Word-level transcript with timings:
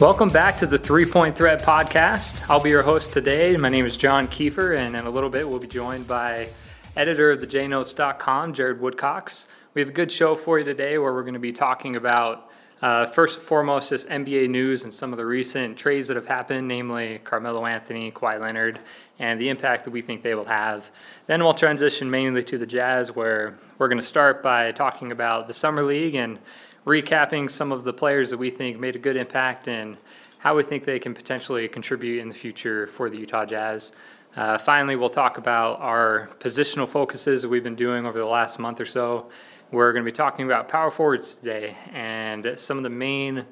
Welcome 0.00 0.28
back 0.28 0.58
to 0.58 0.66
the 0.66 0.78
Three 0.78 1.04
Point 1.04 1.36
Threat 1.36 1.60
podcast. 1.60 2.48
I'll 2.48 2.62
be 2.62 2.70
your 2.70 2.84
host 2.84 3.12
today. 3.12 3.56
My 3.56 3.68
name 3.68 3.84
is 3.84 3.96
John 3.96 4.28
Kiefer, 4.28 4.78
and 4.78 4.94
in 4.94 5.06
a 5.06 5.10
little 5.10 5.28
bit, 5.28 5.48
we'll 5.48 5.58
be 5.58 5.66
joined 5.66 6.06
by 6.06 6.50
editor 6.96 7.32
of 7.32 7.40
the 7.40 7.48
JNotes.com, 7.48 8.54
Jared 8.54 8.80
Woodcox. 8.80 9.48
We 9.74 9.80
have 9.80 9.88
a 9.88 9.92
good 9.92 10.12
show 10.12 10.36
for 10.36 10.60
you 10.60 10.64
today 10.64 10.98
where 10.98 11.12
we're 11.12 11.24
going 11.24 11.34
to 11.34 11.40
be 11.40 11.52
talking 11.52 11.96
about, 11.96 12.48
uh, 12.80 13.06
first 13.06 13.40
and 13.40 13.48
foremost, 13.48 13.88
just 13.88 14.08
NBA 14.08 14.50
news 14.50 14.84
and 14.84 14.94
some 14.94 15.12
of 15.12 15.16
the 15.16 15.26
recent 15.26 15.76
trades 15.76 16.06
that 16.06 16.16
have 16.16 16.28
happened, 16.28 16.68
namely 16.68 17.20
Carmelo 17.24 17.66
Anthony, 17.66 18.12
Kawhi 18.12 18.40
Leonard, 18.40 18.78
and 19.18 19.40
the 19.40 19.48
impact 19.48 19.84
that 19.84 19.90
we 19.90 20.00
think 20.00 20.22
they 20.22 20.36
will 20.36 20.44
have. 20.44 20.86
Then 21.26 21.42
we'll 21.42 21.54
transition 21.54 22.08
mainly 22.08 22.44
to 22.44 22.56
the 22.56 22.66
Jazz, 22.66 23.16
where 23.16 23.58
we're 23.78 23.88
going 23.88 24.00
to 24.00 24.06
start 24.06 24.44
by 24.44 24.70
talking 24.70 25.10
about 25.10 25.48
the 25.48 25.54
Summer 25.54 25.82
League 25.82 26.14
and 26.14 26.38
recapping 26.88 27.50
some 27.50 27.70
of 27.70 27.84
the 27.84 27.92
players 27.92 28.30
that 28.30 28.38
we 28.38 28.50
think 28.50 28.80
made 28.80 28.96
a 28.96 28.98
good 28.98 29.16
impact 29.16 29.68
and 29.68 29.98
how 30.38 30.56
we 30.56 30.62
think 30.62 30.86
they 30.86 30.98
can 30.98 31.14
potentially 31.14 31.68
contribute 31.68 32.20
in 32.22 32.28
the 32.28 32.34
future 32.34 32.86
for 32.88 33.10
the 33.10 33.18
Utah 33.18 33.44
Jazz. 33.44 33.92
Uh, 34.34 34.56
finally, 34.56 34.96
we'll 34.96 35.10
talk 35.10 35.36
about 35.36 35.78
our 35.80 36.30
positional 36.40 36.88
focuses 36.88 37.42
that 37.42 37.48
we've 37.48 37.62
been 37.62 37.76
doing 37.76 38.06
over 38.06 38.18
the 38.18 38.24
last 38.24 38.58
month 38.58 38.80
or 38.80 38.86
so. 38.86 39.28
We're 39.70 39.92
going 39.92 40.02
to 40.02 40.10
be 40.10 40.16
talking 40.16 40.46
about 40.46 40.68
power 40.68 40.90
forwards 40.90 41.34
today 41.34 41.76
and 41.92 42.54
some 42.56 42.78
of 42.78 42.84
the 42.84 42.90
main 42.90 43.44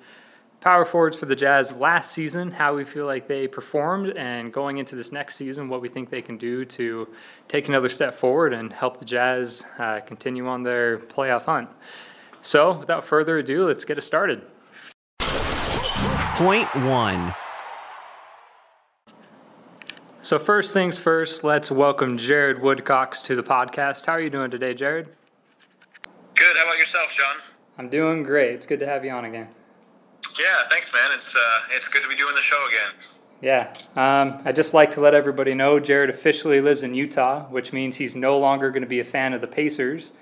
power 0.61 0.87
forwards 0.87 1.19
for 1.19 1.27
the 1.27 1.37
Jazz 1.37 1.77
last 1.77 2.13
season, 2.13 2.51
how 2.51 2.75
we 2.75 2.85
feel 2.85 3.05
like 3.05 3.29
they 3.29 3.47
performed, 3.47 4.17
and 4.17 4.51
going 4.51 4.79
into 4.79 4.97
this 4.97 5.13
next 5.13 5.37
season, 5.37 5.69
what 5.69 5.83
we 5.83 5.91
think 5.91 6.09
they 6.09 6.23
can 6.23 6.39
do 6.39 6.65
to 6.65 7.07
take 7.49 7.69
another 7.69 7.91
step 7.91 8.19
forward 8.19 8.55
and 8.55 8.73
help 8.73 8.99
the 8.99 9.05
Jazz 9.05 9.67
uh, 9.79 10.01
continue 10.01 10.49
on 10.49 10.63
their 10.63 10.99
playoff 10.99 11.43
hunt. 11.43 11.69
So, 12.47 12.79
without 12.79 13.05
further 13.05 13.39
ado, 13.39 13.67
let's 13.67 13.85
get 13.85 13.99
it 13.99 14.03
started. 14.03 14.41
Point 15.19 16.73
one. 16.77 17.35
So, 20.23 20.39
first 20.39 20.73
things 20.73 20.97
first, 20.97 21.43
let's 21.43 21.73
welcome 21.73 22.17
Jared 22.17 22.59
Woodcox 22.59 23.21
to 23.23 23.35
the 23.35 23.43
podcast. 23.43 24.07
How 24.07 24.13
are 24.13 24.21
you 24.21 24.31
doing 24.31 24.53
today, 24.53 24.75
Jared? 24.75 25.09
Good. 26.37 26.57
How 26.57 26.67
about 26.67 26.79
yourself, 26.79 27.13
John? 27.13 27.35
I'm 27.79 27.89
doing 27.89 28.23
great. 28.23 28.53
It's 28.53 28.67
good 28.67 28.79
to 28.79 28.87
have 28.87 29.05
you 29.05 29.11
on 29.11 29.25
again. 29.25 29.49
Yeah, 30.39 30.69
thanks, 30.71 30.93
man. 30.93 31.11
It's 31.15 31.35
uh, 31.35 31.41
it's 31.73 31.89
good 31.89 32.05
to 32.05 32.09
be 32.09 32.15
doing 32.15 32.37
the 32.37 32.43
show 32.43 32.65
again. 32.69 32.93
Yeah. 33.41 33.75
Um, 33.97 34.41
I'd 34.45 34.55
just 34.55 34.73
like 34.73 34.93
to 34.93 35.01
let 35.01 35.15
everybody 35.15 35.53
know 35.53 35.81
Jared 35.81 36.11
officially 36.11 36.61
lives 36.61 36.85
in 36.85 36.95
Utah, 36.95 37.47
which 37.47 37.73
means 37.73 37.97
he's 37.97 38.15
no 38.15 38.39
longer 38.39 38.71
going 38.71 38.85
to 38.85 38.89
be 38.89 39.01
a 39.01 39.05
fan 39.05 39.33
of 39.33 39.41
the 39.41 39.49
Pacers 39.49 40.13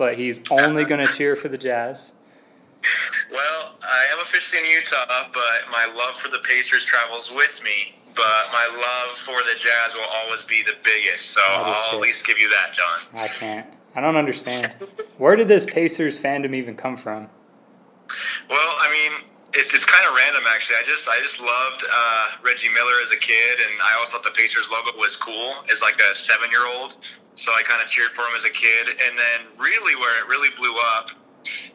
but 0.00 0.16
he's 0.16 0.40
only 0.50 0.82
going 0.86 1.06
to 1.06 1.12
cheer 1.12 1.36
for 1.36 1.48
the 1.48 1.58
Jazz. 1.58 2.14
Well, 3.30 3.74
I 3.82 4.06
am 4.10 4.20
officially 4.20 4.64
in 4.64 4.70
Utah, 4.70 5.28
but 5.30 5.70
my 5.70 5.84
love 5.94 6.16
for 6.16 6.30
the 6.30 6.38
Pacers 6.38 6.86
travels 6.86 7.30
with 7.30 7.60
me. 7.62 8.00
But 8.16 8.48
my 8.50 8.66
love 8.80 9.18
for 9.18 9.36
the 9.42 9.58
Jazz 9.58 9.92
will 9.94 10.08
always 10.10 10.42
be 10.44 10.62
the 10.62 10.72
biggest. 10.82 11.32
So 11.32 11.42
I'll 11.44 11.96
at 11.96 12.00
least 12.00 12.26
give 12.26 12.38
you 12.38 12.48
that, 12.48 12.72
John. 12.72 12.98
I 13.12 13.28
can't. 13.28 13.66
I 13.94 14.00
don't 14.00 14.16
understand. 14.16 14.72
Where 15.18 15.36
did 15.36 15.48
this 15.48 15.66
Pacers 15.66 16.18
fandom 16.18 16.54
even 16.54 16.76
come 16.76 16.96
from? 16.96 17.28
Well, 18.48 18.76
I 18.80 18.88
mean, 18.90 19.28
it's, 19.52 19.74
it's 19.74 19.84
kind 19.84 20.06
of 20.06 20.14
random 20.14 20.44
actually. 20.48 20.76
I 20.76 20.84
just 20.86 21.08
I 21.08 21.18
just 21.20 21.40
loved 21.40 21.84
uh, 21.92 22.26
Reggie 22.42 22.70
Miller 22.70 23.02
as 23.02 23.10
a 23.10 23.18
kid, 23.18 23.58
and 23.60 23.80
I 23.82 23.94
always 23.96 24.08
thought 24.08 24.24
the 24.24 24.30
Pacers 24.30 24.66
logo 24.70 24.96
was 24.96 25.14
cool 25.16 25.56
as 25.70 25.82
like 25.82 26.00
a 26.00 26.14
seven 26.14 26.50
year 26.50 26.66
old. 26.66 26.96
So 27.40 27.52
I 27.56 27.64
kind 27.64 27.80
of 27.80 27.88
cheered 27.88 28.12
for 28.12 28.28
him 28.28 28.36
as 28.36 28.44
a 28.44 28.52
kid. 28.52 29.00
And 29.00 29.16
then 29.16 29.48
really 29.56 29.96
where 29.96 30.12
it 30.20 30.28
really 30.28 30.52
blew 30.60 30.76
up 30.96 31.10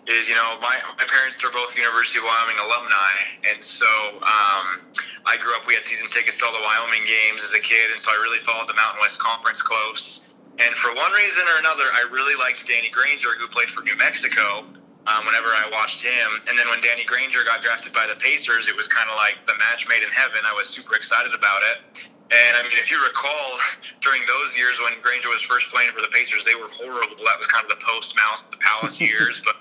is, 0.06 0.30
you 0.30 0.38
know, 0.38 0.62
my, 0.62 0.78
my 0.94 1.08
parents 1.10 1.42
are 1.42 1.50
both 1.50 1.74
University 1.74 2.22
of 2.22 2.26
Wyoming 2.30 2.62
alumni. 2.62 3.14
And 3.50 3.58
so 3.58 3.90
um, 4.22 4.86
I 5.26 5.42
grew 5.42 5.58
up, 5.58 5.66
we 5.66 5.74
had 5.74 5.82
season 5.82 6.06
tickets 6.14 6.38
to 6.38 6.46
all 6.46 6.54
the 6.54 6.62
Wyoming 6.62 7.02
games 7.10 7.42
as 7.42 7.58
a 7.58 7.62
kid. 7.62 7.90
And 7.90 7.98
so 7.98 8.14
I 8.14 8.18
really 8.22 8.40
followed 8.46 8.70
the 8.70 8.78
Mountain 8.78 9.02
West 9.02 9.18
Conference 9.18 9.62
close. 9.62 10.30
And 10.62 10.72
for 10.78 10.94
one 10.94 11.12
reason 11.12 11.44
or 11.50 11.58
another, 11.60 11.90
I 11.98 12.06
really 12.14 12.38
liked 12.38 12.62
Danny 12.70 12.94
Granger, 12.94 13.34
who 13.42 13.50
played 13.50 13.74
for 13.74 13.82
New 13.82 13.98
Mexico. 13.98 14.70
Um, 15.06 15.22
whenever 15.22 15.54
I 15.54 15.70
watched 15.70 16.02
him, 16.02 16.42
and 16.50 16.58
then 16.58 16.66
when 16.66 16.82
Danny 16.82 17.06
Granger 17.06 17.46
got 17.46 17.62
drafted 17.62 17.94
by 17.94 18.10
the 18.10 18.18
Pacers, 18.18 18.68
it 18.68 18.76
was 18.76 18.88
kind 18.90 19.06
of 19.08 19.16
like 19.16 19.38
the 19.46 19.54
match 19.62 19.86
made 19.88 20.02
in 20.02 20.10
heaven. 20.10 20.42
I 20.42 20.54
was 20.58 20.68
super 20.68 20.96
excited 20.96 21.30
about 21.30 21.62
it. 21.62 22.02
And 22.32 22.58
I 22.58 22.64
mean, 22.66 22.74
if 22.82 22.90
you 22.90 22.98
recall, 23.06 23.58
during 24.02 24.26
those 24.26 24.58
years 24.58 24.82
when 24.82 24.98
Granger 25.02 25.30
was 25.30 25.46
first 25.46 25.70
playing 25.70 25.94
for 25.94 26.02
the 26.02 26.10
Pacers, 26.10 26.44
they 26.44 26.56
were 26.56 26.74
horrible. 26.74 27.22
That 27.22 27.38
was 27.38 27.46
kind 27.48 27.62
of 27.62 27.70
the 27.70 27.82
post 27.86 28.16
Malice, 28.18 28.42
the 28.50 28.58
Palace 28.58 28.98
years. 29.10 29.42
But 29.46 29.56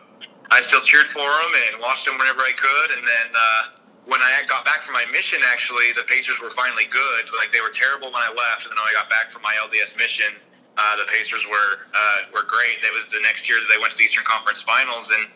I 0.51 0.63
still 0.65 0.81
cheered 0.81 1.07
for 1.07 1.25
them 1.29 1.53
and 1.69 1.81
watched 1.81 2.09
them 2.09 2.17
whenever 2.17 2.41
I 2.41 2.57
could. 2.57 2.89
And 2.97 3.05
then 3.05 3.29
uh, 3.37 3.63
when 4.09 4.21
I 4.25 4.49
got 4.49 4.65
back 4.65 4.81
from 4.81 4.97
my 4.97 5.05
mission, 5.13 5.41
actually, 5.45 5.93
the 5.93 6.09
Pacers 6.09 6.41
were 6.41 6.51
finally 6.51 6.89
good. 6.89 7.29
Like 7.37 7.53
they 7.53 7.61
were 7.61 7.73
terrible 7.73 8.09
when 8.09 8.25
I 8.25 8.33
left, 8.33 8.65
and 8.65 8.73
then 8.73 8.81
when 8.81 8.89
I 8.89 8.97
got 8.97 9.13
back 9.13 9.29
from 9.29 9.43
my 9.45 9.53
LDS 9.61 9.97
mission, 10.01 10.33
uh, 10.77 10.97
the 10.97 11.05
Pacers 11.05 11.47
were 11.47 11.85
uh, 11.93 12.19
were 12.33 12.49
great. 12.49 12.81
It 12.81 12.93
was 12.97 13.09
the 13.09 13.21
next 13.23 13.49
year 13.49 13.61
that 13.61 13.69
they 13.73 13.81
went 13.81 13.93
to 13.93 13.99
the 13.99 14.05
Eastern 14.05 14.25
Conference 14.25 14.61
Finals, 14.65 15.13
and 15.13 15.29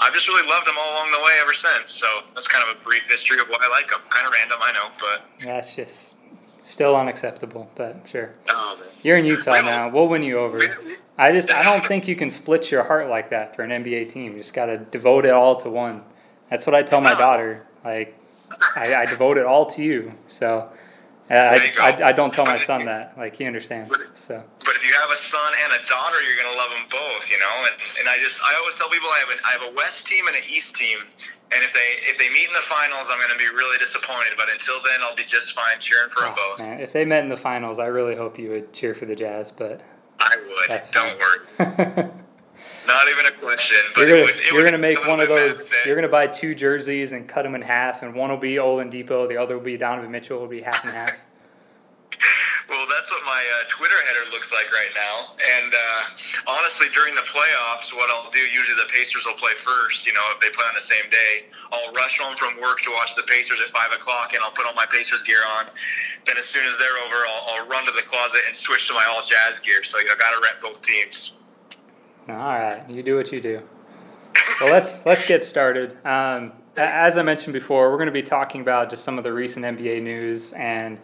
I've 0.00 0.14
just 0.14 0.26
really 0.26 0.46
loved 0.48 0.66
them 0.66 0.74
all 0.78 0.94
along 0.94 1.10
the 1.12 1.20
way 1.20 1.34
ever 1.42 1.52
since. 1.52 1.92
So 1.92 2.06
that's 2.34 2.48
kind 2.48 2.62
of 2.62 2.74
a 2.74 2.78
brief 2.82 3.06
history 3.10 3.38
of 3.38 3.46
why 3.50 3.58
I 3.62 3.68
like 3.68 3.90
them. 3.90 4.00
Kind 4.10 4.26
of 4.26 4.32
random, 4.32 4.58
I 4.62 4.72
know, 4.72 4.88
but 4.98 5.26
that's 5.42 5.74
just 5.76 6.14
Still 6.66 6.96
unacceptable, 6.96 7.70
but 7.76 7.96
sure. 8.06 8.34
Oh, 8.48 8.76
You're 9.04 9.18
in 9.18 9.24
Utah 9.24 9.60
now. 9.60 9.88
We'll 9.88 10.08
win 10.08 10.24
you 10.24 10.40
over. 10.40 10.60
I 11.16 11.30
just 11.30 11.52
I 11.52 11.62
don't 11.62 11.86
think 11.86 12.08
you 12.08 12.16
can 12.16 12.28
split 12.28 12.72
your 12.72 12.82
heart 12.82 13.08
like 13.08 13.30
that 13.30 13.54
for 13.54 13.62
an 13.62 13.70
NBA 13.70 14.08
team. 14.08 14.32
You 14.32 14.38
just 14.38 14.52
got 14.52 14.66
to 14.66 14.78
devote 14.78 15.24
it 15.24 15.30
all 15.30 15.54
to 15.58 15.70
one. 15.70 16.02
That's 16.50 16.66
what 16.66 16.74
I 16.74 16.82
tell 16.82 17.00
my 17.00 17.14
daughter. 17.14 17.64
Like 17.84 18.18
I, 18.74 18.96
I 18.96 19.06
devote 19.06 19.38
it 19.38 19.46
all 19.46 19.64
to 19.66 19.82
you. 19.84 20.12
So 20.26 20.68
Uh, 21.28 21.34
I, 21.34 21.72
I, 21.80 22.08
I, 22.08 22.12
don't 22.12 22.32
tell 22.32 22.46
my 22.46 22.56
son 22.56 22.84
that. 22.86 23.18
Like 23.18 23.34
he 23.34 23.46
understands. 23.46 24.06
So. 24.14 24.44
But 24.60 24.76
if 24.76 24.86
you 24.86 24.94
have 24.94 25.10
a 25.10 25.16
son 25.16 25.52
and 25.64 25.72
a 25.72 25.84
daughter, 25.86 26.22
you're 26.22 26.38
gonna 26.38 26.56
love 26.56 26.70
them 26.70 26.86
both. 26.88 27.28
You 27.28 27.38
know. 27.38 27.54
And, 27.66 27.74
and 27.98 28.08
I 28.08 28.16
just 28.22 28.40
I 28.42 28.54
always 28.60 28.76
tell 28.76 28.88
people 28.90 29.08
I 29.08 29.18
have 29.26 29.30
an, 29.30 29.38
I 29.44 29.50
have 29.58 29.72
a 29.72 29.74
West 29.74 30.06
team 30.06 30.28
and 30.28 30.36
an 30.36 30.44
East 30.48 30.76
team, 30.76 30.98
and 31.50 31.64
if 31.64 31.72
they 31.74 31.98
if 32.06 32.16
they 32.18 32.28
meet 32.30 32.46
in 32.46 32.54
the 32.54 32.62
finals, 32.62 33.08
I'm 33.10 33.18
going 33.18 33.32
to 33.32 33.38
be 33.38 33.50
really 33.50 33.78
disappointed. 33.78 34.34
But 34.36 34.52
until 34.52 34.76
then, 34.82 35.02
I'll 35.02 35.16
be 35.16 35.24
just 35.24 35.52
fine 35.52 35.80
cheering 35.80 36.10
for 36.10 36.22
oh, 36.22 36.26
them 36.26 36.34
both. 36.36 36.58
Man. 36.60 36.80
If 36.80 36.92
they 36.92 37.04
met 37.04 37.24
in 37.24 37.28
the 37.28 37.36
finals, 37.36 37.80
I 37.80 37.86
really 37.86 38.14
hope 38.14 38.38
you 38.38 38.50
would 38.50 38.72
cheer 38.72 38.94
for 38.94 39.06
the 39.06 39.16
Jazz. 39.16 39.50
But 39.50 39.82
I 40.20 40.36
would. 40.36 40.68
That's 40.68 40.90
Don't 40.90 41.18
worry. 41.18 42.10
Not 42.86 43.08
even 43.08 43.26
a 43.26 43.32
question. 43.32 43.78
But 43.94 44.08
you're 44.08 44.26
gonna, 44.26 44.38
you're 44.52 44.64
gonna 44.64 44.78
make 44.78 45.06
one 45.06 45.20
of 45.20 45.28
those. 45.28 45.72
You're 45.84 45.96
gonna 45.96 46.08
buy 46.08 46.26
two 46.26 46.54
jerseys 46.54 47.12
and 47.12 47.28
cut 47.28 47.42
them 47.42 47.54
in 47.54 47.62
half, 47.62 48.02
and 48.02 48.14
one 48.14 48.30
will 48.30 48.36
be 48.36 48.54
Oladipo, 48.56 49.28
the 49.28 49.36
other 49.36 49.56
will 49.58 49.64
be 49.64 49.76
Donovan 49.76 50.10
Mitchell. 50.10 50.38
Will 50.38 50.46
be 50.46 50.60
half 50.60 50.84
and 50.84 50.94
half. 50.94 51.12
Well, 52.66 52.82
that's 52.90 53.06
what 53.14 53.22
my 53.22 53.38
uh, 53.38 53.62
Twitter 53.70 53.94
header 53.94 54.26
looks 54.34 54.50
like 54.50 54.66
right 54.74 54.90
now. 54.90 55.38
And 55.38 55.70
uh, 55.70 56.50
honestly, 56.50 56.90
during 56.90 57.14
the 57.14 57.22
playoffs, 57.22 57.94
what 57.94 58.10
I'll 58.10 58.30
do 58.34 58.42
usually 58.42 58.74
the 58.74 58.90
Pacers 58.90 59.22
will 59.24 59.38
play 59.38 59.54
first. 59.54 60.04
You 60.04 60.12
know, 60.12 60.26
if 60.34 60.42
they 60.42 60.50
play 60.50 60.66
on 60.66 60.74
the 60.74 60.82
same 60.82 61.06
day, 61.06 61.46
I'll 61.70 61.94
rush 61.94 62.18
home 62.18 62.34
from 62.34 62.58
work 62.60 62.82
to 62.82 62.90
watch 62.90 63.14
the 63.14 63.22
Pacers 63.22 63.62
at 63.62 63.70
five 63.70 63.92
o'clock, 63.94 64.34
and 64.34 64.42
I'll 64.42 64.50
put 64.50 64.66
all 64.66 64.74
my 64.74 64.86
Pacers 64.86 65.22
gear 65.22 65.46
on. 65.58 65.70
Then 66.26 66.38
as 66.38 66.46
soon 66.46 66.66
as 66.66 66.74
they're 66.78 66.98
over, 67.06 67.22
I'll, 67.30 67.62
I'll 67.62 67.66
run 67.70 67.86
to 67.86 67.94
the 67.94 68.02
closet 68.02 68.42
and 68.50 68.56
switch 68.56 68.88
to 68.88 68.94
my 68.94 69.06
all 69.14 69.22
Jazz 69.22 69.60
gear. 69.62 69.84
So 69.86 70.02
you 70.02 70.10
know, 70.10 70.18
got 70.18 70.34
to 70.34 70.42
rep 70.42 70.58
both 70.58 70.82
teams. 70.82 71.38
All 72.28 72.34
right, 72.34 72.82
you 72.88 73.02
do 73.02 73.16
what 73.16 73.30
you 73.32 73.40
do. 73.40 73.62
Well, 74.60 74.72
let's 74.72 75.04
let's 75.06 75.24
get 75.24 75.44
started. 75.44 75.96
Um, 76.04 76.52
as 76.76 77.16
I 77.16 77.22
mentioned 77.22 77.52
before, 77.52 77.90
we're 77.90 77.96
going 77.96 78.06
to 78.06 78.12
be 78.12 78.22
talking 78.22 78.60
about 78.60 78.90
just 78.90 79.04
some 79.04 79.16
of 79.16 79.24
the 79.24 79.32
recent 79.32 79.64
NBA 79.64 80.02
news 80.02 80.52
and 80.54 80.98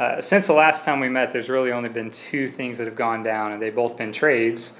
uh, 0.00 0.18
since 0.18 0.46
the 0.46 0.52
last 0.54 0.86
time 0.86 0.98
we 0.98 1.10
met, 1.10 1.30
there's 1.30 1.50
really 1.50 1.72
only 1.72 1.90
been 1.90 2.10
two 2.10 2.48
things 2.48 2.78
that 2.78 2.86
have 2.86 2.96
gone 2.96 3.22
down, 3.22 3.52
and 3.52 3.60
they've 3.60 3.74
both 3.74 3.98
been 3.98 4.10
trades. 4.10 4.72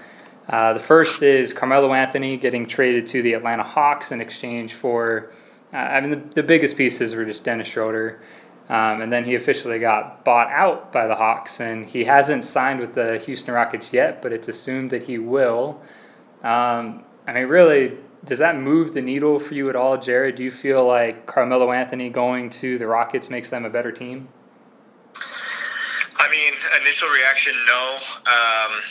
Uh, 0.49 0.73
the 0.73 0.81
first 0.81 1.23
is 1.23 1.53
Carmelo 1.53 1.93
Anthony 1.93 2.39
getting 2.39 2.67
traded 2.67 3.07
to 3.09 3.21
the 3.21 3.35
Atlanta 3.35 3.63
Hawks 3.63 4.13
in 4.13 4.21
exchange 4.23 4.73
for, 4.73 5.31
uh, 5.75 5.77
I 5.77 6.01
mean, 6.01 6.11
the, 6.11 6.35
the, 6.37 6.43
biggest 6.43 6.75
pieces 6.75 7.15
were 7.15 7.27
just 7.27 7.45
Dennis 7.45 7.69
Schroeder. 7.69 8.23
Um, 8.71 9.01
and 9.01 9.13
then 9.13 9.25
he 9.25 9.35
officially 9.35 9.81
got 9.81 10.25
bought 10.25 10.49
out 10.49 10.93
by 10.93 11.09
the 11.09 11.17
Hawks, 11.17 11.59
and 11.59 11.85
he 11.85 12.05
hasn't 12.05 12.45
signed 12.45 12.79
with 12.79 12.95
the 12.95 13.19
Houston 13.19 13.53
Rockets 13.53 13.93
yet, 13.93 14.23
but 14.23 14.33
it's 14.33 14.47
assumed 14.47 14.91
that 14.91 15.03
he 15.03 15.19
will. 15.19 15.81
Um, 16.45 17.03
I 17.27 17.33
mean, 17.35 17.49
really, 17.49 17.99
does 18.25 18.39
that 18.39 18.57
move 18.57 18.95
the 18.95 19.01
needle 19.01 19.41
for 19.41 19.55
you 19.55 19.69
at 19.71 19.75
all, 19.75 19.99
Jared? 19.99 20.37
Do 20.37 20.45
you 20.45 20.53
feel 20.53 20.87
like 20.87 21.27
Carmelo 21.27 21.73
Anthony 21.73 22.11
going 22.11 22.49
to 22.51 22.79
the 22.79 22.87
Rockets 22.87 23.29
makes 23.29 23.51
them 23.51 23.65
a 23.65 23.71
better 23.71 23.91
team? 23.91 24.29
I 26.17 26.31
mean, 26.31 26.53
initial 26.81 27.09
reaction, 27.09 27.55
no. 27.67 27.97
Um, 28.27 28.83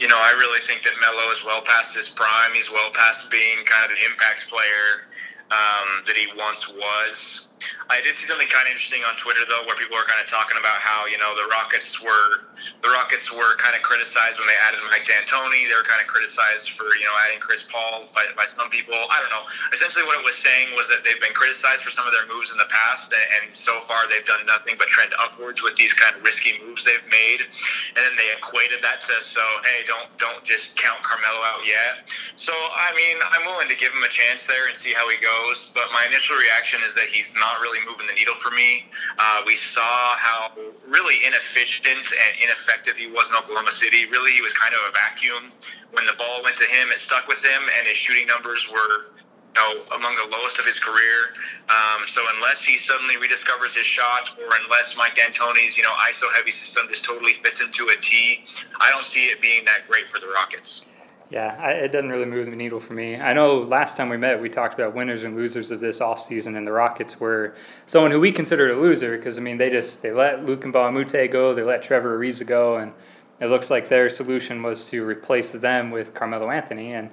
you 0.00 0.08
know, 0.08 0.18
I 0.18 0.32
really 0.32 0.60
think 0.66 0.82
that 0.82 0.94
Melo 1.00 1.30
is 1.30 1.44
well 1.44 1.62
past 1.62 1.94
his 1.94 2.08
prime. 2.08 2.54
He's 2.54 2.72
well 2.72 2.90
past 2.92 3.30
being 3.30 3.58
kind 3.64 3.84
of 3.84 3.96
the 3.96 4.04
impact 4.10 4.48
player 4.48 5.06
um, 5.52 6.02
that 6.06 6.16
he 6.16 6.26
once 6.36 6.68
was. 6.68 7.47
I 7.90 8.04
did 8.04 8.14
see 8.14 8.28
something 8.28 8.48
kind 8.48 8.68
of 8.68 8.76
interesting 8.76 9.02
on 9.08 9.16
Twitter 9.16 9.42
though, 9.48 9.64
where 9.64 9.74
people 9.74 9.96
were 9.96 10.06
kind 10.06 10.20
of 10.20 10.28
talking 10.28 10.60
about 10.60 10.78
how 10.78 11.08
you 11.08 11.16
know 11.16 11.32
the 11.34 11.48
Rockets 11.48 11.98
were 11.98 12.46
the 12.82 12.90
Rockets 12.90 13.30
were 13.32 13.56
kind 13.56 13.74
of 13.74 13.82
criticized 13.82 14.38
when 14.38 14.46
they 14.46 14.58
added 14.68 14.82
Mike 14.90 15.06
D'Antoni. 15.08 15.66
They 15.66 15.74
were 15.74 15.86
kind 15.86 16.02
of 16.02 16.06
criticized 16.10 16.76
for 16.76 16.86
you 16.98 17.06
know 17.08 17.16
adding 17.26 17.40
Chris 17.40 17.64
Paul 17.64 18.10
by, 18.12 18.28
by 18.36 18.46
some 18.46 18.68
people. 18.68 18.94
I 18.94 19.18
don't 19.22 19.32
know. 19.32 19.46
Essentially, 19.72 20.04
what 20.04 20.20
it 20.20 20.24
was 20.26 20.36
saying 20.36 20.76
was 20.76 20.86
that 20.92 21.02
they've 21.02 21.20
been 21.22 21.34
criticized 21.34 21.82
for 21.82 21.90
some 21.90 22.04
of 22.04 22.12
their 22.12 22.28
moves 22.28 22.52
in 22.52 22.58
the 22.60 22.68
past, 22.68 23.10
and 23.14 23.50
so 23.56 23.80
far 23.88 24.04
they've 24.12 24.26
done 24.28 24.44
nothing 24.44 24.76
but 24.76 24.86
trend 24.92 25.16
upwards 25.16 25.64
with 25.64 25.74
these 25.80 25.96
kind 25.96 26.14
of 26.14 26.22
risky 26.22 26.60
moves 26.60 26.84
they've 26.84 27.08
made. 27.08 27.48
And 27.96 28.00
then 28.04 28.14
they 28.20 28.28
equated 28.36 28.84
that 28.84 29.00
to 29.08 29.14
so 29.24 29.42
hey, 29.64 29.88
don't 29.88 30.10
don't 30.20 30.44
just 30.44 30.76
count 30.76 31.00
Carmelo 31.00 31.40
out 31.56 31.64
yet. 31.64 32.06
So 32.36 32.52
I 32.52 32.92
mean, 32.92 33.16
I'm 33.24 33.48
willing 33.48 33.72
to 33.72 33.78
give 33.80 33.96
him 33.96 34.04
a 34.04 34.12
chance 34.12 34.44
there 34.44 34.68
and 34.68 34.76
see 34.76 34.92
how 34.92 35.08
he 35.08 35.16
goes. 35.16 35.72
But 35.72 35.88
my 35.96 36.04
initial 36.04 36.36
reaction 36.36 36.84
is 36.84 36.92
that 36.94 37.08
he's 37.08 37.32
not 37.38 37.47
really 37.60 37.80
moving 37.86 38.06
the 38.06 38.12
needle 38.12 38.34
for 38.36 38.50
me. 38.50 38.84
Uh, 39.18 39.42
we 39.46 39.56
saw 39.56 40.16
how 40.16 40.52
really 40.86 41.24
inefficient 41.26 41.86
and 41.88 42.34
ineffective 42.42 42.96
he 42.96 43.08
was 43.08 43.28
in 43.30 43.36
Oklahoma 43.36 43.72
City. 43.72 44.06
Really, 44.06 44.32
he 44.32 44.42
was 44.42 44.52
kind 44.52 44.74
of 44.74 44.80
a 44.88 44.92
vacuum. 44.92 45.52
When 45.92 46.06
the 46.06 46.14
ball 46.18 46.42
went 46.42 46.56
to 46.56 46.68
him, 46.68 46.88
it 46.92 46.98
stuck 46.98 47.26
with 47.28 47.42
him, 47.44 47.62
and 47.78 47.86
his 47.86 47.96
shooting 47.96 48.26
numbers 48.26 48.68
were 48.70 49.12
you 49.54 49.56
know, 49.56 49.96
among 49.96 50.14
the 50.16 50.28
lowest 50.30 50.58
of 50.58 50.66
his 50.66 50.78
career. 50.78 51.32
Um, 51.68 52.06
so 52.06 52.24
unless 52.36 52.62
he 52.62 52.76
suddenly 52.76 53.16
rediscovers 53.16 53.74
his 53.74 53.86
shot, 53.86 54.36
or 54.38 54.50
unless 54.64 54.96
Mike 54.96 55.16
D'Antoni's 55.16 55.76
you 55.76 55.82
know 55.82 55.92
ISO 56.08 56.32
heavy 56.34 56.52
system 56.52 56.86
just 56.88 57.04
totally 57.04 57.34
fits 57.44 57.60
into 57.60 57.88
a 57.88 57.96
T, 58.00 58.44
I 58.80 58.90
don't 58.90 59.04
see 59.04 59.26
it 59.26 59.40
being 59.40 59.64
that 59.64 59.88
great 59.88 60.08
for 60.10 60.18
the 60.18 60.28
Rockets. 60.28 60.86
Yeah, 61.30 61.56
I, 61.60 61.72
it 61.72 61.92
doesn't 61.92 62.08
really 62.08 62.24
move 62.24 62.46
the 62.46 62.56
needle 62.56 62.80
for 62.80 62.94
me. 62.94 63.16
I 63.16 63.34
know 63.34 63.58
last 63.58 63.98
time 63.98 64.08
we 64.08 64.16
met, 64.16 64.40
we 64.40 64.48
talked 64.48 64.72
about 64.72 64.94
winners 64.94 65.24
and 65.24 65.36
losers 65.36 65.70
of 65.70 65.78
this 65.78 66.00
offseason, 66.00 66.56
and 66.56 66.66
the 66.66 66.72
Rockets 66.72 67.20
were 67.20 67.54
someone 67.84 68.10
who 68.10 68.18
we 68.18 68.32
considered 68.32 68.70
a 68.70 68.76
loser 68.76 69.16
because, 69.16 69.36
I 69.36 69.42
mean, 69.42 69.58
they 69.58 69.68
just 69.68 70.00
they 70.00 70.10
let 70.10 70.46
Luke 70.46 70.62
Mbah 70.62 70.88
a 70.88 70.92
Moute 70.92 71.30
go, 71.30 71.52
they 71.52 71.62
let 71.62 71.82
Trevor 71.82 72.18
Ariza 72.18 72.46
go, 72.46 72.76
and 72.76 72.92
it 73.40 73.46
looks 73.46 73.70
like 73.70 73.90
their 73.90 74.08
solution 74.08 74.62
was 74.62 74.88
to 74.88 75.04
replace 75.04 75.52
them 75.52 75.90
with 75.90 76.14
Carmelo 76.14 76.50
Anthony. 76.50 76.94
And 76.94 77.10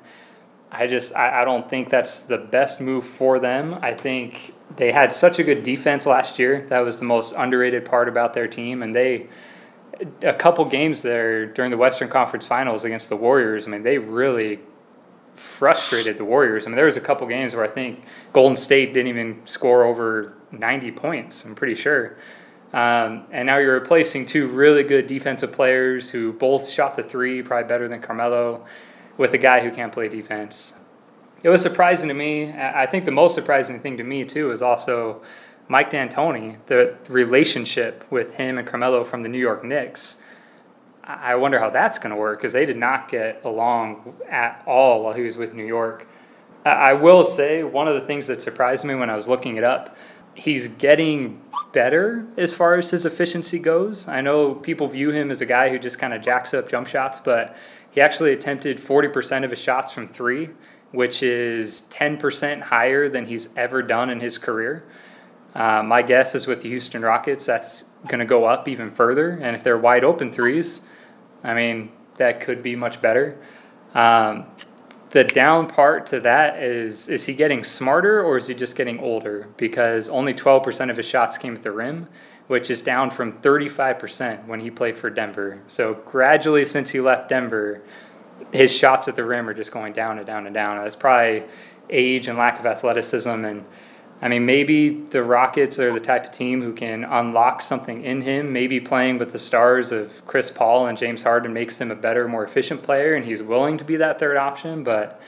I 0.71 0.87
just 0.87 1.13
I, 1.13 1.41
I 1.41 1.45
don't 1.45 1.69
think 1.69 1.89
that's 1.89 2.19
the 2.19 2.37
best 2.37 2.79
move 2.79 3.05
for 3.05 3.37
them. 3.37 3.77
I 3.81 3.93
think 3.93 4.53
they 4.77 4.93
had 4.93 5.11
such 5.11 5.39
a 5.39 5.43
good 5.43 5.61
defense 5.61 6.05
last 6.05 6.39
year. 6.39 6.65
That 6.69 6.79
was 6.79 6.99
the 6.99 7.05
most 7.05 7.33
underrated 7.35 7.83
part 7.83 8.07
about 8.07 8.33
their 8.33 8.47
team, 8.47 8.81
and 8.81 8.95
they– 8.95 9.27
a 10.21 10.33
couple 10.33 10.65
games 10.65 11.01
there 11.01 11.45
during 11.45 11.71
the 11.71 11.77
Western 11.77 12.09
Conference 12.09 12.45
Finals 12.45 12.83
against 12.83 13.09
the 13.09 13.15
Warriors. 13.15 13.67
I 13.67 13.71
mean, 13.71 13.83
they 13.83 13.97
really 13.97 14.59
frustrated 15.35 16.17
the 16.17 16.25
Warriors. 16.25 16.65
I 16.65 16.69
mean, 16.69 16.75
there 16.75 16.85
was 16.85 16.97
a 16.97 17.01
couple 17.01 17.27
games 17.27 17.55
where 17.55 17.63
I 17.63 17.67
think 17.67 18.03
Golden 18.33 18.55
State 18.55 18.93
didn't 18.93 19.07
even 19.07 19.41
score 19.45 19.83
over 19.83 20.33
90 20.51 20.91
points. 20.91 21.45
I'm 21.45 21.55
pretty 21.55 21.75
sure. 21.75 22.17
Um, 22.73 23.25
and 23.31 23.45
now 23.45 23.57
you're 23.57 23.73
replacing 23.73 24.25
two 24.25 24.47
really 24.47 24.83
good 24.83 25.07
defensive 25.07 25.51
players 25.51 26.09
who 26.09 26.33
both 26.33 26.67
shot 26.67 26.95
the 26.95 27.03
three, 27.03 27.41
probably 27.41 27.67
better 27.67 27.87
than 27.87 28.01
Carmelo, 28.01 28.65
with 29.17 29.33
a 29.33 29.37
guy 29.37 29.61
who 29.61 29.71
can't 29.71 29.93
play 29.93 30.09
defense. 30.09 30.79
It 31.43 31.49
was 31.49 31.61
surprising 31.61 32.07
to 32.09 32.13
me. 32.13 32.51
I 32.51 32.85
think 32.85 33.05
the 33.05 33.11
most 33.11 33.35
surprising 33.35 33.79
thing 33.79 33.97
to 33.97 34.03
me 34.03 34.25
too 34.25 34.51
is 34.51 34.61
also 34.61 35.21
Mike 35.67 35.89
D'Antoni, 35.89 36.57
the 36.67 36.95
relationship 37.09 38.03
with 38.11 38.33
him 38.33 38.57
and 38.57 38.67
Carmelo 38.67 39.03
from 39.03 39.23
the 39.23 39.29
New 39.29 39.39
York 39.39 39.63
Knicks, 39.63 40.21
I 41.03 41.35
wonder 41.35 41.59
how 41.59 41.69
that's 41.69 41.99
going 41.99 42.11
to 42.11 42.15
work 42.15 42.39
because 42.39 42.53
they 42.53 42.65
did 42.65 42.77
not 42.77 43.09
get 43.09 43.41
along 43.45 44.15
at 44.29 44.63
all 44.65 45.03
while 45.03 45.13
he 45.13 45.21
was 45.21 45.37
with 45.37 45.53
New 45.53 45.65
York. 45.65 46.07
I 46.65 46.93
will 46.93 47.23
say 47.23 47.63
one 47.63 47.87
of 47.87 47.93
the 47.93 48.01
things 48.01 48.25
that 48.27 48.41
surprised 48.41 48.85
me 48.85 48.95
when 48.95 49.09
I 49.11 49.15
was 49.15 49.27
looking 49.27 49.57
it 49.57 49.63
up, 49.63 49.95
he's 50.33 50.67
getting 50.67 51.39
better 51.73 52.25
as 52.37 52.55
far 52.55 52.75
as 52.75 52.89
his 52.89 53.05
efficiency 53.05 53.59
goes. 53.59 54.07
I 54.07 54.21
know 54.21 54.55
people 54.55 54.87
view 54.87 55.11
him 55.11 55.29
as 55.29 55.41
a 55.41 55.45
guy 55.45 55.69
who 55.69 55.77
just 55.77 55.99
kind 55.99 56.13
of 56.13 56.23
jacks 56.23 56.55
up 56.55 56.67
jump 56.67 56.87
shots, 56.87 57.19
but 57.19 57.55
he 57.91 58.01
actually 58.01 58.33
attempted 58.33 58.79
40% 58.79 59.43
of 59.43 59.51
his 59.51 59.59
shots 59.59 59.91
from 59.91 60.07
three, 60.07 60.49
which 60.91 61.21
is 61.21 61.83
10% 61.91 62.61
higher 62.61 63.09
than 63.09 63.25
he's 63.25 63.49
ever 63.55 63.83
done 63.83 64.09
in 64.09 64.19
his 64.19 64.39
career. 64.39 64.85
Uh, 65.55 65.81
my 65.81 66.01
guess 66.01 66.35
is 66.35 66.47
with 66.47 66.61
the 66.61 66.69
Houston 66.69 67.01
Rockets, 67.01 67.45
that's 67.45 67.85
going 68.07 68.19
to 68.19 68.25
go 68.25 68.43
up 68.43 68.67
even 68.67 68.91
further. 68.91 69.39
And 69.41 69.55
if 69.55 69.63
they're 69.63 69.77
wide 69.77 70.03
open 70.03 70.31
threes, 70.31 70.81
I 71.43 71.53
mean, 71.53 71.91
that 72.17 72.41
could 72.41 72.61
be 72.61 72.75
much 72.75 73.01
better. 73.01 73.37
Um, 73.93 74.45
the 75.11 75.23
down 75.23 75.67
part 75.67 76.05
to 76.07 76.19
that 76.19 76.61
is 76.61 77.07
is 77.07 77.25
he 77.25 77.33
getting 77.33 77.63
smarter 77.63 78.21
or 78.21 78.35
is 78.35 78.47
he 78.47 78.53
just 78.53 78.75
getting 78.75 78.99
older? 78.99 79.47
Because 79.55 80.09
only 80.09 80.33
12% 80.33 80.89
of 80.89 80.97
his 80.97 81.05
shots 81.05 81.37
came 81.37 81.55
at 81.55 81.63
the 81.63 81.71
rim, 81.71 82.05
which 82.47 82.69
is 82.69 82.81
down 82.81 83.09
from 83.09 83.31
35% 83.39 84.45
when 84.45 84.59
he 84.59 84.69
played 84.69 84.97
for 84.97 85.09
Denver. 85.09 85.61
So 85.67 85.93
gradually, 86.05 86.65
since 86.65 86.89
he 86.89 86.99
left 86.99 87.29
Denver, 87.29 87.81
his 88.51 88.73
shots 88.75 89.07
at 89.07 89.15
the 89.15 89.23
rim 89.23 89.47
are 89.47 89.53
just 89.53 89.71
going 89.71 89.93
down 89.93 90.17
and 90.17 90.27
down 90.27 90.47
and 90.47 90.53
down. 90.53 90.83
That's 90.83 90.97
probably 90.97 91.45
age 91.89 92.27
and 92.27 92.37
lack 92.37 92.59
of 92.59 92.65
athleticism 92.65 93.29
and 93.29 93.63
I 94.21 94.29
mean, 94.29 94.45
maybe 94.45 94.89
the 94.89 95.23
Rockets 95.23 95.77
are 95.77 95.91
the 95.91 95.99
type 95.99 96.25
of 96.25 96.31
team 96.31 96.61
who 96.61 96.73
can 96.73 97.03
unlock 97.03 97.61
something 97.61 98.03
in 98.03 98.21
him. 98.21 98.53
Maybe 98.53 98.79
playing 98.79 99.17
with 99.17 99.31
the 99.31 99.39
stars 99.39 99.91
of 99.91 100.25
Chris 100.25 100.49
Paul 100.49 100.87
and 100.87 100.97
James 100.97 101.21
Harden 101.21 101.51
makes 101.53 101.79
him 101.79 101.91
a 101.91 101.95
better, 101.95 102.27
more 102.27 102.43
efficient 102.45 102.81
player, 102.81 103.15
and 103.15 103.25
he's 103.25 103.43
willing 103.43 103.77
to 103.77 103.83
be 103.83 103.97
that 103.97 104.17
third 104.17 104.37
option. 104.37 104.83
But 104.83 105.21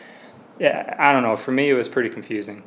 yeah, 0.57 0.95
I 0.97 1.11
don't 1.11 1.23
know. 1.23 1.35
For 1.35 1.51
me, 1.51 1.69
it 1.69 1.73
was 1.73 1.89
pretty 1.89 2.09
confusing. 2.09 2.63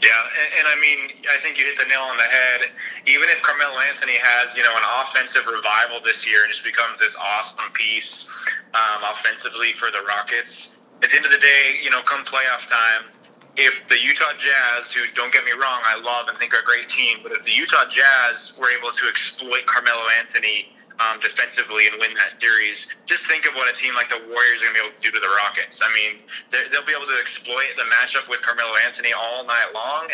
Yeah, 0.00 0.08
and, 0.40 0.48
and, 0.60 0.66
I 0.66 0.80
mean, 0.80 1.12
I 1.28 1.36
think 1.42 1.58
you 1.58 1.64
hit 1.64 1.76
the 1.76 1.84
nail 1.84 2.00
on 2.00 2.16
the 2.16 2.22
head. 2.22 2.72
Even 3.04 3.28
if 3.28 3.42
Carmelo 3.42 3.76
Anthony 3.88 4.16
has, 4.16 4.56
you 4.56 4.62
know, 4.62 4.72
an 4.72 4.86
offensive 5.04 5.44
revival 5.44 6.00
this 6.04 6.24
year 6.24 6.40
and 6.44 6.48
just 6.48 6.64
becomes 6.64 6.98
this 6.98 7.14
awesome 7.20 7.70
piece 7.74 8.32
um, 8.72 9.04
offensively 9.12 9.72
for 9.72 9.90
the 9.90 10.00
Rockets, 10.08 10.78
at 11.02 11.10
the 11.10 11.16
end 11.16 11.26
of 11.26 11.32
the 11.32 11.38
day, 11.38 11.80
you 11.82 11.90
know, 11.90 12.00
come 12.02 12.24
playoff 12.24 12.66
time, 12.66 13.12
if 13.58 13.82
the 13.90 13.98
Utah 13.98 14.38
Jazz, 14.38 14.94
who 14.94 15.02
don't 15.18 15.32
get 15.34 15.44
me 15.44 15.50
wrong, 15.50 15.82
I 15.82 15.98
love 15.98 16.30
and 16.30 16.38
think 16.38 16.54
are 16.54 16.62
a 16.62 16.64
great 16.64 16.88
team, 16.88 17.18
but 17.26 17.32
if 17.32 17.42
the 17.42 17.50
Utah 17.50 17.90
Jazz 17.90 18.54
were 18.54 18.70
able 18.70 18.94
to 18.94 19.04
exploit 19.10 19.66
Carmelo 19.66 20.06
Anthony 20.22 20.70
um, 21.02 21.18
defensively 21.18 21.90
and 21.90 21.98
win 21.98 22.14
that 22.22 22.38
series, 22.38 22.86
just 23.04 23.26
think 23.26 23.50
of 23.50 23.58
what 23.58 23.66
a 23.66 23.74
team 23.74 23.98
like 23.98 24.14
the 24.14 24.22
Warriors 24.30 24.62
are 24.62 24.70
going 24.70 24.78
to 24.78 24.78
be 24.78 24.86
able 24.86 24.94
to 24.94 25.02
do 25.02 25.10
to 25.10 25.18
the 25.18 25.34
Rockets. 25.42 25.82
I 25.82 25.90
mean, 25.90 26.22
they'll 26.54 26.86
be 26.86 26.94
able 26.94 27.10
to 27.10 27.18
exploit 27.18 27.74
the 27.74 27.86
matchup 27.90 28.30
with 28.30 28.46
Carmelo 28.46 28.78
Anthony 28.86 29.10
all 29.10 29.42
night 29.42 29.74
long, 29.74 30.06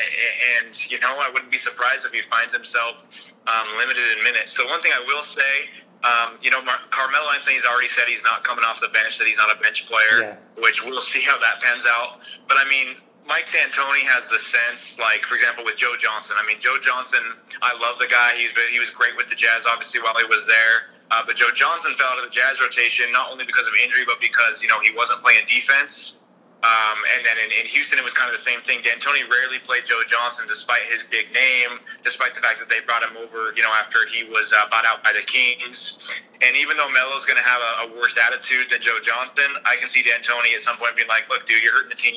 and 0.56 0.72
you 0.88 0.96
know, 1.04 1.12
I 1.20 1.28
wouldn't 1.28 1.52
be 1.52 1.60
surprised 1.60 2.08
if 2.08 2.16
he 2.16 2.24
finds 2.32 2.56
himself 2.56 3.04
um, 3.44 3.68
limited 3.76 4.08
in 4.16 4.24
minutes. 4.24 4.56
So 4.56 4.64
one 4.72 4.80
thing 4.80 4.92
I 4.96 5.04
will 5.04 5.22
say. 5.22 5.68
Um, 6.04 6.36
you 6.42 6.50
know, 6.50 6.60
Mar- 6.60 6.84
Carmelo 6.90 7.32
Anthony's 7.32 7.64
already 7.64 7.88
said 7.88 8.04
he's 8.06 8.22
not 8.22 8.44
coming 8.44 8.62
off 8.62 8.78
the 8.78 8.92
bench, 8.92 9.16
that 9.16 9.26
he's 9.26 9.38
not 9.38 9.48
a 9.48 9.58
bench 9.62 9.88
player, 9.88 10.20
yeah. 10.20 10.36
which 10.60 10.84
we'll 10.84 11.00
see 11.00 11.22
how 11.22 11.38
that 11.38 11.62
pans 11.62 11.84
out. 11.88 12.20
But 12.46 12.58
I 12.60 12.68
mean, 12.68 13.00
Mike 13.26 13.48
D'Antoni 13.48 14.04
has 14.04 14.28
the 14.28 14.36
sense, 14.36 14.98
like 15.00 15.24
for 15.24 15.34
example, 15.34 15.64
with 15.64 15.76
Joe 15.76 15.96
Johnson. 15.98 16.36
I 16.38 16.44
mean, 16.44 16.60
Joe 16.60 16.76
Johnson, 16.80 17.22
I 17.62 17.72
love 17.80 17.98
the 17.98 18.06
guy. 18.06 18.36
He's 18.36 18.52
been, 18.52 18.68
he 18.70 18.80
was 18.80 18.90
great 18.90 19.16
with 19.16 19.32
the 19.32 19.34
Jazz, 19.36 19.64
obviously, 19.64 20.04
while 20.04 20.16
he 20.16 20.28
was 20.28 20.46
there. 20.46 20.92
Uh, 21.10 21.24
but 21.24 21.36
Joe 21.36 21.52
Johnson 21.54 21.92
fell 21.96 22.08
out 22.12 22.18
of 22.20 22.24
the 22.24 22.34
Jazz 22.34 22.60
rotation 22.60 23.08
not 23.12 23.32
only 23.32 23.44
because 23.44 23.66
of 23.66 23.72
injury, 23.80 24.04
but 24.04 24.20
because 24.20 24.60
you 24.60 24.68
know 24.68 24.80
he 24.80 24.92
wasn't 24.92 25.24
playing 25.24 25.44
defense. 25.48 26.20
Um, 26.64 26.96
and 27.12 27.20
then 27.28 27.36
in, 27.44 27.52
in 27.60 27.64
Houston, 27.68 28.00
it 28.00 28.04
was 28.04 28.16
kind 28.16 28.32
of 28.32 28.36
the 28.36 28.44
same 28.44 28.64
thing. 28.64 28.80
D'Antoni 28.80 29.28
rarely 29.28 29.60
played 29.60 29.84
Joe 29.84 30.00
Johnson, 30.08 30.48
despite 30.48 30.80
his 30.88 31.04
big 31.04 31.28
name, 31.32 31.76
despite 32.04 32.32
the 32.32 32.40
fact 32.40 32.56
that 32.56 32.72
they 32.72 32.80
brought 32.80 33.04
him 33.04 33.20
over, 33.20 33.52
you 33.52 33.60
know, 33.60 33.72
after 33.76 34.08
he 34.08 34.24
was 34.24 34.48
uh, 34.56 34.64
bought 34.72 34.88
out 34.88 35.04
by 35.04 35.12
the 35.12 35.20
Kings. 35.28 36.00
And 36.40 36.56
even 36.56 36.80
though 36.80 36.88
Melo's 36.88 37.28
going 37.28 37.36
to 37.36 37.44
have 37.44 37.60
a, 37.60 37.72
a 37.84 38.00
worse 38.00 38.16
attitude 38.16 38.72
than 38.72 38.80
Joe 38.80 38.96
Johnson, 39.04 39.60
I 39.68 39.76
can 39.76 39.92
see 39.92 40.00
D'Antoni 40.00 40.56
at 40.56 40.64
some 40.64 40.80
point 40.80 40.96
being 40.96 41.08
like, 41.08 41.28
"Look, 41.28 41.44
dude, 41.44 41.62
you're 41.62 41.72
hurting 41.72 41.92
the 41.92 42.00
team 42.00 42.16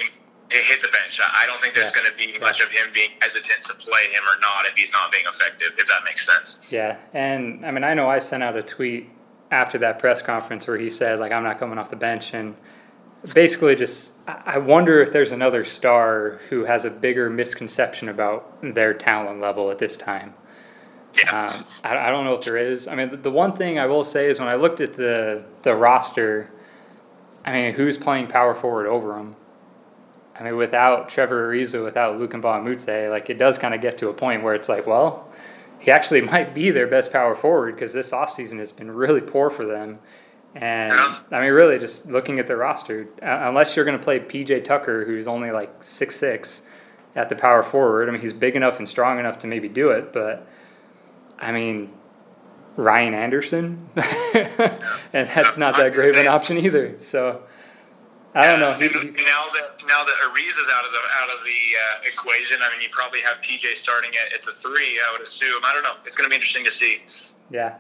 hit 0.50 0.82
the 0.82 0.88
bench. 0.88 1.20
I 1.22 1.46
don't 1.46 1.62
think 1.62 1.74
there's 1.74 1.92
yeah. 1.96 2.02
going 2.02 2.12
to 2.12 2.18
be 2.18 2.40
much 2.40 2.62
of 2.62 2.70
him 2.70 2.88
being 2.94 3.10
hesitant 3.20 3.64
to 3.66 3.74
play 3.74 4.04
him 4.12 4.24
or 4.24 4.40
not 4.40 4.66
if 4.66 4.74
he's 4.76 4.92
not 4.92 5.12
being 5.12 5.26
effective, 5.28 5.74
if 5.78 5.88
that 5.88 6.04
makes 6.06 6.26
sense. 6.26 6.72
Yeah. 6.72 6.98
And 7.14 7.66
I 7.66 7.72
mean, 7.72 7.84
I 7.84 7.94
know 7.94 8.10
I 8.10 8.20
sent 8.20 8.44
out 8.44 8.56
a 8.56 8.64
tweet 8.64 9.10
after 9.52 9.78
that 9.80 10.00
press 10.00 10.22
conference 10.22 10.68
where 10.68 10.78
he 10.78 10.90
said, 10.90 11.20
like, 11.20 11.32
I'm 11.32 11.44
not 11.44 11.58
coming 11.58 11.78
off 11.78 11.90
the 11.90 11.96
bench. 11.96 12.34
And 12.34 12.56
basically, 13.34 13.76
just, 13.76 14.14
I 14.28 14.58
wonder 14.58 15.02
if 15.02 15.12
there's 15.12 15.32
another 15.32 15.64
star 15.64 16.40
who 16.50 16.64
has 16.66 16.86
a 16.86 16.90
bigger 16.90 17.30
misconception 17.30 18.10
about 18.10 18.58
their 18.62 18.94
talent 18.94 19.42
level 19.42 19.72
at 19.72 19.78
this 19.78 19.98
time. 19.98 20.34
Yeah. 21.18 21.48
Um, 21.48 21.66
I, 21.84 21.98
I, 21.98 22.12
don't 22.12 22.26
know 22.26 22.34
if 22.34 22.42
there 22.42 22.58
is. 22.58 22.88
I 22.88 22.96
mean, 22.96 23.10
the, 23.10 23.18
the 23.18 23.32
one 23.32 23.54
thing 23.54 23.80
I 23.80 23.88
will 23.88 24.04
say 24.04 24.30
is 24.30 24.40
when 24.40 24.50
I 24.50 24.56
looked 24.56 24.82
at 24.82 24.94
the, 24.94 25.44
the 25.64 25.74
roster, 25.74 26.52
I 27.44 27.54
mean, 27.54 27.74
who's 27.74 27.98
playing 27.98 28.28
power 28.28 28.54
forward 28.54 28.88
over 28.88 29.18
him? 29.18 29.36
I 30.40 30.44
mean, 30.44 30.56
without 30.56 31.10
Trevor 31.10 31.52
Ariza, 31.52 31.84
without 31.84 32.20
Luke 32.20 32.32
Mbah 32.32 32.60
a 32.60 32.62
Moute, 32.62 33.10
like 33.10 33.30
it 33.30 33.38
does 33.38 33.58
kind 33.58 33.74
of 33.74 33.82
get 33.82 33.98
to 34.00 34.10
a 34.10 34.14
point 34.14 34.44
where 34.44 34.54
it's 34.54 34.70
like, 34.70 34.86
well, 34.86 35.30
he 35.80 35.92
actually 35.92 36.22
might 36.34 36.54
be 36.54 36.72
their 36.72 36.88
best 36.88 37.12
power 37.12 37.36
forward 37.36 37.76
because 37.76 37.94
this 37.94 38.12
offseason 38.12 38.60
has 38.60 38.72
been 38.72 38.92
really 38.92 39.22
poor 39.22 39.50
for 39.50 39.66
them. 39.66 40.00
And 40.56 40.94
I 40.94 41.40
mean, 41.40 41.52
really, 41.52 41.78
just 41.78 42.08
looking 42.08 42.40
at 42.40 42.48
the 42.48 42.56
roster, 42.56 43.08
unless 43.22 43.76
you're 43.76 43.86
going 43.86 43.98
to 43.98 44.04
play 44.04 44.20
PJ 44.20 44.64
Tucker, 44.64 45.06
who's 45.06 45.28
only 45.28 45.52
like 45.52 45.72
six 45.84 46.16
six, 46.16 46.64
at 47.18 47.30
the 47.30 47.36
power 47.36 47.64
forward. 47.64 48.08
I 48.08 48.12
mean, 48.12 48.22
he's 48.22 48.32
big 48.32 48.56
enough 48.56 48.78
and 48.78 48.88
strong 48.88 49.20
enough 49.20 49.40
to 49.40 49.48
maybe 49.48 49.68
do 49.68 49.90
it, 49.90 50.14
but 50.14 50.48
I 51.40 51.52
mean, 51.52 51.92
Ryan 52.78 53.16
Anderson, 53.16 53.90
and 53.96 55.28
that's 55.28 55.58
not 55.58 55.76
that 55.78 55.94
great 55.94 56.12
of 56.12 56.18
an 56.18 56.28
option 56.28 56.58
either. 56.60 56.96
So 57.02 57.42
I 58.38 58.46
don't 58.46 58.60
know. 58.60 58.72
Now 58.72 58.78
that 58.78 59.82
now 59.88 60.04
that 60.04 60.16
Ariza 60.24 60.62
is 60.62 60.70
out 60.72 60.86
of 60.86 60.92
the 60.92 61.00
out 61.22 61.30
of 61.30 61.44
the 61.44 61.50
uh, 61.50 62.08
equation, 62.08 62.58
I 62.62 62.72
mean, 62.72 62.82
you 62.82 62.90
probably 62.92 63.20
have 63.22 63.38
PJ 63.38 63.76
starting 63.78 64.12
at 64.12 64.32
it's 64.32 64.48
a 64.48 64.52
three. 64.52 65.02
I 65.08 65.12
would 65.12 65.22
assume. 65.22 65.62
I 65.66 65.74
don't 65.74 65.82
know. 65.82 65.96
It's 66.06 66.16
going 66.16 66.26
to 66.26 66.30
be 66.30 66.36
interesting 66.36 66.64
to 66.66 66.72
see. 66.72 67.02
Yeah. 67.50 67.78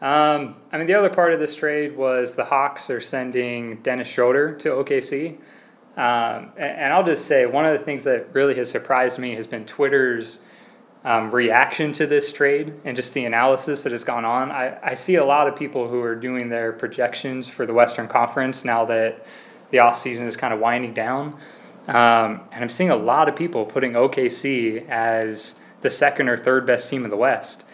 Um, 0.00 0.56
I 0.72 0.78
mean, 0.78 0.88
the 0.88 0.94
other 0.94 1.10
part 1.10 1.32
of 1.32 1.38
this 1.38 1.54
trade 1.54 1.96
was 1.96 2.34
the 2.34 2.44
Hawks 2.44 2.90
are 2.90 3.00
sending 3.00 3.76
Dennis 3.82 4.08
Schroeder 4.08 4.54
to 4.56 4.70
OKC. 4.70 5.38
Um, 5.96 6.50
and, 6.56 6.78
and, 6.78 6.92
I'll 6.92 7.04
just 7.04 7.26
say 7.26 7.46
one 7.46 7.64
of 7.64 7.78
the 7.78 7.84
things 7.84 8.02
that 8.02 8.34
really 8.34 8.54
has 8.56 8.68
surprised 8.68 9.20
me 9.20 9.36
has 9.36 9.46
been 9.46 9.64
Twitter's 9.64 10.40
um, 11.04 11.30
reaction 11.30 11.92
to 11.92 12.06
this 12.08 12.32
trade 12.32 12.74
and 12.84 12.96
just 12.96 13.14
the 13.14 13.24
analysis 13.26 13.84
that 13.84 13.92
has 13.92 14.02
gone 14.02 14.24
on. 14.24 14.50
I, 14.50 14.76
I 14.82 14.94
see 14.94 15.14
a 15.14 15.24
lot 15.24 15.46
of 15.46 15.54
people 15.54 15.88
who 15.88 16.02
are 16.02 16.16
doing 16.16 16.48
their 16.48 16.72
projections 16.72 17.48
for 17.48 17.64
the 17.64 17.72
Western 17.72 18.08
Conference 18.08 18.64
now 18.64 18.84
that 18.86 19.24
the 19.74 19.80
off 19.80 19.98
season 19.98 20.24
is 20.24 20.36
kind 20.36 20.54
of 20.54 20.60
winding 20.60 20.94
down. 20.94 21.36
Um, 21.88 22.40
and 22.52 22.62
I'm 22.62 22.68
seeing 22.68 22.90
a 22.90 22.96
lot 22.96 23.28
of 23.28 23.34
people 23.34 23.66
putting 23.66 23.94
OKC 23.94 24.88
as 24.88 25.58
the 25.80 25.90
second 25.90 26.28
or 26.28 26.36
third 26.36 26.64
best 26.64 26.88
team 26.88 27.04
in 27.04 27.10
the 27.10 27.16
West. 27.16 27.64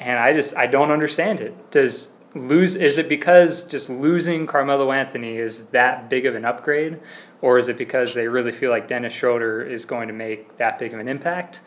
And 0.00 0.18
I 0.18 0.32
just 0.32 0.56
I 0.56 0.66
don't 0.66 0.90
understand 0.90 1.40
it. 1.40 1.70
Does 1.70 2.08
lose 2.34 2.76
is 2.76 2.96
it 2.96 3.10
because 3.10 3.64
just 3.64 3.90
losing 3.90 4.46
Carmelo 4.46 4.90
Anthony 4.90 5.36
is 5.36 5.66
that 5.68 6.08
big 6.08 6.24
of 6.24 6.34
an 6.34 6.46
upgrade 6.46 6.98
or 7.42 7.58
is 7.58 7.68
it 7.68 7.76
because 7.76 8.14
they 8.14 8.26
really 8.26 8.50
feel 8.50 8.70
like 8.70 8.88
Dennis 8.88 9.12
Schroeder 9.12 9.62
is 9.62 9.84
going 9.84 10.08
to 10.08 10.14
make 10.14 10.56
that 10.56 10.78
big 10.78 10.94
of 10.94 10.98
an 10.98 11.08
impact? 11.08 11.60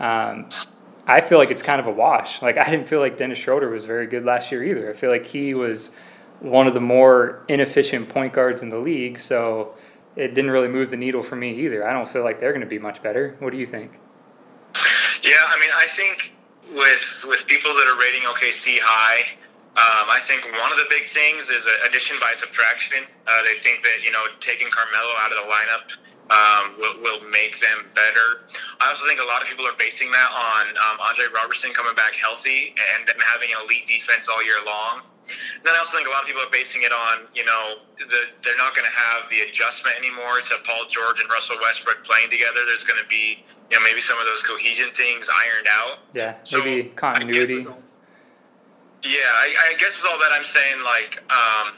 Um, 0.00 0.48
I 1.06 1.20
feel 1.20 1.38
like 1.38 1.52
it's 1.52 1.62
kind 1.62 1.80
of 1.80 1.86
a 1.86 1.92
wash. 1.92 2.42
Like 2.42 2.58
I 2.58 2.68
didn't 2.68 2.88
feel 2.88 2.98
like 2.98 3.18
Dennis 3.18 3.38
Schroeder 3.38 3.70
was 3.70 3.84
very 3.84 4.08
good 4.08 4.24
last 4.24 4.50
year 4.50 4.64
either. 4.64 4.90
I 4.90 4.94
feel 4.94 5.10
like 5.10 5.24
he 5.24 5.54
was 5.54 5.92
one 6.42 6.66
of 6.66 6.74
the 6.74 6.80
more 6.80 7.44
inefficient 7.48 8.08
point 8.08 8.32
guards 8.32 8.62
in 8.62 8.68
the 8.68 8.78
league, 8.78 9.18
so 9.18 9.74
it 10.16 10.34
didn't 10.34 10.50
really 10.50 10.68
move 10.68 10.90
the 10.90 10.96
needle 10.96 11.22
for 11.22 11.36
me 11.36 11.54
either. 11.64 11.86
I 11.86 11.92
don't 11.92 12.08
feel 12.08 12.24
like 12.24 12.40
they're 12.40 12.52
going 12.52 12.66
to 12.66 12.66
be 12.66 12.80
much 12.80 13.02
better. 13.02 13.36
What 13.38 13.50
do 13.50 13.58
you 13.58 13.66
think? 13.66 13.92
Yeah, 15.22 15.38
I 15.46 15.56
mean, 15.60 15.70
I 15.72 15.86
think 15.86 16.34
with 16.74 17.24
with 17.28 17.46
people 17.46 17.70
that 17.70 17.86
are 17.86 17.98
rating 17.98 18.26
OKC 18.26 18.82
high, 18.82 19.38
um, 19.78 20.10
I 20.10 20.18
think 20.26 20.42
one 20.58 20.72
of 20.72 20.78
the 20.78 20.90
big 20.90 21.06
things 21.06 21.48
is 21.48 21.62
addition 21.86 22.18
by 22.18 22.34
subtraction. 22.34 23.06
Uh, 23.06 23.42
they 23.46 23.54
think 23.62 23.82
that 23.86 24.02
you 24.02 24.10
know 24.10 24.26
taking 24.40 24.66
Carmelo 24.66 25.14
out 25.22 25.30
of 25.30 25.38
the 25.38 25.48
lineup 25.48 25.86
um, 26.34 26.74
will, 26.74 26.98
will 27.06 27.22
make 27.30 27.60
them 27.62 27.86
better. 27.94 28.50
I 28.82 28.90
also 28.90 29.06
think 29.06 29.22
a 29.22 29.28
lot 29.30 29.42
of 29.42 29.48
people 29.48 29.62
are 29.62 29.78
basing 29.78 30.10
that 30.10 30.30
on 30.34 30.74
um, 30.74 30.98
Andre 31.06 31.30
Roberson 31.30 31.70
coming 31.70 31.94
back 31.94 32.18
healthy 32.18 32.74
and 32.74 33.06
them 33.06 33.22
having 33.22 33.54
an 33.54 33.62
elite 33.62 33.86
defense 33.86 34.26
all 34.26 34.42
year 34.42 34.58
long. 34.66 35.06
And 35.22 35.62
then 35.62 35.74
I 35.74 35.78
also 35.78 35.96
think 35.96 36.08
a 36.08 36.10
lot 36.10 36.22
of 36.22 36.28
people 36.28 36.42
are 36.42 36.50
basing 36.50 36.82
it 36.82 36.90
on, 36.90 37.30
you 37.34 37.44
know, 37.44 37.86
the, 37.98 38.26
they're 38.42 38.58
not 38.58 38.74
going 38.74 38.86
to 38.86 38.96
have 38.96 39.30
the 39.30 39.46
adjustment 39.46 39.94
anymore 39.96 40.42
to 40.42 40.54
Paul 40.66 40.90
George 40.90 41.20
and 41.20 41.30
Russell 41.30 41.56
Westbrook 41.62 42.04
playing 42.04 42.30
together. 42.30 42.66
There's 42.66 42.82
going 42.82 42.98
to 42.98 43.06
be, 43.06 43.46
you 43.70 43.78
know, 43.78 43.84
maybe 43.86 44.02
some 44.02 44.18
of 44.18 44.26
those 44.26 44.42
cohesion 44.42 44.90
things 44.94 45.30
ironed 45.30 45.70
out. 45.70 46.02
Yeah, 46.12 46.34
so 46.42 46.58
maybe 46.58 46.90
continuity. 46.96 47.66
I 47.66 47.74
yeah, 49.02 49.26
I, 49.34 49.74
I 49.74 49.78
guess 49.78 49.98
with 49.98 50.06
all 50.10 50.18
that, 50.18 50.30
I'm 50.30 50.46
saying 50.46 50.78
like 50.86 51.18
um, 51.26 51.74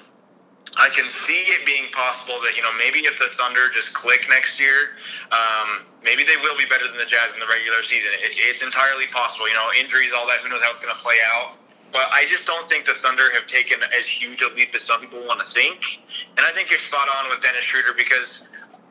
I 0.76 0.92
can 0.92 1.08
see 1.08 1.48
it 1.56 1.64
being 1.64 1.88
possible 1.92 2.36
that 2.44 2.52
you 2.56 2.60
know 2.60 2.72
maybe 2.76 3.00
if 3.08 3.16
the 3.16 3.32
Thunder 3.32 3.72
just 3.72 3.96
click 3.96 4.28
next 4.28 4.60
year, 4.60 5.00
um, 5.32 5.88
maybe 6.04 6.24
they 6.24 6.36
will 6.44 6.56
be 6.56 6.68
better 6.68 6.84
than 6.84 7.00
the 7.00 7.08
Jazz 7.08 7.32
in 7.32 7.40
the 7.40 7.48
regular 7.48 7.80
season. 7.80 8.12
It, 8.20 8.36
it's 8.36 8.60
entirely 8.60 9.08
possible. 9.08 9.48
You 9.48 9.56
know, 9.56 9.68
injuries, 9.72 10.12
all 10.12 10.28
that. 10.28 10.44
Who 10.44 10.52
knows 10.52 10.60
how 10.60 10.70
it's 10.70 10.84
going 10.84 10.92
to 10.92 11.00
play 11.00 11.16
out? 11.32 11.56
But 11.94 12.10
I 12.10 12.26
just 12.26 12.44
don't 12.44 12.68
think 12.68 12.86
the 12.90 12.98
Thunder 12.98 13.30
have 13.38 13.46
taken 13.46 13.78
as 13.96 14.04
huge 14.04 14.42
a 14.42 14.50
leap 14.58 14.74
as 14.74 14.82
some 14.82 15.00
people 15.00 15.22
want 15.30 15.38
to 15.38 15.46
think. 15.46 16.02
And 16.36 16.44
I 16.44 16.50
think 16.50 16.68
you're 16.68 16.82
spot 16.82 17.06
on 17.06 17.30
with 17.30 17.40
Dennis 17.40 17.62
Schroeder 17.62 17.94
because 17.96 18.48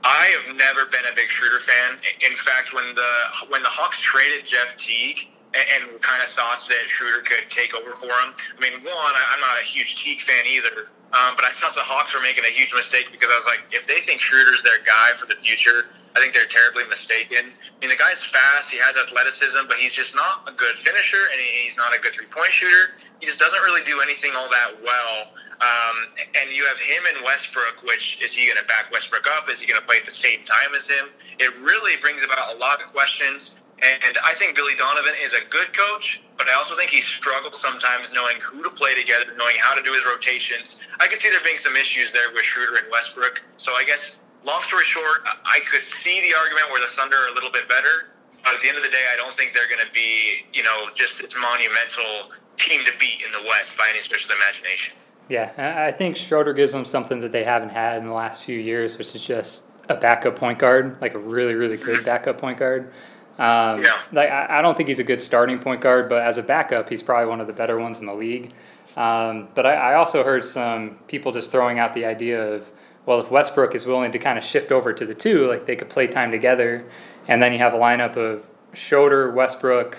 I 0.08 0.32
have 0.40 0.56
never 0.56 0.88
been 0.88 1.04
a 1.12 1.14
big 1.14 1.28
Schroeder 1.28 1.60
fan. 1.60 2.00
In 2.24 2.32
fact, 2.40 2.74
when 2.74 2.96
the 2.96 3.12
when 3.52 3.62
the 3.62 3.70
Hawks 3.70 4.00
traded 4.00 4.48
Jeff 4.48 4.80
Teague 4.80 5.28
and, 5.52 5.92
and 5.92 6.02
kind 6.02 6.24
of 6.24 6.32
thought 6.32 6.64
that 6.72 6.88
Schroeder 6.88 7.28
could 7.28 7.52
take 7.52 7.76
over 7.76 7.92
for 7.92 8.08
him, 8.24 8.32
I 8.56 8.60
mean, 8.64 8.80
one, 8.80 9.14
I'm 9.36 9.42
not 9.44 9.60
a 9.60 9.66
huge 9.68 10.00
Teague 10.00 10.24
fan 10.24 10.48
either. 10.48 10.88
Um, 11.12 11.36
but 11.36 11.44
I 11.46 11.52
thought 11.60 11.76
the 11.76 11.86
Hawks 11.86 12.16
were 12.16 12.24
making 12.24 12.48
a 12.48 12.56
huge 12.56 12.74
mistake 12.74 13.12
because 13.12 13.30
I 13.30 13.36
was 13.36 13.46
like, 13.46 13.62
if 13.70 13.86
they 13.86 14.00
think 14.00 14.24
Schroeder's 14.24 14.64
their 14.64 14.80
guy 14.82 15.12
for 15.20 15.28
the 15.28 15.36
future, 15.44 15.92
I 16.16 16.20
think 16.20 16.34
they're 16.34 16.46
terribly 16.46 16.86
mistaken. 16.86 17.50
I 17.50 17.78
mean, 17.82 17.90
the 17.90 17.98
guy's 17.98 18.24
fast, 18.24 18.70
he 18.70 18.78
has 18.78 18.96
athleticism, 18.98 19.66
but 19.68 19.78
he's 19.78 19.94
just 19.94 20.16
not 20.16 20.48
a 20.48 20.54
good 20.54 20.78
finisher, 20.78 21.26
and 21.32 21.42
he's 21.42 21.78
not 21.78 21.96
a 21.96 22.00
good 22.00 22.14
three 22.14 22.30
point 22.30 22.52
shooter. 22.54 22.94
He 23.20 23.26
just 23.26 23.40
doesn't 23.40 23.62
really 23.62 23.84
do 23.84 24.02
anything 24.02 24.32
all 24.36 24.50
that 24.50 24.78
well. 24.84 25.34
Um, 25.64 26.12
and 26.42 26.52
you 26.52 26.66
have 26.66 26.80
him 26.80 27.04
and 27.16 27.24
Westbrook, 27.24 27.84
which 27.84 28.22
is 28.22 28.34
he 28.34 28.48
going 28.48 28.58
to 28.58 28.66
back 28.66 28.92
Westbrook 28.92 29.26
up? 29.38 29.50
Is 29.50 29.62
he 29.62 29.68
going 29.68 29.80
to 29.80 29.88
play 29.88 29.98
at 29.98 30.06
the 30.06 30.12
same 30.12 30.44
time 30.46 30.76
as 30.76 30.88
him? 30.88 31.10
It 31.40 31.56
really 31.62 31.96
brings 32.02 32.24
about 32.24 32.56
a 32.56 32.58
lot 32.58 32.82
of 32.82 32.92
questions. 32.92 33.58
And 33.82 34.18
I 34.24 34.34
think 34.36 34.56
Billy 34.56 34.76
Donovan 34.76 35.14
is 35.22 35.34
a 35.34 35.44
good 35.50 35.74
coach, 35.74 36.24
but 36.38 36.48
I 36.48 36.54
also 36.54 36.76
think 36.76 36.90
he 36.90 37.02
struggles 37.02 37.60
sometimes 37.60 38.14
knowing 38.14 38.38
who 38.40 38.64
to 38.64 38.70
play 38.70 38.96
together, 38.96 39.26
knowing 39.38 39.56
how 39.60 39.74
to 39.74 39.82
do 39.82 39.92
his 39.94 40.06
rotations. 40.06 40.82
I 41.02 41.08
could 41.08 41.20
see 41.20 41.30
there 41.30 41.42
being 41.44 41.58
some 41.58 41.76
issues 41.76 42.14
there 42.14 42.32
with 42.34 42.44
Schroeder 42.44 42.78
and 42.78 42.88
Westbrook. 42.92 43.42
So 43.58 43.74
I 43.74 43.84
guess, 43.84 44.20
long 44.46 44.62
story 44.64 44.86
short, 44.86 45.24
I 45.46 45.60
could 45.70 45.84
see 45.84 46.22
the 46.22 46.36
argument 46.38 46.70
where 46.72 46.82
the 46.82 46.94
Thunder 46.94 47.18
are 47.18 47.30
a 47.30 47.34
little 47.34 47.52
bit 47.52 47.68
better. 47.68 48.14
But 48.44 48.56
at 48.56 48.62
the 48.62 48.68
end 48.68 48.78
of 48.78 48.84
the 48.84 48.90
day, 48.90 49.06
I 49.12 49.16
don't 49.16 49.36
think 49.38 49.54
they're 49.54 49.70
going 49.70 49.86
to 49.86 49.94
be, 49.94 50.46
you 50.52 50.64
know, 50.64 50.90
just 50.94 51.22
this 51.22 51.34
monumental 51.40 52.34
team 52.58 52.82
to 52.86 52.92
beat 53.00 53.24
in 53.26 53.32
the 53.32 53.48
West 53.48 53.78
by 53.78 53.88
any 53.90 54.02
stretch 54.02 54.24
of 54.24 54.30
the 54.30 54.36
imagination. 54.36 54.98
Yeah, 55.30 55.86
I 55.88 55.92
think 55.92 56.18
Schroeder 56.18 56.54
gives 56.54 56.74
them 56.74 56.84
something 56.84 57.22
that 57.22 57.32
they 57.32 57.46
haven't 57.46 57.70
had 57.70 58.02
in 58.02 58.08
the 58.08 58.14
last 58.14 58.44
few 58.44 58.60
years, 58.60 58.98
which 58.98 59.16
is 59.16 59.24
just 59.24 59.64
a 59.90 59.96
backup 59.96 60.36
point 60.36 60.60
guard, 60.60 60.98
like 61.02 61.14
a 61.14 61.20
really, 61.20 61.54
really 61.54 61.78
good 61.78 62.04
backup 62.04 62.38
point 62.38 62.58
guard. 62.58 62.92
Um, 63.40 63.84
yeah. 63.84 64.00
Like 64.12 64.30
I, 64.30 64.60
I, 64.60 64.62
don't 64.62 64.78
think 64.78 64.90
he's 64.90 65.00
a 65.00 65.04
good 65.04 65.22
starting 65.22 65.58
point 65.58 65.82
guard, 65.82 66.08
but 66.08 66.22
as 66.22 66.38
a 66.38 66.44
backup, 66.44 66.88
he's 66.88 67.02
probably 67.02 67.28
one 67.28 67.42
of 67.42 67.48
the 67.48 67.54
better 67.54 67.80
ones 67.80 68.00
in 68.00 68.06
the 68.06 68.14
league. 68.14 68.52
Um, 68.96 69.48
but 69.56 69.66
I, 69.66 69.74
I, 69.74 69.94
also 69.96 70.24
heard 70.24 70.46
some 70.46 71.00
people 71.08 71.32
just 71.32 71.52
throwing 71.52 71.80
out 71.80 71.96
the 71.96 72.06
idea 72.06 72.40
of, 72.40 72.70
well, 73.06 73.20
if 73.20 73.30
Westbrook 73.30 73.76
is 73.76 73.86
willing 73.86 74.12
to 74.12 74.20
kind 74.20 74.38
of 74.38 74.44
shift 74.44 74.72
over 74.72 74.94
to 74.94 75.06
the 75.06 75.14
two, 75.14 75.48
like 75.48 75.66
they 75.66 75.76
could 75.76 75.90
play 75.90 76.08
time 76.08 76.32
together, 76.32 76.86
and 77.28 77.42
then 77.42 77.52
you 77.52 77.60
have 77.60 77.74
a 77.74 77.78
lineup 77.78 78.16
of 78.16 78.50
Schroeder, 78.74 79.32
Westbrook, 79.32 79.98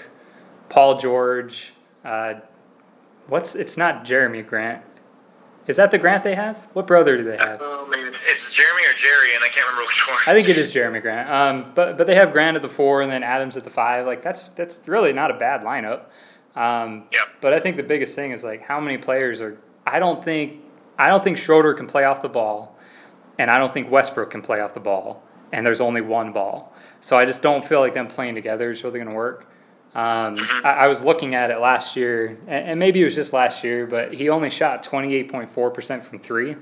Paul 0.68 0.98
George. 0.98 1.74
Uh, 2.04 2.34
what's 3.28 3.54
it's 3.54 3.76
not 3.76 4.04
Jeremy 4.04 4.42
Grant. 4.42 4.82
Is 5.66 5.76
that 5.76 5.90
the 5.90 5.98
Grant 5.98 6.24
they 6.24 6.34
have? 6.34 6.56
What 6.74 6.86
brother 6.86 7.16
do 7.16 7.24
they 7.24 7.38
have? 7.38 7.60
Man, 7.60 8.14
it's 8.26 8.52
Jerami 8.52 8.90
or 8.90 8.96
Jerry, 8.96 9.34
and 9.34 9.42
I 9.42 9.48
can't 9.48 9.66
remember 9.66 9.86
which 9.86 10.08
one. 10.08 10.18
I 10.26 10.34
think 10.34 10.48
it 10.48 10.58
is 10.58 10.70
Jeremy 10.70 11.00
Grant. 11.00 11.30
Um, 11.30 11.72
but 11.74 11.96
but 11.96 12.06
they 12.06 12.14
have 12.14 12.32
Grant 12.32 12.56
at 12.56 12.62
the 12.62 12.68
four, 12.68 13.02
and 13.02 13.10
then 13.10 13.22
Adams 13.22 13.56
at 13.56 13.64
the 13.64 13.70
five. 13.70 14.06
Like 14.06 14.22
that's 14.22 14.48
that's 14.48 14.80
really 14.86 15.12
not 15.12 15.30
a 15.30 15.34
bad 15.34 15.62
lineup. 15.62 16.06
Um, 16.56 17.04
yeah. 17.12 17.20
But 17.40 17.52
I 17.52 17.60
think 17.60 17.76
the 17.76 17.82
biggest 17.82 18.14
thing 18.14 18.32
is 18.32 18.44
like 18.44 18.62
how 18.62 18.80
many 18.80 18.98
players 18.98 19.40
are. 19.40 19.58
I 19.86 19.98
don't 19.98 20.22
think 20.22 20.60
I 20.98 21.08
don't 21.08 21.24
think 21.24 21.38
Schroeder 21.38 21.74
can 21.74 21.86
play 21.86 22.04
off 22.04 22.22
the 22.22 22.28
ball, 22.28 22.73
and 23.38 23.50
I 23.50 23.58
don't 23.58 23.72
think 23.72 23.90
Westbrook 23.90 24.30
can 24.30 24.42
play 24.42 24.60
off 24.60 24.74
the 24.74 24.80
ball. 24.80 25.22
And 25.52 25.64
there's 25.64 25.80
only 25.80 26.00
one 26.00 26.32
ball, 26.32 26.72
so 27.00 27.16
I 27.16 27.24
just 27.24 27.40
don't 27.40 27.64
feel 27.64 27.78
like 27.78 27.94
them 27.94 28.08
playing 28.08 28.34
together 28.34 28.72
is 28.72 28.82
really 28.82 28.98
going 28.98 29.08
to 29.08 29.14
work. 29.14 29.46
Um, 29.94 30.36
I, 30.64 30.70
I, 30.70 30.86
was 30.88 31.04
looking 31.04 31.36
at 31.36 31.52
it 31.52 31.60
last 31.60 31.94
year, 31.94 32.36
and, 32.48 32.70
and, 32.70 32.80
maybe 32.80 33.00
it 33.00 33.04
was 33.04 33.14
just 33.14 33.32
last 33.32 33.62
year, 33.62 33.86
but 33.86 34.12
he 34.12 34.28
only 34.28 34.50
shot 34.50 34.82
28.4% 34.82 36.02
from 36.02 36.18
three. 36.18 36.56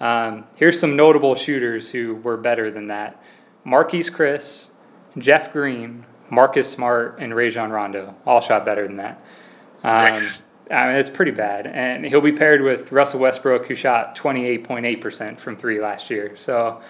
Um, 0.00 0.44
here's 0.54 0.78
some 0.78 0.94
notable 0.94 1.34
shooters 1.34 1.90
who 1.90 2.16
were 2.16 2.36
better 2.36 2.70
than 2.70 2.88
that 2.88 3.22
Marquese 3.66 4.12
Chriss, 4.12 4.70
Jeff 5.16 5.50
Green, 5.50 6.04
Marcus 6.28 6.68
Smart, 6.68 7.16
and 7.20 7.34
Rajon 7.34 7.70
Rondo 7.70 8.14
all 8.26 8.42
shot 8.42 8.66
better 8.66 8.86
than 8.86 8.96
that. 8.96 9.22
Um, 9.82 10.20
I 10.70 10.88
mean, 10.88 10.96
it's 10.96 11.10
pretty 11.10 11.30
bad. 11.30 11.66
And 11.66 12.04
he'll 12.04 12.20
be 12.20 12.32
paired 12.32 12.62
with 12.62 12.92
Russell 12.92 13.20
Westbrook, 13.20 13.66
who 13.66 13.74
shot 13.74 14.16
28.8% 14.16 15.38
from 15.38 15.56
three 15.56 15.80
last 15.80 16.10
year. 16.10 16.36
So 16.36 16.80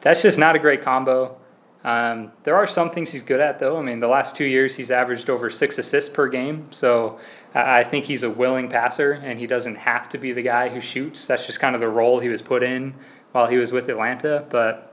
that's 0.00 0.22
just 0.22 0.38
not 0.38 0.56
a 0.56 0.58
great 0.58 0.82
combo. 0.82 1.36
Um, 1.82 2.32
there 2.42 2.56
are 2.56 2.66
some 2.66 2.90
things 2.90 3.10
he's 3.10 3.22
good 3.22 3.40
at, 3.40 3.58
though. 3.58 3.78
I 3.78 3.82
mean, 3.82 4.00
the 4.00 4.08
last 4.08 4.36
two 4.36 4.44
years 4.44 4.74
he's 4.74 4.90
averaged 4.90 5.30
over 5.30 5.48
six 5.48 5.78
assists 5.78 6.10
per 6.10 6.28
game, 6.28 6.66
so 6.70 7.18
I 7.54 7.82
think 7.84 8.04
he's 8.04 8.22
a 8.22 8.28
willing 8.28 8.68
passer, 8.68 9.12
and 9.12 9.38
he 9.38 9.46
doesn't 9.46 9.76
have 9.76 10.08
to 10.10 10.18
be 10.18 10.32
the 10.32 10.42
guy 10.42 10.68
who 10.68 10.80
shoots. 10.80 11.26
That's 11.26 11.46
just 11.46 11.58
kind 11.58 11.74
of 11.74 11.80
the 11.80 11.88
role 11.88 12.20
he 12.20 12.28
was 12.28 12.42
put 12.42 12.62
in 12.62 12.94
while 13.32 13.46
he 13.46 13.56
was 13.56 13.72
with 13.72 13.88
Atlanta. 13.88 14.44
But 14.50 14.92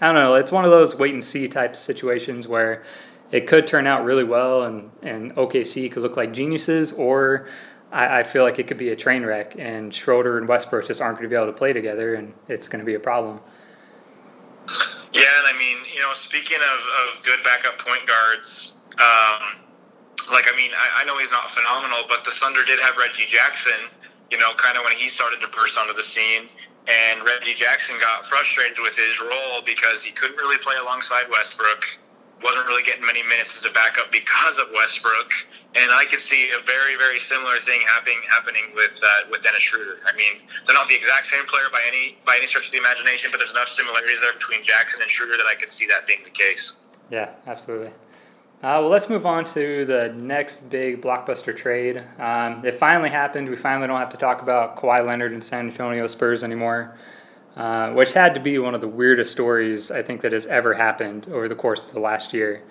I 0.00 0.06
don't 0.06 0.14
know. 0.14 0.36
It's 0.36 0.52
one 0.52 0.64
of 0.64 0.70
those 0.70 0.96
wait 0.96 1.12
and 1.12 1.22
see 1.22 1.48
type 1.48 1.76
situations 1.76 2.48
where 2.48 2.84
it 3.32 3.46
could 3.46 3.66
turn 3.66 3.86
out 3.86 4.04
really 4.04 4.24
well, 4.24 4.62
and 4.62 4.90
and 5.02 5.34
OKC 5.34 5.90
could 5.90 6.02
look 6.02 6.16
like 6.16 6.32
geniuses, 6.32 6.92
or 6.92 7.48
I, 7.92 8.20
I 8.20 8.22
feel 8.22 8.42
like 8.44 8.58
it 8.58 8.66
could 8.66 8.78
be 8.78 8.90
a 8.90 8.96
train 8.96 9.24
wreck, 9.24 9.56
and 9.58 9.92
Schroeder 9.92 10.38
and 10.38 10.48
Westbrook 10.48 10.86
just 10.86 11.00
aren't 11.00 11.18
going 11.18 11.28
to 11.28 11.34
be 11.34 11.36
able 11.36 11.52
to 11.52 11.58
play 11.58 11.72
together, 11.72 12.14
and 12.14 12.34
it's 12.48 12.68
going 12.68 12.80
to 12.80 12.86
be 12.86 12.94
a 12.94 13.00
problem. 13.00 13.40
Yeah, 15.12 15.22
and 15.38 15.46
I 15.46 15.58
mean, 15.58 15.78
you 15.94 16.00
know, 16.02 16.12
speaking 16.12 16.58
of, 16.58 17.16
of 17.16 17.24
good 17.24 17.42
backup 17.42 17.78
point 17.78 18.06
guards, 18.06 18.74
um, 18.98 19.62
like 20.30 20.46
I 20.46 20.54
mean, 20.56 20.70
I, 20.76 21.02
I 21.02 21.04
know 21.04 21.18
he's 21.18 21.30
not 21.30 21.50
phenomenal, 21.50 22.04
but 22.08 22.24
the 22.24 22.32
Thunder 22.32 22.64
did 22.64 22.78
have 22.80 22.96
Reggie 22.96 23.26
Jackson. 23.26 23.90
You 24.30 24.38
know, 24.38 24.52
kind 24.56 24.76
of 24.76 24.82
when 24.82 24.92
he 24.96 25.08
started 25.08 25.40
to 25.40 25.48
burst 25.48 25.78
onto 25.78 25.94
the 25.94 26.02
scene, 26.02 26.50
and 26.86 27.22
Reggie 27.22 27.54
Jackson 27.54 27.94
got 28.00 28.26
frustrated 28.26 28.78
with 28.82 28.96
his 28.96 29.20
role 29.20 29.62
because 29.64 30.02
he 30.02 30.10
couldn't 30.10 30.36
really 30.36 30.58
play 30.58 30.74
alongside 30.82 31.30
Westbrook 31.30 31.82
wasn't 32.42 32.66
really 32.66 32.82
getting 32.82 33.04
many 33.04 33.22
minutes 33.22 33.56
as 33.56 33.64
a 33.64 33.72
backup 33.72 34.12
because 34.12 34.58
of 34.58 34.68
Westbrook, 34.74 35.32
and 35.74 35.90
I 35.90 36.04
could 36.04 36.20
see 36.20 36.50
a 36.50 36.60
very, 36.64 36.96
very 36.96 37.18
similar 37.18 37.58
thing 37.60 37.80
happening 37.86 38.20
happening 38.28 38.72
with 38.74 39.00
uh, 39.02 39.28
with 39.30 39.42
Dennis 39.42 39.62
Schroeder. 39.62 39.98
I 40.06 40.14
mean, 40.16 40.44
they're 40.64 40.74
not 40.74 40.88
the 40.88 40.96
exact 40.96 41.26
same 41.26 41.44
player 41.46 41.68
by 41.72 41.80
any 41.86 42.18
by 42.26 42.36
any 42.36 42.46
stretch 42.46 42.66
of 42.66 42.72
the 42.72 42.78
imagination, 42.78 43.30
but 43.30 43.38
there's 43.38 43.52
enough 43.52 43.68
similarities 43.68 44.20
there 44.20 44.32
between 44.32 44.62
Jackson 44.62 45.00
and 45.00 45.10
Schroeder 45.10 45.36
that 45.36 45.46
I 45.46 45.54
could 45.54 45.70
see 45.70 45.86
that 45.86 46.06
being 46.06 46.20
the 46.24 46.30
case. 46.30 46.76
Yeah, 47.10 47.30
absolutely. 47.46 47.90
Uh, 48.62 48.80
well, 48.80 48.88
let's 48.88 49.10
move 49.10 49.26
on 49.26 49.44
to 49.44 49.84
the 49.84 50.14
next 50.16 50.68
big 50.70 51.02
blockbuster 51.02 51.54
trade. 51.54 52.02
Um, 52.18 52.64
it 52.64 52.74
finally 52.74 53.10
happened. 53.10 53.50
We 53.50 53.56
finally 53.56 53.86
don't 53.86 54.00
have 54.00 54.10
to 54.10 54.16
talk 54.16 54.40
about 54.40 54.76
Kawhi 54.76 55.06
Leonard 55.06 55.32
and 55.32 55.44
San 55.44 55.68
Antonio 55.68 56.06
Spurs 56.06 56.42
anymore. 56.42 56.96
Uh, 57.56 57.90
which 57.92 58.12
had 58.12 58.34
to 58.34 58.40
be 58.40 58.58
one 58.58 58.74
of 58.74 58.82
the 58.82 58.88
weirdest 58.88 59.32
stories 59.32 59.90
I 59.90 60.02
think 60.02 60.20
that 60.20 60.32
has 60.32 60.46
ever 60.46 60.74
happened 60.74 61.28
over 61.32 61.48
the 61.48 61.54
course 61.54 61.86
of 61.86 61.94
the 61.94 62.00
last 62.00 62.34
year. 62.34 62.62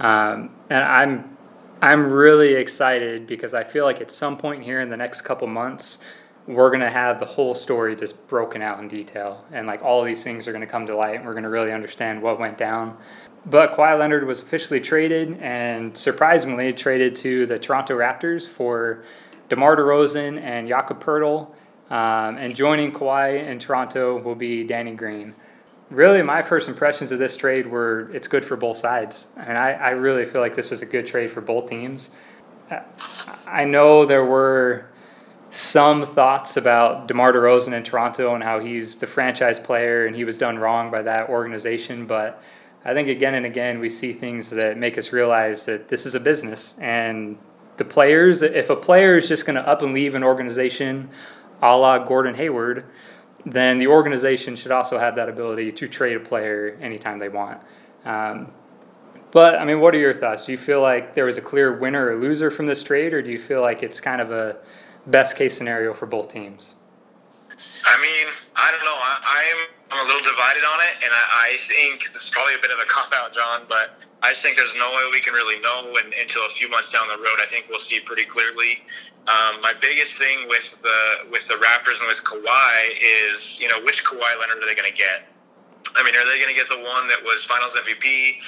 Um, 0.00 0.50
and 0.70 0.82
I'm 0.82 1.36
I'm 1.80 2.10
really 2.10 2.54
excited 2.54 3.28
because 3.28 3.54
I 3.54 3.62
feel 3.62 3.84
like 3.84 4.00
at 4.00 4.10
some 4.10 4.36
point 4.36 4.64
here 4.64 4.80
in 4.80 4.90
the 4.90 4.96
next 4.96 5.20
couple 5.20 5.46
months, 5.46 5.98
we're 6.48 6.72
gonna 6.72 6.90
have 6.90 7.20
the 7.20 7.26
whole 7.26 7.54
story 7.54 7.94
just 7.94 8.26
broken 8.26 8.60
out 8.60 8.80
in 8.80 8.88
detail, 8.88 9.44
and 9.52 9.68
like 9.68 9.84
all 9.84 10.02
these 10.02 10.24
things 10.24 10.48
are 10.48 10.52
gonna 10.52 10.66
come 10.66 10.84
to 10.86 10.96
light, 10.96 11.14
and 11.14 11.24
we're 11.24 11.34
gonna 11.34 11.48
really 11.48 11.72
understand 11.72 12.20
what 12.20 12.40
went 12.40 12.58
down. 12.58 12.96
But 13.46 13.74
Kawhi 13.74 13.96
Leonard 13.96 14.26
was 14.26 14.42
officially 14.42 14.80
traded, 14.80 15.38
and 15.42 15.96
surprisingly 15.96 16.72
traded 16.72 17.14
to 17.16 17.46
the 17.46 17.56
Toronto 17.56 17.96
Raptors 17.96 18.48
for 18.48 19.04
DeMar 19.48 19.76
DeRozan 19.76 20.40
and 20.40 20.66
Jakob 20.66 21.00
Poeltl 21.04 21.54
um, 21.94 22.38
and 22.38 22.56
joining 22.56 22.90
Kawhi 22.90 23.46
in 23.46 23.60
Toronto 23.60 24.18
will 24.18 24.34
be 24.34 24.64
Danny 24.64 24.94
Green. 24.94 25.32
Really, 25.90 26.22
my 26.22 26.42
first 26.42 26.68
impressions 26.68 27.12
of 27.12 27.20
this 27.20 27.36
trade 27.36 27.68
were 27.68 28.10
it's 28.12 28.26
good 28.26 28.44
for 28.44 28.56
both 28.56 28.78
sides. 28.78 29.28
And 29.36 29.56
I, 29.56 29.74
I 29.74 29.90
really 29.90 30.24
feel 30.24 30.40
like 30.40 30.56
this 30.56 30.72
is 30.72 30.82
a 30.82 30.86
good 30.86 31.06
trade 31.06 31.30
for 31.30 31.40
both 31.40 31.70
teams. 31.70 32.10
I 33.46 33.64
know 33.64 34.04
there 34.04 34.24
were 34.24 34.86
some 35.50 36.04
thoughts 36.04 36.56
about 36.56 37.06
DeMar 37.06 37.32
DeRozan 37.32 37.74
in 37.74 37.84
Toronto 37.84 38.34
and 38.34 38.42
how 38.42 38.58
he's 38.58 38.96
the 38.96 39.06
franchise 39.06 39.60
player 39.60 40.06
and 40.06 40.16
he 40.16 40.24
was 40.24 40.36
done 40.36 40.58
wrong 40.58 40.90
by 40.90 41.00
that 41.02 41.28
organization. 41.28 42.06
But 42.06 42.42
I 42.84 42.92
think 42.92 43.06
again 43.06 43.34
and 43.34 43.46
again 43.46 43.78
we 43.78 43.88
see 43.88 44.12
things 44.12 44.50
that 44.50 44.78
make 44.78 44.98
us 44.98 45.12
realize 45.12 45.64
that 45.66 45.86
this 45.86 46.06
is 46.06 46.16
a 46.16 46.20
business 46.20 46.76
and 46.80 47.38
the 47.76 47.84
players, 47.84 48.42
if 48.42 48.70
a 48.70 48.76
player 48.76 49.16
is 49.16 49.28
just 49.28 49.46
going 49.46 49.56
to 49.56 49.68
up 49.68 49.82
and 49.82 49.92
leave 49.92 50.16
an 50.16 50.24
organization 50.24 51.08
a 51.64 51.76
la 51.76 51.98
Gordon 51.98 52.34
Hayward, 52.34 52.84
then 53.46 53.78
the 53.78 53.86
organization 53.86 54.54
should 54.54 54.70
also 54.70 54.98
have 54.98 55.16
that 55.16 55.28
ability 55.28 55.72
to 55.72 55.88
trade 55.88 56.16
a 56.16 56.20
player 56.20 56.78
anytime 56.80 57.18
they 57.18 57.28
want. 57.28 57.60
Um, 58.04 58.52
but 59.30 59.58
I 59.58 59.64
mean, 59.64 59.80
what 59.80 59.94
are 59.94 59.98
your 59.98 60.12
thoughts? 60.12 60.46
Do 60.46 60.52
you 60.52 60.58
feel 60.58 60.80
like 60.80 61.14
there 61.14 61.24
was 61.24 61.38
a 61.38 61.40
clear 61.40 61.76
winner 61.76 62.10
or 62.10 62.16
loser 62.16 62.50
from 62.50 62.66
this 62.66 62.82
trade, 62.82 63.12
or 63.12 63.22
do 63.22 63.30
you 63.30 63.38
feel 63.38 63.62
like 63.62 63.82
it's 63.82 64.00
kind 64.00 64.20
of 64.20 64.30
a 64.30 64.58
best 65.06 65.36
case 65.36 65.56
scenario 65.56 65.92
for 65.92 66.06
both 66.06 66.28
teams? 66.28 66.76
I 67.50 68.00
mean, 68.00 68.32
I 68.54 68.70
don't 68.70 68.84
know. 68.84 68.94
I, 68.94 69.42
am 69.50 69.58
I'm, 69.90 69.98
I'm 69.98 70.06
a 70.06 70.08
little 70.08 70.30
divided 70.30 70.64
on 70.64 70.78
it, 70.80 71.04
and 71.04 71.12
I, 71.12 71.50
I 71.50 71.56
think 71.56 72.12
this 72.12 72.24
is 72.24 72.30
probably 72.30 72.54
a 72.54 72.58
bit 72.58 72.70
of 72.70 72.78
a 72.78 72.86
cop 72.86 73.12
out, 73.12 73.34
John, 73.34 73.62
but 73.68 73.98
I 74.24 74.30
just 74.30 74.40
think 74.40 74.56
there's 74.56 74.74
no 74.74 74.88
way 74.88 75.04
we 75.12 75.20
can 75.20 75.34
really 75.34 75.60
know 75.60 75.92
and, 76.02 76.14
until 76.14 76.46
a 76.46 76.48
few 76.48 76.70
months 76.70 76.90
down 76.90 77.08
the 77.08 77.20
road. 77.20 77.44
I 77.44 77.46
think 77.46 77.66
we'll 77.68 77.78
see 77.78 78.00
pretty 78.00 78.24
clearly. 78.24 78.80
Um, 79.28 79.60
my 79.60 79.74
biggest 79.78 80.16
thing 80.16 80.48
with 80.48 80.80
the 80.80 81.28
with 81.30 81.46
the 81.46 81.60
Raptors 81.60 82.00
and 82.00 82.08
with 82.08 82.24
Kawhi 82.24 82.96
is, 83.28 83.60
you 83.60 83.68
know, 83.68 83.84
which 83.84 84.02
Kawhi 84.02 84.40
Leonard 84.40 84.64
are 84.64 84.66
they 84.66 84.74
going 84.74 84.90
to 84.90 84.96
get? 84.96 85.28
I 85.94 86.02
mean, 86.02 86.16
are 86.16 86.24
they 86.24 86.40
going 86.40 86.48
to 86.48 86.56
get 86.56 86.68
the 86.72 86.80
one 86.80 87.06
that 87.08 87.20
was 87.22 87.44
Finals 87.44 87.76
MVP? 87.76 88.40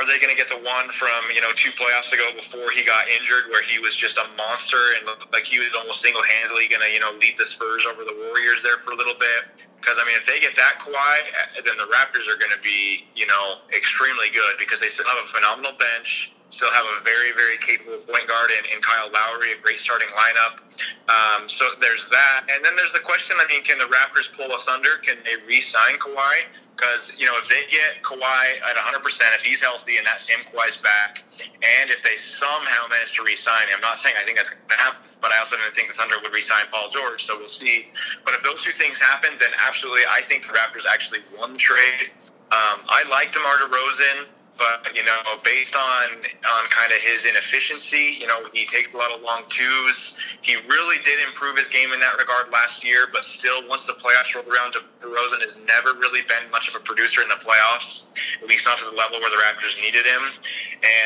Are 0.00 0.08
they 0.08 0.16
going 0.16 0.32
to 0.32 0.40
get 0.40 0.48
the 0.48 0.64
one 0.64 0.88
from 0.96 1.28
you 1.28 1.44
know 1.44 1.52
two 1.52 1.68
playoffs 1.76 2.08
ago 2.08 2.32
before 2.32 2.72
he 2.72 2.80
got 2.80 3.04
injured, 3.12 3.52
where 3.52 3.60
he 3.60 3.76
was 3.76 3.92
just 3.92 4.16
a 4.16 4.24
monster 4.32 4.96
and 4.96 5.04
like 5.28 5.44
he 5.44 5.60
was 5.60 5.76
almost 5.76 6.00
single 6.00 6.24
handedly 6.24 6.72
going 6.72 6.80
to 6.80 6.88
you 6.88 7.04
know 7.04 7.12
lead 7.20 7.36
the 7.36 7.44
Spurs 7.44 7.84
over 7.84 8.08
the 8.08 8.16
Warriors 8.16 8.64
there 8.64 8.80
for 8.80 8.92
a 8.92 8.96
little 8.96 9.18
bit? 9.20 9.68
Because 9.76 10.00
I 10.00 10.08
mean, 10.08 10.16
if 10.16 10.24
they 10.24 10.40
get 10.40 10.56
that 10.56 10.80
Kawhi, 10.80 11.16
eh, 11.36 11.60
then 11.68 11.76
the 11.76 11.88
Raptors 11.92 12.32
are 12.32 12.40
going 12.40 12.52
to 12.52 12.60
be, 12.64 13.08
you 13.12 13.28
know, 13.28 13.64
extremely 13.76 14.32
good 14.32 14.56
because 14.56 14.80
they 14.80 14.88
still 14.88 15.08
have 15.08 15.24
a 15.24 15.28
phenomenal 15.28 15.72
bench, 15.76 16.32
still 16.48 16.70
have 16.72 16.84
a 16.84 17.04
very, 17.04 17.32
very 17.32 17.56
capable 17.60 18.00
point 18.04 18.28
guard 18.28 18.52
in, 18.52 18.64
in 18.76 18.80
Kyle 18.84 19.08
Lowry, 19.08 19.52
a 19.52 19.60
great 19.60 19.80
starting 19.80 20.08
lineup. 20.12 20.60
Um, 21.08 21.48
so 21.48 21.76
there's 21.80 22.08
that, 22.08 22.48
and 22.52 22.64
then 22.64 22.76
there's 22.76 22.92
the 22.92 23.00
question. 23.00 23.36
I 23.40 23.48
mean, 23.48 23.64
can 23.64 23.80
the 23.80 23.88
Raptors 23.88 24.28
pull 24.32 24.52
a 24.52 24.60
Thunder? 24.64 25.00
Can 25.00 25.16
they 25.24 25.40
re-sign 25.48 25.96
Kawhi? 25.96 26.48
Because 26.80 27.12
you 27.20 27.28
know, 27.28 27.36
if 27.36 27.44
they 27.52 27.68
get 27.68 28.00
Kawhi 28.00 28.56
at 28.64 28.72
100, 28.72 29.04
percent 29.04 29.36
if 29.36 29.44
he's 29.44 29.60
healthy 29.60 30.00
and 30.00 30.06
that 30.08 30.16
same 30.16 30.40
Kawhi's 30.48 30.80
back, 30.80 31.20
and 31.36 31.92
if 31.92 32.00
they 32.00 32.16
somehow 32.16 32.88
manage 32.88 33.12
to 33.20 33.22
re-sign 33.22 33.68
him, 33.68 33.76
I'm 33.76 33.84
not 33.84 34.00
saying 34.00 34.16
I 34.16 34.24
think 34.24 34.40
that's 34.40 34.48
going 34.48 34.64
to 34.72 34.76
happen 34.80 35.10
but 35.20 35.32
I 35.32 35.38
also 35.38 35.56
didn't 35.56 35.74
think 35.74 35.88
the 35.88 35.94
Thunder 35.94 36.16
would 36.22 36.32
re-sign 36.32 36.64
Paul 36.72 36.88
George, 36.88 37.24
so 37.24 37.38
we'll 37.38 37.48
see. 37.48 37.92
But 38.24 38.34
if 38.34 38.42
those 38.42 38.62
two 38.62 38.72
things 38.72 38.98
happen, 38.98 39.30
then 39.38 39.50
absolutely, 39.66 40.02
I 40.08 40.22
think 40.22 40.46
the 40.46 40.52
Raptors 40.52 40.88
actually 40.90 41.20
won 41.36 41.58
trade. 41.58 42.10
Um, 42.50 42.82
I 42.88 43.04
like 43.10 43.32
DeMar 43.32 43.58
DeRozan 43.68 44.26
but 44.60 44.94
you 44.94 45.02
know, 45.02 45.16
based 45.42 45.74
on 45.74 46.20
on 46.20 46.62
kind 46.68 46.92
of 46.92 46.98
his 47.00 47.24
inefficiency, 47.24 48.20
you 48.20 48.26
know, 48.26 48.44
he 48.52 48.66
takes 48.66 48.92
a 48.92 48.96
lot 48.96 49.10
of 49.10 49.22
long 49.22 49.44
twos. 49.48 50.18
He 50.42 50.56
really 50.68 51.02
did 51.02 51.18
improve 51.26 51.56
his 51.56 51.70
game 51.70 51.92
in 51.92 52.00
that 52.00 52.18
regard 52.18 52.52
last 52.52 52.84
year, 52.84 53.08
but 53.10 53.24
still, 53.24 53.66
once 53.66 53.86
the 53.86 53.94
playoffs 53.94 54.34
rolled 54.36 54.48
around, 54.48 54.76
DeRozan 55.00 55.40
has 55.40 55.56
never 55.66 55.94
really 55.98 56.20
been 56.28 56.50
much 56.52 56.68
of 56.68 56.76
a 56.76 56.80
producer 56.80 57.22
in 57.22 57.28
the 57.28 57.40
playoffs, 57.40 58.04
at 58.42 58.48
least 58.48 58.66
not 58.66 58.78
to 58.78 58.84
the 58.84 58.96
level 58.96 59.18
where 59.18 59.30
the 59.30 59.40
Raptors 59.40 59.80
needed 59.80 60.04
him. 60.04 60.22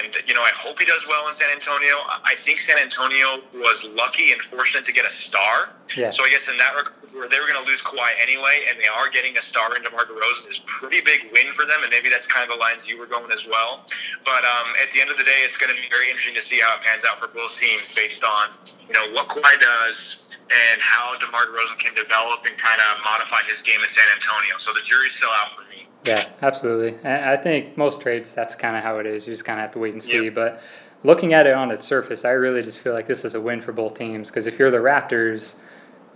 And 0.02 0.16
you 0.26 0.34
know, 0.34 0.42
I 0.42 0.50
hope 0.56 0.80
he 0.80 0.84
does 0.84 1.06
well 1.08 1.28
in 1.28 1.34
San 1.34 1.50
Antonio. 1.54 1.94
I 2.26 2.34
think 2.36 2.58
San 2.58 2.78
Antonio 2.78 3.38
was 3.54 3.86
lucky 3.94 4.32
and 4.32 4.42
fortunate 4.42 4.84
to 4.84 4.92
get 4.92 5.06
a 5.06 5.10
star. 5.10 5.70
Yeah. 5.96 6.10
So 6.10 6.24
I 6.24 6.30
guess 6.30 6.48
in 6.48 6.56
that 6.58 6.74
regard, 6.76 6.94
where 7.14 7.28
they 7.28 7.38
were 7.38 7.46
going 7.46 7.62
to 7.62 7.66
lose 7.66 7.80
Kawhi 7.80 8.10
anyway, 8.20 8.66
and 8.68 8.78
they 8.82 8.90
are 8.90 9.08
getting 9.08 9.38
a 9.38 9.42
star 9.42 9.70
in 9.76 9.82
DeMar 9.82 10.04
DeRozan 10.04 10.50
is 10.50 10.58
pretty 10.66 11.00
big 11.00 11.30
win 11.32 11.54
for 11.54 11.64
them, 11.64 11.78
and 11.82 11.90
maybe 11.90 12.10
that's 12.10 12.26
kind 12.26 12.42
of 12.42 12.50
the 12.50 12.60
lines 12.60 12.88
you 12.88 12.98
were 12.98 13.06
going 13.06 13.30
as 13.30 13.46
well. 13.46 13.86
But 14.24 14.42
um, 14.42 14.74
at 14.82 14.90
the 14.90 15.00
end 15.00 15.10
of 15.10 15.16
the 15.16 15.22
day, 15.22 15.46
it's 15.46 15.56
going 15.56 15.74
to 15.74 15.80
be 15.80 15.86
very 15.88 16.10
interesting 16.10 16.34
to 16.34 16.42
see 16.42 16.58
how 16.58 16.74
it 16.74 16.82
pans 16.82 17.04
out 17.06 17.18
for 17.18 17.28
both 17.28 17.56
teams 17.56 17.94
based 17.94 18.24
on 18.24 18.50
you 18.86 18.94
know 18.94 19.06
what 19.14 19.28
Kawhi 19.28 19.54
does 19.60 20.26
and 20.50 20.82
how 20.82 21.16
DeMar 21.18 21.46
DeRozan 21.46 21.78
can 21.78 21.94
develop 21.94 22.44
and 22.44 22.58
kind 22.58 22.80
of 22.82 23.02
modify 23.04 23.46
his 23.48 23.62
game 23.62 23.80
in 23.80 23.88
San 23.88 24.04
Antonio. 24.12 24.58
So 24.58 24.72
the 24.74 24.82
jury's 24.84 25.14
still 25.14 25.30
out 25.30 25.54
for 25.54 25.62
me. 25.70 25.86
Yeah, 26.04 26.22
absolutely. 26.42 26.98
I 27.08 27.36
think 27.36 27.78
most 27.78 28.02
trades, 28.02 28.34
that's 28.34 28.54
kind 28.54 28.76
of 28.76 28.82
how 28.82 28.98
it 28.98 29.06
is. 29.06 29.26
You 29.26 29.32
just 29.32 29.46
kind 29.46 29.58
of 29.58 29.62
have 29.62 29.72
to 29.72 29.78
wait 29.78 29.94
and 29.94 30.02
see. 30.02 30.24
Yep. 30.24 30.34
But 30.34 30.62
looking 31.02 31.32
at 31.32 31.46
it 31.46 31.54
on 31.54 31.70
its 31.70 31.86
surface, 31.86 32.26
I 32.26 32.32
really 32.32 32.62
just 32.62 32.80
feel 32.80 32.92
like 32.92 33.06
this 33.06 33.24
is 33.24 33.34
a 33.34 33.40
win 33.40 33.62
for 33.62 33.72
both 33.72 33.94
teams 33.94 34.28
because 34.28 34.46
if 34.46 34.58
you're 34.58 34.72
the 34.72 34.78
Raptors– 34.78 35.56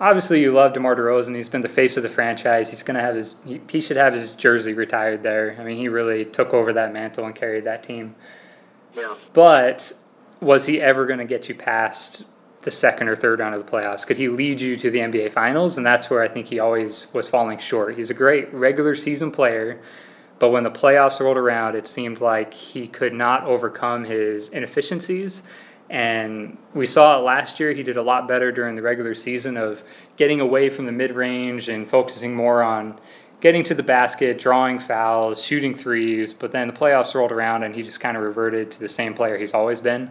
obviously 0.01 0.41
you 0.41 0.53
love 0.53 0.73
DeMar 0.73 0.97
DeRozan. 0.97 1.35
He's 1.35 1.49
been 1.49 1.61
the 1.61 1.69
face 1.69 1.97
of 1.97 2.03
the 2.03 2.09
franchise. 2.09 2.71
He's 2.71 2.83
going 2.83 2.97
to 2.97 3.01
have 3.01 3.15
his 3.15 3.37
he, 3.45 3.61
he, 3.71 3.81
should 3.81 3.97
have 3.97 4.13
his 4.13 4.33
jersey 4.35 4.75
retired 4.75 5.23
there. 5.23 5.57
I 5.59 5.65
mean, 5.65 5.77
he 5.77 5.89
really 5.89 6.25
took 6.25 6.55
over 6.55 6.73
that 6.73 6.93
mantle 6.93 7.27
and 7.27 7.35
carried 7.35 7.65
that 7.65 7.83
team. 7.83 8.15
Yeah. 8.95 9.15
But 9.33 9.93
was 10.41 10.67
he 10.67 10.81
ever 10.81 11.07
going 11.07 11.19
to 11.19 11.25
get 11.25 11.49
you 11.49 11.55
past 11.55 12.27
the 12.61 12.71
second 12.71 13.09
or 13.09 13.17
third 13.17 13.41
round 13.41 13.55
of 13.55 13.65
the 13.65 13.71
playoffs? 13.71 14.07
Could 14.07 14.17
he 14.17 14.29
lead 14.29 14.61
you 14.61 14.77
to 14.77 14.91
the 14.91 14.99
NBA 14.99 15.33
finals? 15.33 15.77
And 15.77 15.87
that's 15.87 16.11
where 16.11 16.23
I 16.23 16.29
think 16.29 16.47
he 16.47 16.59
always 16.59 17.13
was 17.13 17.29
falling 17.29 17.59
short. 17.59 17.97
He's 17.97 18.11
a 18.11 18.15
great 18.15 18.53
regular 18.53 18.95
season 18.95 19.31
player, 19.31 19.81
but 20.39 20.51
when 20.51 20.65
the 20.65 20.71
playoffs 20.71 21.21
rolled 21.21 21.37
around, 21.37 21.75
it 21.75 21.89
seemed 21.89 22.21
like 22.21 22.55
he 22.55 22.87
could 22.87 23.13
not 23.13 23.45
overcome 23.45 24.05
his 24.05 24.51
inefficiencies 24.51 25.43
and 25.91 26.57
we 26.75 26.87
saw 26.87 27.19
it 27.19 27.23
last 27.23 27.59
year. 27.59 27.73
He 27.73 27.83
did 27.83 27.97
a 27.97 28.03
lot 28.03 28.29
better 28.29 28.53
during 28.53 28.75
the 28.75 28.83
regular 28.83 29.15
season 29.15 29.57
of 29.57 29.83
getting 30.17 30.41
away 30.41 30.69
from 30.69 30.87
the 30.87 30.93
mid 30.93 31.13
range 31.13 31.69
and 31.69 31.89
focusing 31.89 32.35
more 32.35 32.63
on 32.63 32.99
getting 33.41 33.63
to 33.65 33.75
the 33.75 33.83
basket, 33.83 34.39
drawing 34.39 34.79
fouls, 34.79 35.43
shooting 35.43 35.73
threes. 35.73 36.35
But 36.35 36.53
then 36.53 36.69
the 36.69 36.75
playoffs 36.75 37.15
rolled 37.15 37.33
around 37.33 37.63
and 37.63 37.75
he 37.75 37.83
just 37.83 38.01
kind 38.01 38.17
of 38.17 38.23
reverted 38.23 38.71
to 38.73 38.81
the 38.81 38.89
same 38.89 39.15
player 39.15 39.39
he's 39.39 39.55
always 39.55 39.81
been. 39.81 40.11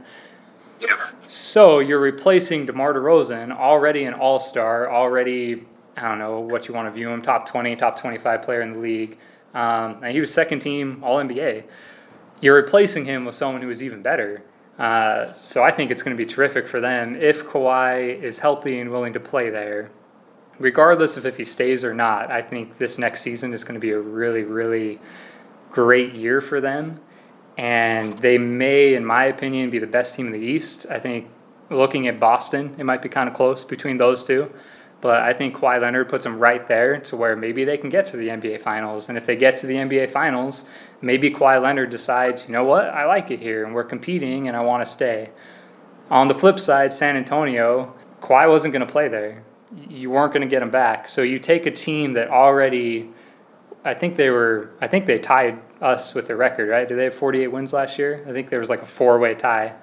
So 1.25 1.79
you're 1.79 1.99
replacing 1.99 2.65
DeMar 2.65 2.93
DeRozan, 2.93 3.51
already 3.51 4.05
an 4.05 4.13
all 4.13 4.39
star, 4.39 4.91
already, 4.91 5.65
I 5.97 6.07
don't 6.07 6.19
know 6.19 6.39
what 6.39 6.67
you 6.67 6.73
want 6.73 6.87
to 6.87 6.91
view 6.91 7.09
him, 7.09 7.21
top 7.21 7.47
20, 7.47 7.75
top 7.75 7.99
25 7.99 8.41
player 8.41 8.61
in 8.61 8.73
the 8.73 8.79
league. 8.79 9.17
Um, 9.53 10.03
and 10.03 10.11
he 10.11 10.19
was 10.19 10.31
second 10.31 10.59
team 10.59 11.03
All 11.03 11.17
NBA. 11.17 11.63
You're 12.41 12.55
replacing 12.55 13.05
him 13.05 13.25
with 13.25 13.33
someone 13.33 13.61
who 13.61 13.69
is 13.71 13.81
even 13.81 14.01
better. 14.03 14.43
Uh, 14.77 15.33
so 15.33 15.63
I 15.63 15.71
think 15.71 15.89
it's 15.89 16.03
going 16.03 16.15
to 16.15 16.23
be 16.23 16.25
terrific 16.25 16.67
for 16.67 16.79
them 16.79 17.15
if 17.15 17.45
Kawhi 17.45 18.21
is 18.21 18.37
healthy 18.37 18.79
and 18.79 18.91
willing 18.91 19.13
to 19.13 19.19
play 19.19 19.49
there. 19.49 19.89
regardless 20.59 21.17
of 21.17 21.25
if 21.25 21.37
he 21.37 21.43
stays 21.43 21.83
or 21.83 21.93
not, 21.93 22.31
I 22.31 22.41
think 22.41 22.77
this 22.77 22.97
next 22.97 23.21
season 23.21 23.53
is 23.53 23.63
going 23.63 23.75
to 23.75 23.79
be 23.79 23.91
a 23.91 23.99
really, 23.99 24.43
really 24.43 24.99
great 25.71 26.13
year 26.13 26.41
for 26.41 26.59
them. 26.61 26.99
And 27.57 28.17
they 28.19 28.37
may, 28.37 28.95
in 28.95 29.05
my 29.05 29.25
opinion, 29.25 29.69
be 29.69 29.79
the 29.79 29.87
best 29.87 30.15
team 30.15 30.27
in 30.27 30.33
the 30.33 30.39
East. 30.39 30.85
I 30.89 30.99
think 30.99 31.27
looking 31.69 32.07
at 32.07 32.19
Boston, 32.19 32.75
it 32.77 32.85
might 32.85 33.01
be 33.01 33.09
kind 33.09 33.27
of 33.27 33.35
close 33.35 33.63
between 33.63 33.97
those 33.97 34.23
two. 34.23 34.51
But 34.99 35.21
I 35.21 35.33
think 35.33 35.55
Kawhi 35.55 35.79
Leonard 35.79 36.09
puts 36.09 36.23
them 36.23 36.39
right 36.39 36.67
there 36.67 36.99
to 37.01 37.15
where 37.15 37.35
maybe 37.35 37.63
they 37.63 37.77
can 37.77 37.89
get 37.89 38.07
to 38.07 38.17
the 38.17 38.29
NBA 38.29 38.61
Finals. 38.61 39.09
And 39.09 39.17
if 39.17 39.25
they 39.25 39.35
get 39.35 39.55
to 39.57 39.67
the 39.67 39.75
NBA 39.75 40.09
Finals, 40.09 40.65
maybe 41.01 41.29
Kawhi 41.29 41.61
Leonard 41.61 41.91
decides, 41.91 42.47
you 42.47 42.53
know 42.53 42.63
what, 42.63 42.85
I 42.85 43.05
like 43.05 43.29
it 43.29 43.39
here 43.39 43.63
and 43.63 43.75
we're 43.75 43.83
competing 43.83 44.47
and 44.47 44.57
I 44.57 44.61
want 44.61 44.83
to 44.83 44.91
stay. 44.91 45.29
On 46.09 46.27
the 46.27 46.33
flip 46.33 46.57
side, 46.57 46.91
San 46.91 47.15
Antonio, 47.15 47.93
Kawhi 48.21 48.49
wasn't 48.49 48.71
going 48.71 48.85
to 48.85 48.91
play 48.91 49.07
there. 49.07 49.43
You 49.87 50.09
weren't 50.09 50.33
going 50.33 50.41
to 50.41 50.47
get 50.47 50.63
him 50.63 50.71
back. 50.71 51.07
So 51.07 51.21
you 51.21 51.37
take 51.37 51.67
a 51.67 51.71
team 51.71 52.13
that 52.13 52.29
already, 52.29 53.09
I 53.85 53.93
think 53.93 54.15
they 54.15 54.31
were, 54.31 54.71
I 54.81 54.87
think 54.87 55.05
they 55.05 55.19
tied 55.19 55.61
us 55.79 56.15
with 56.15 56.27
the 56.27 56.35
record, 56.35 56.69
right? 56.69 56.87
Did 56.87 56.97
they 56.97 57.03
have 57.03 57.13
48 57.13 57.47
wins 57.49 57.73
last 57.73 57.99
year? 57.99 58.25
I 58.27 58.31
think 58.31 58.49
there 58.49 58.59
was 58.59 58.69
like 58.69 58.81
a 58.81 58.85
four 58.85 59.19
way 59.19 59.35
tie 59.35 59.75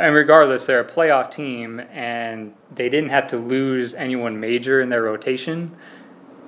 and 0.00 0.14
regardless, 0.14 0.66
they're 0.66 0.80
a 0.80 0.84
playoff 0.84 1.30
team, 1.30 1.80
and 1.92 2.54
they 2.74 2.88
didn't 2.88 3.10
have 3.10 3.26
to 3.28 3.36
lose 3.36 3.94
anyone 3.94 4.38
major 4.38 4.80
in 4.80 4.88
their 4.88 5.02
rotation, 5.02 5.74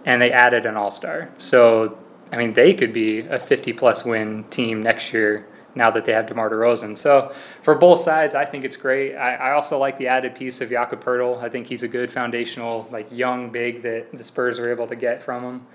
and 0.04 0.20
they 0.20 0.32
added 0.32 0.66
an 0.66 0.76
all 0.76 0.90
star. 0.90 1.30
So, 1.38 1.98
I 2.32 2.37
mean, 2.37 2.52
they 2.52 2.74
could 2.74 2.92
be 2.92 3.20
a 3.20 3.38
50 3.38 3.72
plus 3.72 4.04
win 4.04 4.44
team 4.44 4.82
next 4.82 5.12
year 5.12 5.46
now 5.74 5.90
that 5.90 6.04
they 6.04 6.12
have 6.12 6.26
DeMar 6.26 6.50
DeRozan. 6.50 6.96
So, 6.96 7.32
for 7.62 7.74
both 7.74 7.98
sides, 7.98 8.35
I 8.35 8.44
think 8.44 8.64
it's 8.64 8.76
great. 8.76 9.14
I, 9.14 9.35
I 9.35 9.52
also 9.52 9.78
like 9.78 9.98
the 9.98 10.09
added 10.09 10.35
piece 10.35 10.61
of 10.61 10.70
Jakob 10.70 11.04
Poeltl. 11.04 11.42
I 11.42 11.48
think 11.48 11.66
he's 11.66 11.82
a 11.82 11.88
good 11.88 12.11
foundational, 12.11 12.88
like 12.90 13.11
young 13.11 13.50
big 13.50 13.82
that 13.82 14.16
the 14.16 14.24
Spurs 14.24 14.59
were 14.59 14.70
able 14.70 14.87
to 14.87 14.96
get 14.96 15.22
from 15.22 15.42
him. 15.42 15.66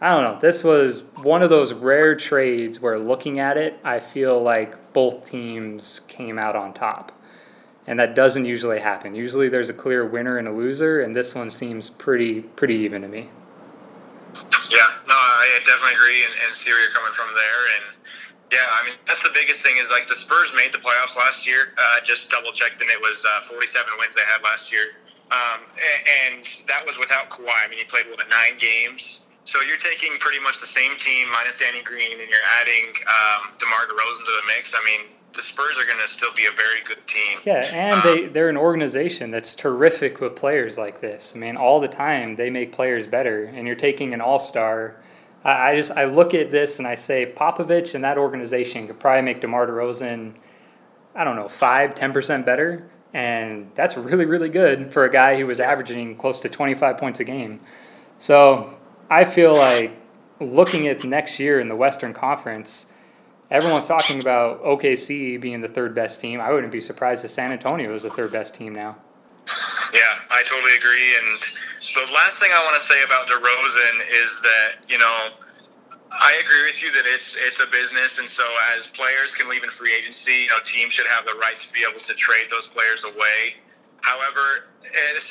I 0.00 0.10
don't 0.10 0.24
know. 0.24 0.38
This 0.40 0.62
was 0.62 1.04
one 1.22 1.42
of 1.42 1.48
those 1.48 1.72
rare 1.72 2.14
trades 2.14 2.80
where 2.80 2.98
looking 2.98 3.38
at 3.38 3.56
it, 3.56 3.78
I 3.82 3.98
feel 3.98 4.40
like 4.42 4.92
both 4.92 5.28
teams 5.28 6.00
came 6.00 6.38
out 6.38 6.54
on 6.54 6.74
top. 6.74 7.12
And 7.86 7.98
that 8.00 8.14
doesn't 8.14 8.44
usually 8.44 8.80
happen. 8.80 9.14
Usually 9.14 9.48
there's 9.48 9.68
a 9.68 9.72
clear 9.72 10.04
winner 10.04 10.38
and 10.38 10.48
a 10.48 10.52
loser, 10.52 11.02
and 11.02 11.14
this 11.14 11.34
one 11.34 11.48
seems 11.48 11.88
pretty 11.88 12.42
pretty 12.42 12.74
even 12.74 13.02
to 13.02 13.08
me. 13.08 13.30
Yeah, 14.70 14.90
no, 15.06 15.14
I 15.14 15.60
definitely 15.64 15.94
agree 15.94 16.24
and, 16.24 16.34
and 16.44 16.52
see 16.52 16.68
where 16.70 16.82
you're 16.82 16.90
coming 16.90 17.12
from 17.12 17.28
there. 17.32 17.62
And 17.78 17.84
yeah, 18.52 18.66
I 18.74 18.84
mean, 18.84 18.94
that's 19.06 19.22
the 19.22 19.30
biggest 19.32 19.62
thing 19.62 19.76
is 19.78 19.88
like 19.88 20.08
the 20.08 20.16
Spurs 20.16 20.52
made 20.56 20.74
the 20.74 20.78
playoffs 20.78 21.16
last 21.16 21.46
year. 21.46 21.74
Uh, 21.78 22.04
just 22.04 22.28
double 22.28 22.50
checked, 22.50 22.82
and 22.82 22.90
it 22.90 23.00
was 23.00 23.24
uh, 23.24 23.42
47 23.42 23.86
wins 24.00 24.16
they 24.16 24.22
had 24.22 24.42
last 24.42 24.72
year. 24.72 24.98
Um, 25.30 25.62
and, 25.78 26.36
and 26.36 26.48
that 26.66 26.84
was 26.84 26.98
without 26.98 27.30
Kawhi. 27.30 27.54
I 27.64 27.68
mean, 27.68 27.78
he 27.78 27.84
played, 27.84 28.06
what, 28.10 28.18
nine 28.28 28.58
games? 28.58 29.25
So 29.46 29.60
you're 29.62 29.78
taking 29.78 30.18
pretty 30.18 30.40
much 30.40 30.60
the 30.60 30.66
same 30.66 30.96
team 30.98 31.30
minus 31.30 31.56
Danny 31.56 31.80
Green, 31.80 32.20
and 32.20 32.28
you're 32.28 32.48
adding 32.60 32.92
um, 33.06 33.52
DeMar 33.58 33.86
DeRozan 33.86 34.24
to 34.26 34.32
the 34.42 34.46
mix. 34.48 34.74
I 34.74 34.84
mean, 34.84 35.06
the 35.34 35.40
Spurs 35.40 35.78
are 35.78 35.86
going 35.86 36.00
to 36.04 36.08
still 36.08 36.34
be 36.34 36.46
a 36.46 36.50
very 36.50 36.82
good 36.84 37.06
team. 37.06 37.38
Yeah, 37.44 37.64
and 37.72 37.94
um, 37.94 38.02
they 38.02 38.26
they're 38.26 38.48
an 38.48 38.56
organization 38.56 39.30
that's 39.30 39.54
terrific 39.54 40.20
with 40.20 40.34
players 40.34 40.76
like 40.76 41.00
this. 41.00 41.34
I 41.36 41.38
mean, 41.38 41.56
all 41.56 41.78
the 41.78 41.88
time 41.88 42.34
they 42.34 42.50
make 42.50 42.72
players 42.72 43.06
better, 43.06 43.44
and 43.44 43.68
you're 43.68 43.76
taking 43.76 44.12
an 44.12 44.20
all 44.20 44.40
star. 44.40 44.96
I, 45.44 45.70
I 45.70 45.76
just 45.76 45.92
I 45.92 46.06
look 46.06 46.34
at 46.34 46.50
this 46.50 46.80
and 46.80 46.88
I 46.88 46.96
say 46.96 47.32
Popovich 47.32 47.94
and 47.94 48.02
that 48.02 48.18
organization 48.18 48.88
could 48.88 48.98
probably 48.98 49.22
make 49.22 49.40
DeMar 49.40 49.68
DeRozan, 49.68 50.34
I 51.14 51.22
don't 51.22 51.36
know, 51.36 51.48
five 51.48 51.94
ten 51.94 52.12
percent 52.12 52.44
better, 52.44 52.88
and 53.14 53.70
that's 53.76 53.96
really 53.96 54.24
really 54.24 54.48
good 54.48 54.92
for 54.92 55.04
a 55.04 55.10
guy 55.10 55.38
who 55.38 55.46
was 55.46 55.60
averaging 55.60 56.16
close 56.16 56.40
to 56.40 56.48
25 56.48 56.98
points 56.98 57.20
a 57.20 57.24
game. 57.24 57.60
So 58.18 58.76
I 59.10 59.24
feel 59.24 59.54
like 59.54 59.92
looking 60.40 60.88
at 60.88 61.04
next 61.04 61.38
year 61.38 61.60
in 61.60 61.68
the 61.68 61.76
Western 61.76 62.12
Conference, 62.12 62.86
everyone's 63.50 63.86
talking 63.86 64.20
about 64.20 64.62
OKC 64.64 65.40
being 65.40 65.60
the 65.60 65.68
third 65.68 65.94
best 65.94 66.20
team. 66.20 66.40
I 66.40 66.52
wouldn't 66.52 66.72
be 66.72 66.80
surprised 66.80 67.24
if 67.24 67.30
San 67.30 67.52
Antonio 67.52 67.94
is 67.94 68.02
the 68.02 68.10
third 68.10 68.32
best 68.32 68.54
team 68.54 68.74
now. 68.74 68.96
Yeah, 69.94 70.18
I 70.30 70.42
totally 70.42 70.76
agree. 70.76 71.14
And 71.22 71.40
the 71.94 72.12
last 72.12 72.38
thing 72.40 72.50
I 72.52 72.64
want 72.64 72.80
to 72.80 72.86
say 72.86 73.02
about 73.04 73.28
DeRozan 73.28 73.96
is 74.10 74.40
that 74.42 74.90
you 74.90 74.98
know 74.98 75.28
I 76.10 76.40
agree 76.44 76.64
with 76.66 76.82
you 76.82 76.90
that 76.92 77.06
it's 77.06 77.36
it's 77.38 77.60
a 77.60 77.66
business, 77.70 78.18
and 78.18 78.28
so 78.28 78.44
as 78.74 78.88
players 78.88 79.34
can 79.34 79.48
leave 79.48 79.62
in 79.62 79.70
free 79.70 79.94
agency, 79.96 80.32
you 80.42 80.48
know 80.48 80.58
teams 80.64 80.94
should 80.94 81.06
have 81.06 81.24
the 81.26 81.34
right 81.34 81.58
to 81.58 81.72
be 81.72 81.86
able 81.88 82.00
to 82.00 82.14
trade 82.14 82.46
those 82.50 82.66
players 82.66 83.04
away. 83.04 83.62
However, 84.02 84.66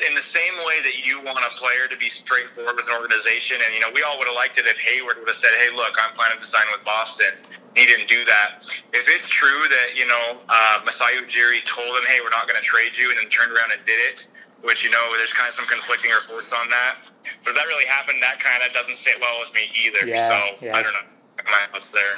in 0.08 0.13
the 0.13 0.21
same 0.21 0.54
way 0.65 0.82
that 0.86 1.06
you 1.06 1.21
want 1.21 1.41
a 1.41 1.54
player 1.58 1.89
to 1.89 1.97
be 1.97 2.10
straightforward 2.10 2.75
with 2.78 2.88
an 2.88 2.95
organization, 2.95 3.58
and 3.65 3.73
you 3.73 3.82
know, 3.82 3.89
we 3.93 4.04
all 4.04 4.17
would 4.17 4.28
have 4.28 4.38
liked 4.38 4.58
it 4.58 4.65
if 4.65 4.78
Hayward 4.78 5.17
would 5.17 5.28
have 5.28 5.38
said, 5.38 5.54
"Hey, 5.58 5.73
look, 5.73 5.97
I'm 5.97 6.13
planning 6.13 6.39
to 6.39 6.45
sign 6.47 6.65
with 6.71 6.86
Boston." 6.86 7.34
He 7.75 7.86
didn't 7.86 8.08
do 8.08 8.23
that. 8.25 8.63
If 8.93 9.10
it's 9.10 9.28
true 9.28 9.67
that 9.67 9.97
you 9.97 10.08
know 10.08 10.39
uh, 10.49 10.82
Masai 10.86 11.17
Ujiri 11.17 11.65
told 11.65 11.97
him, 11.97 12.06
"Hey, 12.08 12.21
we're 12.23 12.34
not 12.34 12.47
going 12.47 12.60
to 12.60 12.65
trade 12.65 12.97
you," 12.97 13.10
and 13.10 13.17
then 13.17 13.30
turned 13.30 13.51
around 13.51 13.73
and 13.73 13.82
did 13.86 13.99
it, 14.12 14.28
which 14.62 14.84
you 14.84 14.89
know, 14.89 15.13
there's 15.17 15.34
kind 15.34 15.49
of 15.49 15.56
some 15.56 15.65
conflicting 15.65 16.12
reports 16.12 16.54
on 16.54 16.69
that. 16.69 16.95
But 17.43 17.51
if 17.51 17.56
that 17.58 17.65
really 17.65 17.86
happened, 17.86 18.21
that 18.21 18.39
kind 18.39 18.62
of 18.62 18.73
doesn't 18.73 18.95
sit 18.95 19.17
well 19.19 19.39
with 19.39 19.54
me 19.54 19.69
either. 19.73 20.08
Yeah, 20.08 20.30
so 20.30 20.38
yeah, 20.62 20.78
I 20.78 20.84
don't 20.84 20.93
know. 20.93 21.10
My 21.45 21.67
thoughts 21.71 21.91
there. 21.91 22.17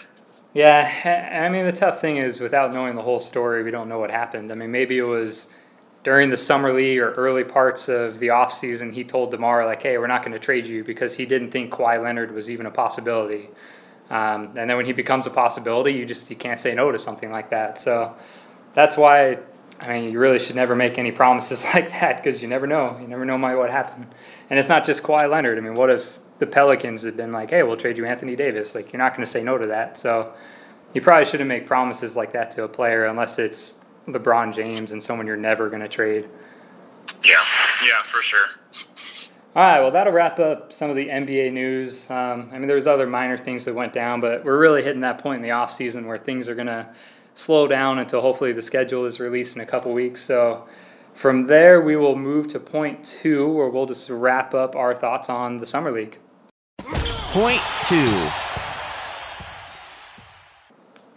Yeah, 0.53 1.43
I 1.43 1.49
mean, 1.49 1.65
the 1.65 1.71
tough 1.71 2.01
thing 2.01 2.17
is 2.17 2.39
without 2.39 2.73
knowing 2.73 2.95
the 2.95 3.01
whole 3.01 3.19
story, 3.19 3.63
we 3.63 3.71
don't 3.71 3.89
know 3.89 3.99
what 3.99 4.09
happened. 4.09 4.51
I 4.51 4.55
mean, 4.55 4.71
maybe 4.71 4.97
it 4.97 5.03
was 5.03 5.49
during 6.07 6.29
the 6.29 6.37
summer 6.37 6.71
league 6.71 6.99
or 6.99 7.11
early 7.17 7.43
parts 7.43 7.89
of 7.89 8.17
the 8.19 8.27
offseason, 8.27 8.93
he 8.93 9.03
told 9.03 9.29
DeMar, 9.29 9.65
like, 9.65 9.83
hey, 9.83 9.97
we're 9.97 10.07
not 10.07 10.21
going 10.21 10.31
to 10.31 10.39
trade 10.39 10.65
you 10.65 10.81
because 10.81 11.13
he 11.13 11.25
didn't 11.25 11.51
think 11.51 11.69
Kawhi 11.69 12.01
Leonard 12.01 12.33
was 12.33 12.49
even 12.49 12.65
a 12.65 12.71
possibility. 12.71 13.49
Um, 14.09 14.53
and 14.55 14.69
then 14.69 14.77
when 14.77 14.85
he 14.85 14.93
becomes 14.93 15.27
a 15.27 15.29
possibility, 15.29 15.91
you 15.91 16.05
just 16.05 16.29
you 16.29 16.37
can't 16.37 16.61
say 16.61 16.73
no 16.73 16.93
to 16.93 16.97
something 16.97 17.29
like 17.29 17.49
that. 17.49 17.77
So 17.77 18.15
that's 18.73 18.95
why 18.95 19.39
I 19.81 19.89
mean 19.89 20.09
you 20.13 20.17
really 20.17 20.39
should 20.39 20.55
never 20.55 20.77
make 20.77 20.97
any 20.97 21.11
promises 21.11 21.65
like 21.73 21.89
that 21.89 22.23
because 22.23 22.41
you 22.41 22.47
never 22.47 22.67
know. 22.67 22.97
You 23.01 23.07
never 23.09 23.25
know 23.25 23.37
might 23.37 23.55
what 23.55 23.69
happen. 23.69 24.07
And 24.49 24.57
it's 24.57 24.69
not 24.69 24.85
just 24.85 25.03
Kawhi 25.03 25.29
Leonard. 25.29 25.57
I 25.57 25.61
mean, 25.61 25.75
what 25.75 25.89
if 25.89 26.19
the 26.39 26.47
Pelicans 26.47 27.01
had 27.01 27.17
been 27.17 27.33
like, 27.33 27.49
hey, 27.49 27.63
we'll 27.63 27.75
trade 27.75 27.97
you 27.97 28.05
Anthony 28.05 28.37
Davis? 28.37 28.75
Like 28.75 28.93
you're 28.93 29.01
not 29.01 29.11
going 29.11 29.25
to 29.25 29.29
say 29.29 29.43
no 29.43 29.57
to 29.57 29.67
that. 29.67 29.97
So 29.97 30.31
you 30.93 31.01
probably 31.01 31.25
shouldn't 31.25 31.49
make 31.49 31.65
promises 31.65 32.15
like 32.15 32.31
that 32.31 32.49
to 32.51 32.63
a 32.63 32.69
player 32.69 33.07
unless 33.07 33.39
it's 33.39 33.79
LeBron 34.07 34.53
James 34.53 34.91
and 34.91 35.01
someone 35.01 35.27
you're 35.27 35.37
never 35.37 35.69
going 35.69 35.81
to 35.81 35.87
trade. 35.87 36.29
Yeah, 37.23 37.35
yeah, 37.85 38.01
for 38.03 38.21
sure. 38.21 38.45
All 39.55 39.63
right, 39.63 39.79
well, 39.79 39.91
that'll 39.91 40.13
wrap 40.13 40.39
up 40.39 40.71
some 40.71 40.89
of 40.89 40.95
the 40.95 41.07
NBA 41.07 41.51
news. 41.51 42.11
Um, 42.11 42.49
I 42.53 42.59
mean, 42.59 42.67
there's 42.67 42.85
other 42.85 43.07
minor 43.07 43.37
things 43.37 43.65
that 43.65 43.73
went 43.73 43.91
down, 43.91 44.21
but 44.21 44.45
we're 44.45 44.59
really 44.59 44.83
hitting 44.83 45.01
that 45.01 45.17
point 45.17 45.37
in 45.37 45.41
the 45.41 45.51
off 45.51 45.71
season 45.71 46.05
where 46.05 46.17
things 46.17 46.47
are 46.47 46.53
going 46.55 46.67
to 46.67 46.87
slow 47.33 47.67
down 47.67 47.99
until 47.99 48.21
hopefully 48.21 48.51
the 48.51 48.61
schedule 48.61 49.05
is 49.05 49.19
released 49.19 49.55
in 49.55 49.61
a 49.61 49.65
couple 49.65 49.91
weeks. 49.93 50.21
So 50.21 50.67
from 51.15 51.47
there, 51.47 51.81
we 51.81 51.95
will 51.95 52.15
move 52.15 52.47
to 52.49 52.59
point 52.59 53.03
two, 53.03 53.47
where 53.47 53.69
we'll 53.69 53.87
just 53.87 54.09
wrap 54.11 54.53
up 54.53 54.75
our 54.75 54.93
thoughts 54.93 55.29
on 55.29 55.57
the 55.57 55.65
summer 55.65 55.91
league. 55.91 56.19
Point 57.31 57.61
two. 57.85 58.29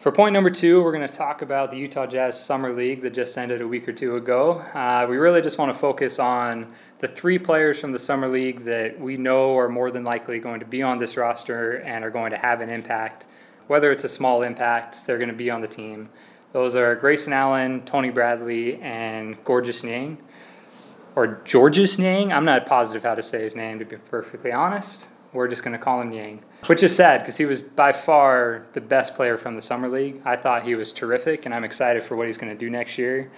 For 0.00 0.10
point 0.10 0.32
number 0.32 0.48
two, 0.48 0.82
we're 0.82 0.92
going 0.92 1.06
to 1.06 1.14
talk 1.14 1.42
about 1.42 1.70
the 1.70 1.76
Utah 1.76 2.06
Jazz 2.06 2.42
Summer 2.42 2.72
League 2.72 3.02
that 3.02 3.10
just 3.10 3.36
ended 3.36 3.60
a 3.60 3.68
week 3.68 3.86
or 3.86 3.92
two 3.92 4.16
ago. 4.16 4.60
Uh, 4.72 5.06
we 5.06 5.18
really 5.18 5.42
just 5.42 5.58
want 5.58 5.70
to 5.70 5.78
focus 5.78 6.18
on 6.18 6.72
the 7.00 7.06
three 7.06 7.38
players 7.38 7.78
from 7.78 7.92
the 7.92 7.98
Summer 7.98 8.26
League 8.26 8.64
that 8.64 8.98
we 8.98 9.18
know 9.18 9.54
are 9.58 9.68
more 9.68 9.90
than 9.90 10.02
likely 10.02 10.38
going 10.38 10.58
to 10.58 10.64
be 10.64 10.82
on 10.82 10.96
this 10.96 11.18
roster 11.18 11.82
and 11.82 12.02
are 12.02 12.08
going 12.08 12.30
to 12.30 12.38
have 12.38 12.62
an 12.62 12.70
impact. 12.70 13.26
Whether 13.66 13.92
it's 13.92 14.04
a 14.04 14.08
small 14.08 14.40
impact, 14.40 15.04
they're 15.04 15.18
going 15.18 15.28
to 15.28 15.34
be 15.34 15.50
on 15.50 15.60
the 15.60 15.68
team. 15.68 16.08
Those 16.54 16.76
are 16.76 16.94
Grayson 16.94 17.34
Allen, 17.34 17.82
Tony 17.84 18.08
Bradley, 18.08 18.76
and 18.76 19.36
Gorgeous 19.44 19.84
Niang. 19.84 20.16
Or 21.14 21.42
Georges 21.44 21.98
Niang. 21.98 22.32
I'm 22.32 22.46
not 22.46 22.64
positive 22.64 23.02
how 23.02 23.16
to 23.16 23.22
say 23.22 23.42
his 23.42 23.54
name, 23.54 23.78
to 23.80 23.84
be 23.84 23.96
perfectly 23.96 24.50
honest. 24.50 25.10
We're 25.32 25.48
just 25.48 25.62
going 25.62 25.72
to 25.72 25.78
call 25.78 26.00
him 26.00 26.12
Yang, 26.12 26.42
which 26.66 26.82
is 26.82 26.94
sad 26.94 27.20
because 27.20 27.36
he 27.36 27.46
was 27.46 27.62
by 27.62 27.92
far 27.92 28.66
the 28.72 28.80
best 28.80 29.14
player 29.14 29.38
from 29.38 29.54
the 29.54 29.62
summer 29.62 29.88
league. 29.88 30.20
I 30.24 30.36
thought 30.36 30.64
he 30.64 30.74
was 30.74 30.92
terrific, 30.92 31.46
and 31.46 31.54
I'm 31.54 31.64
excited 31.64 32.02
for 32.02 32.16
what 32.16 32.26
he's 32.26 32.36
going 32.36 32.52
to 32.52 32.58
do 32.58 32.68
next 32.68 32.98
year. 32.98 33.30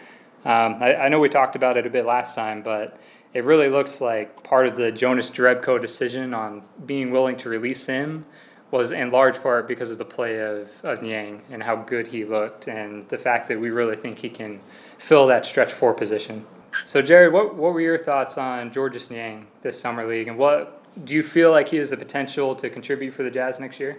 Um, 0.44 0.83
I, 0.83 0.96
I, 0.96 1.09
know 1.09 1.20
we 1.20 1.28
talked 1.28 1.55
about 1.55 1.76
it 1.76 1.87
a 1.87 1.90
bit 1.90 2.05
last 2.05 2.35
time, 2.35 2.62
but 2.62 2.98
it 3.33 3.44
really 3.44 3.68
looks 3.68 4.00
like 4.00 4.42
part 4.42 4.66
of 4.66 4.76
the 4.76 4.90
Jonas 4.90 5.31
Jerebko 5.31 5.81
decision 5.81 6.35
on 6.35 6.62
being 6.87 7.12
willing 7.12 7.37
to 7.37 7.48
release 7.48 7.87
him 7.87 8.24
was 8.72 8.90
in 8.90 9.11
large 9.11 9.40
part 9.40 9.68
because 9.68 9.90
of 9.90 9.98
the 9.98 10.05
play 10.05 10.40
of, 10.40 10.70
of 10.83 11.02
Niang 11.02 11.42
and 11.50 11.62
how 11.62 11.76
good 11.76 12.07
he 12.07 12.24
looked, 12.24 12.68
and 12.68 13.07
the 13.09 13.18
fact 13.18 13.46
that 13.48 13.61
we 13.61 13.70
really 13.70 13.96
think 13.96 14.18
he 14.18 14.31
can 14.31 14.59
fill 14.98 15.26
that 15.26 15.46
stretch 15.46 15.72
four 15.72 15.92
position. 15.94 16.44
So, 16.87 17.02
Jared, 17.02 17.33
what, 17.33 17.55
what 17.55 17.74
were 17.74 17.83
your 17.83 17.98
thoughts 17.98 18.38
on 18.38 18.72
Georges 18.72 19.11
Niang 19.11 19.46
this 19.62 19.78
summer 19.78 20.07
league, 20.07 20.28
and 20.28 20.38
what 20.38 20.82
do 21.05 21.14
you 21.14 21.22
feel 21.22 21.50
like 21.50 21.68
he 21.68 21.76
has 21.78 21.90
the 21.90 21.96
potential 21.96 22.55
to 22.57 22.68
contribute 22.68 23.12
for 23.12 23.22
the 23.22 23.31
Jazz 23.31 23.59
next 23.59 23.81
year? 23.81 23.98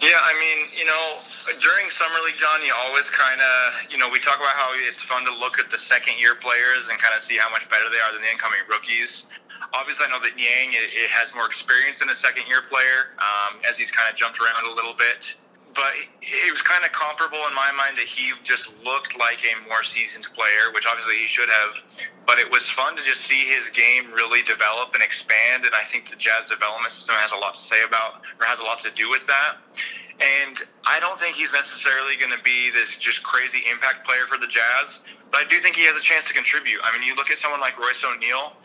Yeah, 0.00 0.20
I 0.20 0.36
mean, 0.36 0.68
you 0.76 0.84
know, 0.84 1.16
during 1.60 1.88
summer 1.88 2.20
league, 2.24 2.36
John, 2.36 2.60
you 2.60 2.72
always 2.84 3.08
kind 3.08 3.40
of, 3.40 3.90
you 3.90 3.96
know, 3.96 4.10
we 4.10 4.18
talk 4.20 4.36
about 4.36 4.52
how 4.52 4.68
it's 4.84 5.00
fun 5.00 5.24
to 5.24 5.32
look 5.32 5.58
at 5.58 5.70
the 5.70 5.78
second 5.78 6.20
year 6.20 6.34
players 6.36 6.88
and 6.88 6.98
kind 7.00 7.14
of 7.16 7.22
see 7.22 7.38
how 7.38 7.48
much 7.50 7.68
better 7.70 7.88
they 7.88 7.96
are 7.96 8.12
than 8.12 8.20
the 8.20 8.28
incoming 8.28 8.60
rookies. 8.68 9.24
Obviously, 9.72 10.04
I 10.06 10.10
know 10.12 10.20
that 10.20 10.36
Niang 10.36 10.76
it, 10.76 10.92
it 10.92 11.10
has 11.10 11.32
more 11.34 11.46
experience 11.46 12.00
than 12.00 12.10
a 12.10 12.14
second 12.14 12.44
year 12.46 12.60
player, 12.68 13.16
um, 13.18 13.56
as 13.68 13.78
he's 13.78 13.90
kind 13.90 14.04
of 14.08 14.16
jumped 14.16 14.36
around 14.36 14.68
a 14.68 14.74
little 14.74 14.94
bit. 14.94 15.34
But 15.76 15.92
it 16.24 16.50
was 16.50 16.62
kind 16.62 16.84
of 16.84 16.90
comparable 16.92 17.44
in 17.46 17.54
my 17.54 17.70
mind 17.76 18.00
that 18.00 18.08
he 18.08 18.32
just 18.42 18.72
looked 18.82 19.12
like 19.20 19.44
a 19.44 19.68
more 19.68 19.84
seasoned 19.84 20.26
player, 20.32 20.72
which 20.72 20.88
obviously 20.88 21.20
he 21.20 21.28
should 21.28 21.52
have. 21.52 21.76
But 22.26 22.40
it 22.40 22.50
was 22.50 22.64
fun 22.70 22.96
to 22.96 23.02
just 23.04 23.28
see 23.28 23.44
his 23.44 23.68
game 23.70 24.10
really 24.10 24.42
develop 24.42 24.94
and 24.94 25.02
expand. 25.04 25.68
And 25.68 25.74
I 25.76 25.84
think 25.84 26.08
the 26.08 26.16
Jazz 26.16 26.46
development 26.48 26.90
system 26.90 27.14
has 27.20 27.30
a 27.32 27.36
lot 27.36 27.54
to 27.54 27.60
say 27.60 27.84
about, 27.84 28.24
or 28.40 28.48
has 28.48 28.58
a 28.58 28.64
lot 28.64 28.82
to 28.82 28.90
do 28.96 29.10
with 29.10 29.26
that. 29.28 29.60
And 30.16 30.64
I 30.86 30.98
don't 30.98 31.20
think 31.20 31.36
he's 31.36 31.52
necessarily 31.52 32.16
going 32.16 32.32
to 32.32 32.42
be 32.42 32.70
this 32.72 32.96
just 32.96 33.22
crazy 33.22 33.60
impact 33.70 34.08
player 34.08 34.24
for 34.24 34.38
the 34.38 34.48
Jazz, 34.48 35.04
but 35.30 35.44
I 35.44 35.48
do 35.48 35.60
think 35.60 35.76
he 35.76 35.84
has 35.84 35.96
a 35.96 36.00
chance 36.00 36.24
to 36.24 36.32
contribute. 36.32 36.80
I 36.82 36.92
mean, 36.96 37.06
you 37.06 37.14
look 37.14 37.30
at 37.30 37.36
someone 37.36 37.60
like 37.60 37.78
Royce 37.78 38.02
O'Neale. 38.02 38.56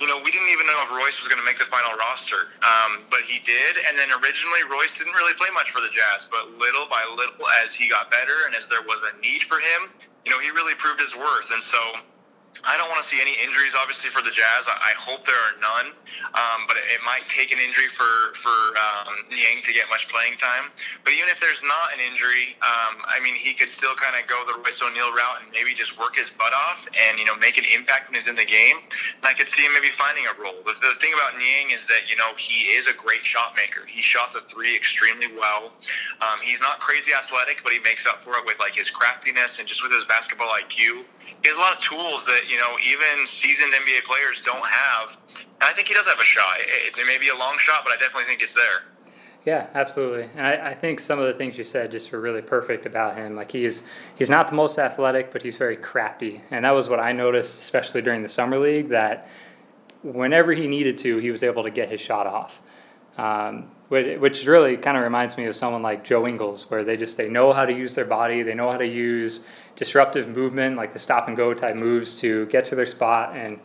You 0.00 0.10
know, 0.10 0.18
we 0.24 0.30
didn't 0.34 0.50
even 0.50 0.66
know 0.66 0.76
if 0.82 0.90
Royce 0.90 1.16
was 1.22 1.30
going 1.30 1.38
to 1.38 1.46
make 1.46 1.58
the 1.58 1.70
final 1.70 1.94
roster, 1.96 2.50
um, 2.66 3.06
but 3.10 3.22
he 3.22 3.38
did. 3.46 3.78
And 3.86 3.96
then 3.96 4.10
originally, 4.10 4.66
Royce 4.66 4.98
didn't 4.98 5.14
really 5.14 5.34
play 5.38 5.48
much 5.54 5.70
for 5.70 5.80
the 5.80 5.88
Jazz, 5.88 6.26
but 6.26 6.50
little 6.58 6.86
by 6.90 7.00
little, 7.14 7.46
as 7.62 7.72
he 7.72 7.88
got 7.88 8.10
better 8.10 8.44
and 8.46 8.54
as 8.54 8.66
there 8.66 8.82
was 8.82 9.06
a 9.06 9.14
need 9.22 9.46
for 9.46 9.62
him, 9.62 9.94
you 10.26 10.32
know, 10.34 10.40
he 10.40 10.50
really 10.50 10.74
proved 10.74 11.00
his 11.00 11.14
worth. 11.14 11.48
And 11.54 11.62
so 11.62 11.78
I 12.62 12.78
don't 12.78 12.86
want 12.86 13.02
to 13.02 13.08
see 13.10 13.18
any 13.18 13.34
injuries, 13.42 13.74
obviously, 13.74 14.14
for 14.14 14.22
the 14.22 14.30
Jazz. 14.30 14.70
I, 14.70 14.94
hope 14.94 15.26
there 15.26 15.36
are 15.36 15.58
none, 15.58 15.92
um, 16.32 16.64
but 16.70 16.78
it, 16.78 17.02
might 17.04 17.26
take 17.28 17.52
an 17.52 17.58
injury 17.58 17.90
for 17.90 18.32
for 18.38 18.54
um, 18.78 19.26
Niang 19.28 19.60
to 19.66 19.72
get 19.74 19.90
much 19.90 20.08
playing 20.08 20.38
time. 20.38 20.70
But 21.02 21.12
even 21.12 21.28
if 21.28 21.42
there's 21.42 21.60
not 21.66 21.92
an 21.92 22.00
injury, 22.00 22.56
um, 22.64 23.04
I 23.04 23.20
mean, 23.20 23.34
he 23.34 23.52
could 23.52 23.68
still 23.68 23.92
kind 23.98 24.16
of 24.16 24.24
go 24.30 24.40
the 24.46 24.56
Royce 24.62 24.80
O'Neale 24.80 25.12
route 25.12 25.44
and 25.44 25.52
maybe 25.52 25.74
just 25.74 25.98
work 25.98 26.16
his 26.16 26.30
butt 26.30 26.54
off 26.54 26.86
and 26.94 27.18
you 27.18 27.26
know 27.26 27.36
make 27.36 27.58
an 27.58 27.66
impact 27.74 28.08
when 28.08 28.16
he's 28.16 28.30
in 28.30 28.38
the 28.38 28.46
game. 28.46 28.80
And 28.86 29.24
I 29.26 29.34
could 29.34 29.50
see 29.50 29.66
him 29.66 29.74
maybe 29.74 29.92
finding 29.98 30.24
a 30.30 30.34
role. 30.38 30.62
The, 30.64 30.72
the 30.78 30.96
thing 31.02 31.12
about 31.12 31.36
Niang 31.36 31.74
is 31.74 31.84
that 31.90 32.06
you 32.06 32.16
know 32.16 32.32
he 32.38 32.72
is 32.78 32.86
a 32.86 32.94
great 32.94 33.26
shot 33.26 33.52
maker. 33.58 33.84
He 33.84 34.00
shot 34.00 34.32
the 34.32 34.46
three 34.48 34.72
extremely 34.72 35.28
well. 35.34 35.74
Um, 36.22 36.38
he's 36.40 36.62
not 36.62 36.78
crazy 36.78 37.12
athletic, 37.12 37.60
but 37.66 37.74
he 37.74 37.82
makes 37.82 38.06
up 38.06 38.22
for 38.22 38.38
it 38.38 38.46
with 38.46 38.62
like 38.62 38.78
his 38.78 38.88
craftiness 38.88 39.58
and 39.58 39.66
just 39.66 39.82
with 39.82 39.92
his 39.92 40.06
basketball 40.06 40.48
IQ 40.54 41.04
he 41.42 41.48
has 41.48 41.56
a 41.56 41.60
lot 41.60 41.76
of 41.76 41.80
tools 41.80 42.24
that 42.26 42.42
you 42.48 42.58
know 42.58 42.76
even 42.84 43.26
seasoned 43.26 43.72
NBA 43.72 44.04
players 44.04 44.42
don't 44.42 44.66
have. 44.66 45.16
And 45.36 45.62
I 45.62 45.72
think 45.72 45.88
he 45.88 45.94
does 45.94 46.06
have 46.06 46.20
a 46.20 46.24
shot. 46.24 46.56
It, 46.60 46.96
it 46.98 47.06
may 47.06 47.18
be 47.18 47.28
a 47.28 47.36
long 47.36 47.56
shot, 47.58 47.82
but 47.84 47.92
I 47.92 47.96
definitely 47.96 48.24
think 48.24 48.42
it's 48.42 48.54
there. 48.54 48.82
Yeah, 49.44 49.66
absolutely. 49.74 50.28
And 50.36 50.46
I, 50.46 50.70
I, 50.70 50.74
think 50.74 51.00
some 51.00 51.18
of 51.18 51.26
the 51.26 51.34
things 51.34 51.58
you 51.58 51.64
said 51.64 51.90
just 51.90 52.10
were 52.10 52.20
really 52.20 52.40
perfect 52.40 52.86
about 52.86 53.14
him. 53.14 53.36
Like 53.36 53.52
he's 53.52 53.84
he's 54.14 54.30
not 54.30 54.48
the 54.48 54.54
most 54.54 54.78
athletic, 54.78 55.30
but 55.30 55.42
he's 55.42 55.56
very 55.56 55.76
crafty, 55.76 56.40
and 56.50 56.64
that 56.64 56.70
was 56.70 56.88
what 56.88 56.98
I 56.98 57.12
noticed, 57.12 57.58
especially 57.58 58.00
during 58.00 58.22
the 58.22 58.28
summer 58.28 58.58
league. 58.58 58.88
That 58.88 59.28
whenever 60.02 60.52
he 60.52 60.66
needed 60.66 60.96
to, 60.98 61.18
he 61.18 61.30
was 61.30 61.42
able 61.42 61.62
to 61.62 61.70
get 61.70 61.90
his 61.90 62.00
shot 62.00 62.26
off. 62.26 62.60
Um, 63.18 63.70
which, 63.88 64.18
which 64.18 64.46
really 64.46 64.76
kind 64.76 64.96
of 64.96 65.04
reminds 65.04 65.36
me 65.36 65.44
of 65.44 65.54
someone 65.54 65.82
like 65.82 66.04
Joe 66.04 66.26
Ingles, 66.26 66.70
where 66.70 66.82
they 66.82 66.96
just 66.96 67.16
they 67.18 67.28
know 67.28 67.52
how 67.52 67.66
to 67.66 67.72
use 67.72 67.94
their 67.94 68.06
body, 68.06 68.42
they 68.42 68.54
know 68.54 68.70
how 68.70 68.78
to 68.78 68.86
use 68.86 69.44
disruptive 69.76 70.28
movement, 70.28 70.76
like 70.76 70.92
the 70.92 70.98
stop 70.98 71.28
and 71.28 71.36
go 71.36 71.54
type 71.54 71.76
moves, 71.76 72.14
to 72.20 72.46
get 72.46 72.64
to 72.66 72.74
their 72.74 72.86
spot. 72.86 73.36
And 73.36 73.58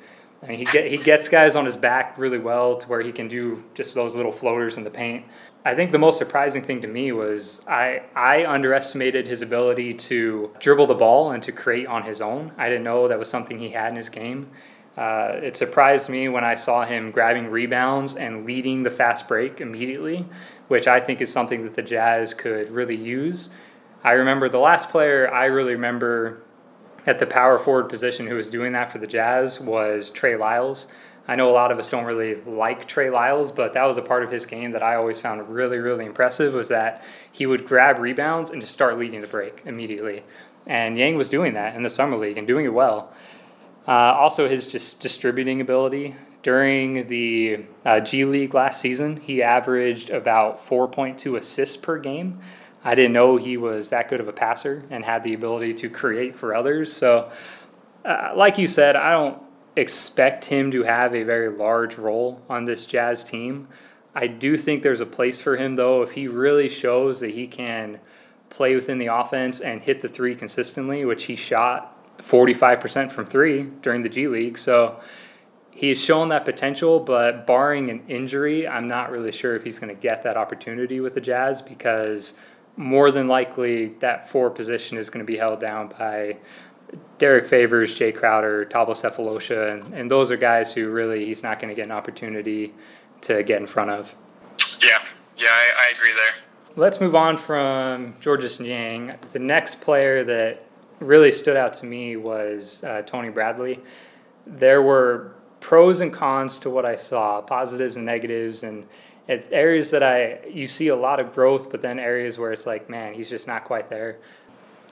I 0.43 0.47
mean, 0.47 0.57
he 0.57 0.65
get 0.65 0.85
he 0.87 0.97
gets 0.97 1.27
guys 1.27 1.55
on 1.55 1.65
his 1.65 1.75
back 1.75 2.17
really 2.17 2.39
well 2.39 2.75
to 2.75 2.87
where 2.87 3.01
he 3.01 3.11
can 3.11 3.27
do 3.27 3.63
just 3.73 3.95
those 3.95 4.15
little 4.15 4.31
floaters 4.31 4.77
in 4.77 4.83
the 4.83 4.89
paint. 4.89 5.25
I 5.65 5.75
think 5.75 5.91
the 5.91 5.99
most 5.99 6.17
surprising 6.17 6.63
thing 6.63 6.81
to 6.81 6.87
me 6.87 7.11
was 7.11 7.65
I 7.67 8.01
I 8.15 8.45
underestimated 8.45 9.27
his 9.27 9.41
ability 9.41 9.93
to 9.95 10.51
dribble 10.59 10.87
the 10.87 10.95
ball 10.95 11.31
and 11.31 11.43
to 11.43 11.51
create 11.51 11.87
on 11.87 12.03
his 12.03 12.21
own. 12.21 12.51
I 12.57 12.69
didn't 12.69 12.85
know 12.85 13.07
that 13.07 13.19
was 13.19 13.29
something 13.29 13.59
he 13.59 13.69
had 13.69 13.89
in 13.89 13.97
his 13.97 14.09
game. 14.09 14.49
Uh, 14.97 15.39
it 15.41 15.55
surprised 15.55 16.09
me 16.09 16.27
when 16.27 16.43
I 16.43 16.55
saw 16.55 16.83
him 16.83 17.11
grabbing 17.11 17.47
rebounds 17.47 18.15
and 18.15 18.45
leading 18.45 18.83
the 18.83 18.89
fast 18.89 19.29
break 19.29 19.61
immediately, 19.61 20.25
which 20.67 20.87
I 20.87 20.99
think 20.99 21.21
is 21.21 21.31
something 21.31 21.63
that 21.63 21.73
the 21.73 21.81
Jazz 21.81 22.33
could 22.33 22.69
really 22.69 22.97
use. 22.97 23.51
I 24.03 24.13
remember 24.13 24.47
the 24.47 24.59
last 24.59 24.89
player 24.89 25.31
I 25.31 25.45
really 25.45 25.73
remember 25.73 26.41
at 27.05 27.19
the 27.19 27.25
power 27.25 27.59
forward 27.59 27.89
position 27.89 28.27
who 28.27 28.35
was 28.35 28.49
doing 28.49 28.71
that 28.73 28.91
for 28.91 28.97
the 28.97 29.07
Jazz 29.07 29.59
was 29.59 30.09
Trey 30.09 30.35
Lyles. 30.35 30.87
I 31.27 31.35
know 31.35 31.49
a 31.49 31.51
lot 31.51 31.71
of 31.71 31.77
us 31.77 31.87
don't 31.87 32.05
really 32.05 32.35
like 32.45 32.87
Trey 32.87 33.09
Lyles, 33.09 33.51
but 33.51 33.73
that 33.73 33.83
was 33.83 33.97
a 33.97 34.01
part 34.01 34.23
of 34.23 34.31
his 34.31 34.45
game 34.45 34.71
that 34.71 34.81
I 34.81 34.95
always 34.95 35.19
found 35.19 35.47
really, 35.47 35.77
really 35.77 36.05
impressive 36.05 36.53
was 36.53 36.69
that 36.69 37.03
he 37.31 37.45
would 37.45 37.67
grab 37.67 37.99
rebounds 37.99 38.51
and 38.51 38.61
just 38.61 38.73
start 38.73 38.97
leading 38.97 39.21
the 39.21 39.27
break 39.27 39.61
immediately. 39.65 40.23
And 40.65 40.95
Niang 40.95 41.17
was 41.17 41.29
doing 41.29 41.53
that 41.53 41.75
in 41.75 41.83
the 41.83 41.89
summer 41.89 42.17
league 42.17 42.37
and 42.37 42.47
doing 42.47 42.65
it 42.65 42.73
well. 42.73 43.11
Uh, 43.87 43.91
also, 43.91 44.47
his 44.47 44.67
just 44.67 44.99
distributing 45.01 45.61
ability. 45.61 46.15
During 46.41 47.07
the 47.07 47.65
uh, 47.85 47.99
G 47.99 48.23
League 48.23 48.53
last 48.53 48.79
season, 48.79 49.17
he 49.17 49.43
averaged 49.43 50.09
about 50.09 50.57
4.2 50.57 51.37
assists 51.37 51.75
per 51.75 51.99
game. 51.99 52.39
I 52.83 52.95
didn't 52.95 53.13
know 53.13 53.37
he 53.37 53.57
was 53.57 53.89
that 53.89 54.09
good 54.09 54.19
of 54.19 54.27
a 54.27 54.33
passer 54.33 54.83
and 54.89 55.03
had 55.03 55.23
the 55.23 55.33
ability 55.33 55.73
to 55.75 55.89
create 55.89 56.35
for 56.35 56.55
others. 56.55 56.93
So, 56.93 57.31
uh, 58.05 58.31
like 58.35 58.57
you 58.57 58.67
said, 58.67 58.95
I 58.95 59.11
don't 59.11 59.41
expect 59.75 60.45
him 60.45 60.71
to 60.71 60.83
have 60.83 61.13
a 61.13 61.23
very 61.23 61.49
large 61.49 61.97
role 61.97 62.41
on 62.49 62.65
this 62.65 62.85
Jazz 62.85 63.23
team. 63.23 63.67
I 64.15 64.27
do 64.27 64.57
think 64.57 64.81
there's 64.81 65.01
a 65.01 65.05
place 65.05 65.39
for 65.39 65.55
him, 65.55 65.75
though, 65.75 66.01
if 66.01 66.11
he 66.11 66.27
really 66.27 66.69
shows 66.69 67.19
that 67.19 67.31
he 67.31 67.47
can 67.47 67.99
play 68.49 68.75
within 68.75 68.97
the 68.97 69.07
offense 69.07 69.61
and 69.61 69.81
hit 69.81 70.01
the 70.01 70.07
three 70.07 70.35
consistently, 70.35 71.05
which 71.05 71.25
he 71.25 71.35
shot 71.35 71.95
45% 72.19 73.11
from 73.11 73.25
three 73.25 73.63
during 73.81 74.01
the 74.01 74.09
G 74.09 74.27
League. 74.27 74.57
So 74.57 74.99
he's 75.71 76.03
shown 76.03 76.29
that 76.29 76.45
potential, 76.45 76.99
but 76.99 77.45
barring 77.45 77.89
an 77.89 78.03
injury, 78.07 78.67
I'm 78.67 78.87
not 78.87 79.11
really 79.11 79.31
sure 79.31 79.55
if 79.55 79.63
he's 79.63 79.79
going 79.79 79.95
to 79.95 80.01
get 80.01 80.23
that 80.23 80.35
opportunity 80.35 80.99
with 80.99 81.13
the 81.13 81.21
Jazz 81.21 81.61
because 81.61 82.33
more 82.77 83.11
than 83.11 83.27
likely 83.27 83.87
that 83.99 84.29
four 84.29 84.49
position 84.49 84.97
is 84.97 85.09
going 85.09 85.25
to 85.25 85.29
be 85.29 85.37
held 85.37 85.59
down 85.59 85.89
by 85.89 86.37
Derek 87.17 87.45
Favors, 87.45 87.97
Jae 87.97 88.15
Crowder, 88.15 88.65
Thabo 88.65 88.89
Sefolosha, 88.89 89.73
and, 89.73 89.93
and 89.93 90.09
those 90.09 90.31
are 90.31 90.37
guys 90.37 90.73
who 90.73 90.89
really 90.89 91.25
he's 91.25 91.43
not 91.43 91.59
going 91.59 91.69
to 91.69 91.75
get 91.75 91.85
an 91.85 91.91
opportunity 91.91 92.73
to 93.21 93.43
get 93.43 93.59
in 93.59 93.67
front 93.67 93.91
of. 93.91 94.15
Yeah, 94.81 94.99
yeah, 95.37 95.49
I, 95.49 95.87
I 95.87 95.93
agree 95.95 96.13
there. 96.13 96.33
Let's 96.75 97.01
move 97.01 97.15
on 97.15 97.35
from 97.35 98.15
Georges 98.21 98.59
Niang. 98.59 99.11
The 99.33 99.39
next 99.39 99.81
player 99.81 100.23
that 100.23 100.63
really 100.99 101.31
stood 101.31 101.57
out 101.57 101.73
to 101.75 101.85
me 101.85 102.15
was 102.15 102.83
uh, 102.83 103.01
Tony 103.03 103.29
Bradley. 103.29 103.79
There 104.45 104.81
were 104.81 105.33
pros 105.59 106.01
and 106.01 106.13
cons 106.13 106.59
to 106.59 106.69
what 106.69 106.85
I 106.85 106.95
saw, 106.95 107.41
positives 107.41 107.97
and 107.97 108.05
negatives, 108.05 108.63
and 108.63 108.85
areas 109.51 109.91
that 109.91 110.03
I 110.03 110.39
you 110.47 110.67
see 110.67 110.87
a 110.87 110.95
lot 110.95 111.19
of 111.19 111.33
growth, 111.33 111.69
but 111.69 111.81
then 111.81 111.99
areas 111.99 112.37
where 112.37 112.51
it's 112.51 112.65
like, 112.65 112.89
man, 112.89 113.13
he's 113.13 113.29
just 113.29 113.47
not 113.47 113.63
quite 113.63 113.89
there. 113.89 114.17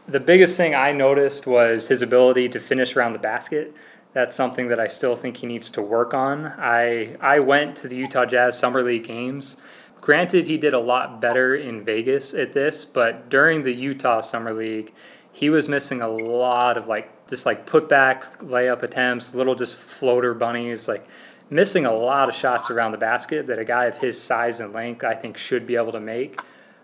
The 0.07 0.19
biggest 0.19 0.55
thing 0.55 0.73
I 0.73 0.91
noticed 0.91 1.47
was 1.47 1.87
his 1.87 2.01
ability 2.01 2.49
to 2.49 2.59
finish 2.59 2.95
around 2.95 3.13
the 3.13 3.19
basket. 3.19 3.73
That's 4.13 4.35
something 4.35 4.67
that 4.69 4.79
I 4.79 4.87
still 4.87 5.15
think 5.15 5.35
he 5.35 5.47
needs 5.47 5.69
to 5.71 5.81
work 5.81 6.13
on. 6.13 6.45
I 6.57 7.15
I 7.19 7.39
went 7.39 7.75
to 7.77 7.87
the 7.87 7.95
Utah 7.95 8.25
Jazz 8.25 8.57
summer 8.57 8.81
league 8.83 9.05
games. 9.05 9.57
Granted, 9.99 10.47
he 10.47 10.57
did 10.57 10.73
a 10.73 10.79
lot 10.79 11.19
better 11.19 11.55
in 11.55 11.83
Vegas 11.83 12.33
at 12.33 12.53
this, 12.53 12.85
but 12.85 13.29
during 13.29 13.63
the 13.63 13.73
Utah 13.73 14.21
summer 14.21 14.53
league, 14.53 14.93
he 15.33 15.49
was 15.49 15.67
missing 15.67 16.01
a 16.01 16.07
lot 16.07 16.77
of 16.77 16.87
like 16.87 17.27
just 17.27 17.45
like 17.45 17.65
putback 17.65 18.37
layup 18.37 18.83
attempts, 18.83 19.35
little 19.35 19.55
just 19.55 19.75
floater 19.75 20.33
bunnies, 20.33 20.87
like 20.87 21.05
missing 21.49 21.85
a 21.85 21.93
lot 21.93 22.29
of 22.29 22.35
shots 22.35 22.69
around 22.69 22.91
the 22.91 22.97
basket 22.97 23.47
that 23.47 23.59
a 23.59 23.65
guy 23.65 23.85
of 23.85 23.97
his 23.97 24.21
size 24.21 24.59
and 24.59 24.73
length 24.73 25.03
I 25.03 25.15
think 25.15 25.37
should 25.37 25.65
be 25.65 25.75
able 25.75 25.91
to 25.93 25.99
make. 25.99 26.41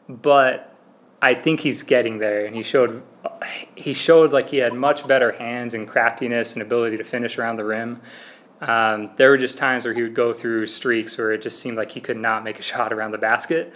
But 0.10 0.76
I 1.22 1.34
think 1.34 1.62
he's 1.62 1.84
getting 1.84 2.20
there, 2.20 2.46
and 2.46 2.56
he 2.56 2.64
showed 2.64 3.02
he 3.76 3.94
showed 3.94 4.32
like 4.32 4.50
he 4.50 4.58
had 4.58 4.74
much 4.74 5.08
better 5.08 5.32
hands 5.32 5.74
and 5.74 5.88
craftiness 5.88 6.54
and 6.54 6.62
ability 6.62 6.98
to 6.98 7.04
finish 7.04 7.38
around 7.38 7.58
the 7.58 7.66
rim. 7.66 8.02
Um, 8.62 9.12
there 9.18 9.30
were 9.30 9.38
just 9.38 9.58
times 9.58 9.86
where 9.86 9.94
he 9.94 10.02
would 10.02 10.14
go 10.14 10.32
through 10.32 10.68
streaks 10.68 11.18
where 11.18 11.32
it 11.32 11.42
just 11.42 11.60
seemed 11.60 11.78
like 11.78 11.92
he 11.92 12.00
could 12.00 12.18
not 12.18 12.44
make 12.44 12.60
a 12.60 12.62
shot 12.62 12.94
around 12.94 13.12
the 13.12 13.18
basket. 13.18 13.74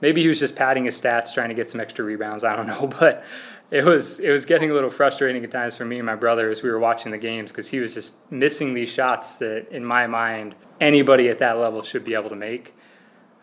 Maybe 0.00 0.22
he 0.22 0.28
was 0.28 0.38
just 0.38 0.54
padding 0.54 0.84
his 0.84 1.00
stats, 1.00 1.34
trying 1.34 1.48
to 1.48 1.54
get 1.54 1.68
some 1.68 1.80
extra 1.80 2.04
rebounds. 2.04 2.44
I 2.44 2.54
don't 2.54 2.66
know, 2.74 2.86
but 2.86 3.24
it 3.70 3.84
was 3.84 4.20
it 4.20 4.30
was 4.30 4.44
getting 4.44 4.70
a 4.70 4.74
little 4.74 4.90
frustrating 4.90 5.44
at 5.44 5.50
times 5.50 5.76
for 5.76 5.84
me 5.84 5.98
and 5.98 6.06
my 6.06 6.14
brother 6.14 6.50
as 6.50 6.62
we 6.62 6.70
were 6.70 6.78
watching 6.78 7.12
the 7.12 7.18
games 7.18 7.50
because 7.50 7.68
he 7.68 7.80
was 7.80 7.94
just 7.94 8.14
missing 8.30 8.72
these 8.72 8.88
shots 8.88 9.36
that, 9.36 9.68
in 9.70 9.84
my 9.84 10.06
mind, 10.06 10.54
anybody 10.80 11.28
at 11.28 11.38
that 11.38 11.58
level 11.58 11.82
should 11.82 12.04
be 12.04 12.14
able 12.14 12.30
to 12.30 12.36
make. 12.36 12.74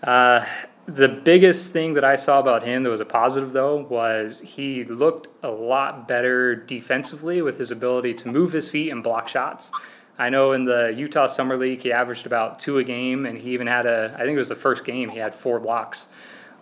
Uh, 0.04 0.46
the 0.88 1.08
biggest 1.08 1.74
thing 1.74 1.94
that 1.96 2.04
I 2.04 2.16
saw 2.16 2.40
about 2.40 2.62
him 2.62 2.84
that 2.84 2.90
was 2.90 3.00
a 3.02 3.06
positive 3.06 3.52
though 3.52 3.78
was 3.78 4.40
he 4.40 4.84
looked 4.86 5.28
a 5.44 5.50
lot 5.50 6.08
better 6.08 6.56
defensively 6.56 7.42
with 7.42 7.58
his 7.58 7.72
ability 7.72 8.14
to 8.16 8.28
move 8.28 8.52
his 8.52 8.70
feet 8.70 8.92
and 8.92 9.04
block 9.04 9.28
shots. 9.28 9.72
I 10.18 10.30
know 10.30 10.54
in 10.54 10.64
the 10.64 10.94
Utah 10.96 11.28
Summer 11.28 11.58
League 11.58 11.82
he 11.82 11.92
averaged 11.92 12.26
about 12.26 12.58
two 12.58 12.78
a 12.78 12.84
game, 12.84 13.26
and 13.26 13.38
he 13.38 13.52
even 13.52 13.68
had 13.68 13.86
a 13.86 14.16
I 14.16 14.20
think 14.20 14.36
it 14.36 14.38
was 14.38 14.50
the 14.50 14.56
first 14.56 14.86
game 14.86 15.10
he 15.10 15.20
had 15.20 15.36
four 15.36 15.60
blocks 15.60 16.08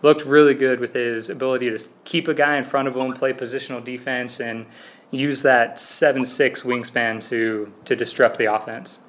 looked 0.04 0.24
really 0.26 0.54
good 0.54 0.78
with 0.80 0.92
his 0.92 1.30
ability 1.30 1.70
to 1.70 1.88
keep 2.04 2.28
a 2.28 2.34
guy 2.34 2.56
in 2.56 2.62
front 2.62 2.86
of 2.86 2.94
him, 2.94 3.12
play 3.14 3.32
positional 3.32 3.82
defense, 3.82 4.38
and 4.38 4.66
use 5.10 5.40
that 5.42 5.80
seven 5.80 6.24
six 6.24 6.62
wingspan 6.62 7.26
to 7.28 7.72
to 7.86 7.96
disrupt 7.96 8.36
the 8.36 8.44
offense. 8.44 9.00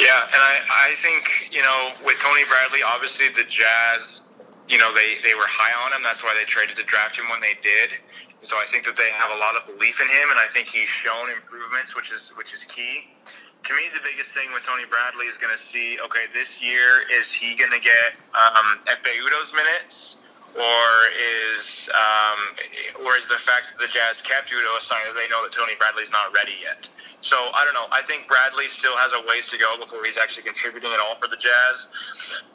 Yeah, 0.00 0.24
and 0.32 0.40
I, 0.40 0.54
I 0.70 0.94
think, 1.02 1.50
you 1.50 1.60
know, 1.60 1.90
with 2.04 2.18
Tony 2.20 2.44
Bradley, 2.44 2.80
obviously 2.86 3.28
the 3.34 3.42
Jazz, 3.48 4.22
you 4.68 4.78
know, 4.78 4.94
they, 4.94 5.18
they 5.24 5.34
were 5.34 5.48
high 5.48 5.74
on 5.84 5.92
him. 5.92 6.04
That's 6.04 6.22
why 6.22 6.34
they 6.38 6.44
traded 6.44 6.76
to 6.76 6.84
draft 6.84 7.18
him 7.18 7.28
when 7.28 7.40
they 7.40 7.54
did. 7.62 7.98
So 8.40 8.56
I 8.56 8.64
think 8.70 8.84
that 8.84 8.96
they 8.96 9.10
have 9.10 9.32
a 9.34 9.38
lot 9.42 9.56
of 9.56 9.66
belief 9.66 10.00
in 10.00 10.06
him, 10.06 10.30
and 10.30 10.38
I 10.38 10.46
think 10.46 10.68
he's 10.68 10.88
shown 10.88 11.30
improvements, 11.34 11.96
which 11.96 12.12
is 12.12 12.32
which 12.38 12.54
is 12.54 12.64
key. 12.64 13.08
To 13.68 13.76
me, 13.76 13.92
the 13.92 14.00
biggest 14.00 14.32
thing 14.32 14.48
with 14.56 14.64
Tony 14.64 14.88
Bradley 14.88 15.28
is 15.28 15.36
going 15.36 15.52
to 15.52 15.60
see, 15.60 16.00
okay, 16.00 16.24
this 16.32 16.64
year, 16.64 17.04
is 17.12 17.28
he 17.28 17.52
going 17.52 17.70
to 17.70 17.80
get 17.80 18.16
um, 18.32 18.80
Ekpe 18.88 19.12
Udoh's 19.20 19.52
minutes? 19.52 20.24
or 20.56 20.88
is 21.52 21.90
um, 21.92 22.40
or 23.04 23.20
is 23.20 23.28
the 23.28 23.36
fact 23.36 23.68
that 23.70 23.78
the 23.78 23.86
Jazz 23.86 24.24
kept 24.24 24.48
Udoh 24.48 24.78
a 24.78 24.80
sign 24.80 25.04
that 25.04 25.14
they 25.14 25.28
know 25.28 25.44
that 25.44 25.52
Tony 25.52 25.76
Bradley's 25.76 26.10
not 26.10 26.32
ready 26.32 26.56
yet? 26.64 26.88
So 27.20 27.36
I 27.36 27.62
don't 27.68 27.74
know. 27.74 27.90
I 27.92 28.00
think 28.08 28.24
Bradley 28.26 28.72
still 28.72 28.96
has 28.96 29.12
a 29.12 29.20
ways 29.28 29.50
to 29.52 29.58
go 29.58 29.76
before 29.76 30.00
he's 30.02 30.16
actually 30.16 30.48
contributing 30.48 30.90
at 30.90 30.98
all 31.04 31.20
for 31.20 31.28
the 31.28 31.36
Jazz. 31.36 31.92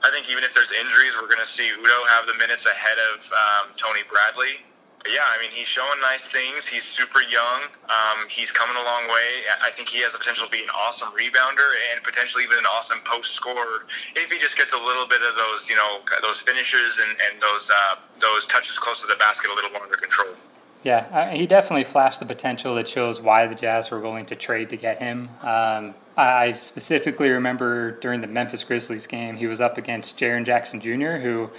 I 0.01 0.09
think 0.09 0.31
even 0.31 0.43
if 0.43 0.51
there's 0.55 0.71
injuries, 0.71 1.13
we're 1.13 1.29
going 1.29 1.43
to 1.43 1.47
see 1.47 1.69
Udoh 1.69 2.03
have 2.09 2.25
the 2.25 2.35
minutes 2.41 2.65
ahead 2.65 2.97
of 3.13 3.21
um, 3.29 3.75
Tony 3.77 4.01
Bradley 4.09 4.65
yeah, 5.07 5.27
I 5.27 5.41
mean, 5.41 5.51
he's 5.51 5.67
showing 5.67 5.99
nice 6.01 6.27
things. 6.27 6.65
He's 6.65 6.83
super 6.83 7.21
young. 7.21 7.67
Um, 7.91 8.27
he's 8.29 8.51
coming 8.51 8.75
a 8.75 8.85
long 8.85 9.03
way. 9.07 9.43
I 9.61 9.69
think 9.71 9.89
he 9.89 10.01
has 10.01 10.13
the 10.13 10.19
potential 10.19 10.45
to 10.45 10.51
be 10.51 10.63
an 10.63 10.69
awesome 10.69 11.09
rebounder 11.09 11.75
and 11.91 12.03
potentially 12.03 12.43
even 12.43 12.59
an 12.59 12.65
awesome 12.65 12.99
post 13.03 13.33
scorer 13.33 13.85
if 14.15 14.31
he 14.31 14.39
just 14.39 14.55
gets 14.55 14.71
a 14.71 14.77
little 14.77 15.05
bit 15.05 15.21
of 15.21 15.35
those, 15.35 15.67
you 15.67 15.75
know, 15.75 15.99
those 16.21 16.39
finishes 16.39 16.99
and, 16.99 17.17
and 17.27 17.41
those 17.41 17.69
uh, 17.69 17.95
those 18.19 18.47
touches 18.47 18.79
close 18.79 19.01
to 19.01 19.07
the 19.07 19.17
basket 19.17 19.51
a 19.51 19.53
little 19.53 19.71
more 19.71 19.83
under 19.83 19.97
control. 19.97 20.35
Yeah, 20.83 21.07
uh, 21.11 21.29
he 21.29 21.47
definitely 21.47 21.85
flashed 21.85 22.19
the 22.19 22.25
potential 22.25 22.75
that 22.75 22.87
shows 22.87 23.21
why 23.21 23.47
the 23.47 23.55
Jazz 23.55 23.89
were 23.89 23.99
willing 23.99 24.25
to 24.27 24.35
trade 24.35 24.69
to 24.69 24.77
get 24.77 24.99
him. 24.99 25.29
Um, 25.41 25.95
I 26.17 26.51
specifically 26.51 27.29
remember 27.29 27.99
during 27.99 28.21
the 28.21 28.27
Memphis 28.27 28.63
Grizzlies 28.63 29.07
game, 29.07 29.37
he 29.37 29.47
was 29.47 29.61
up 29.61 29.77
against 29.77 30.17
Jaren 30.17 30.45
Jackson 30.45 30.79
Jr., 30.81 31.17
who 31.17 31.49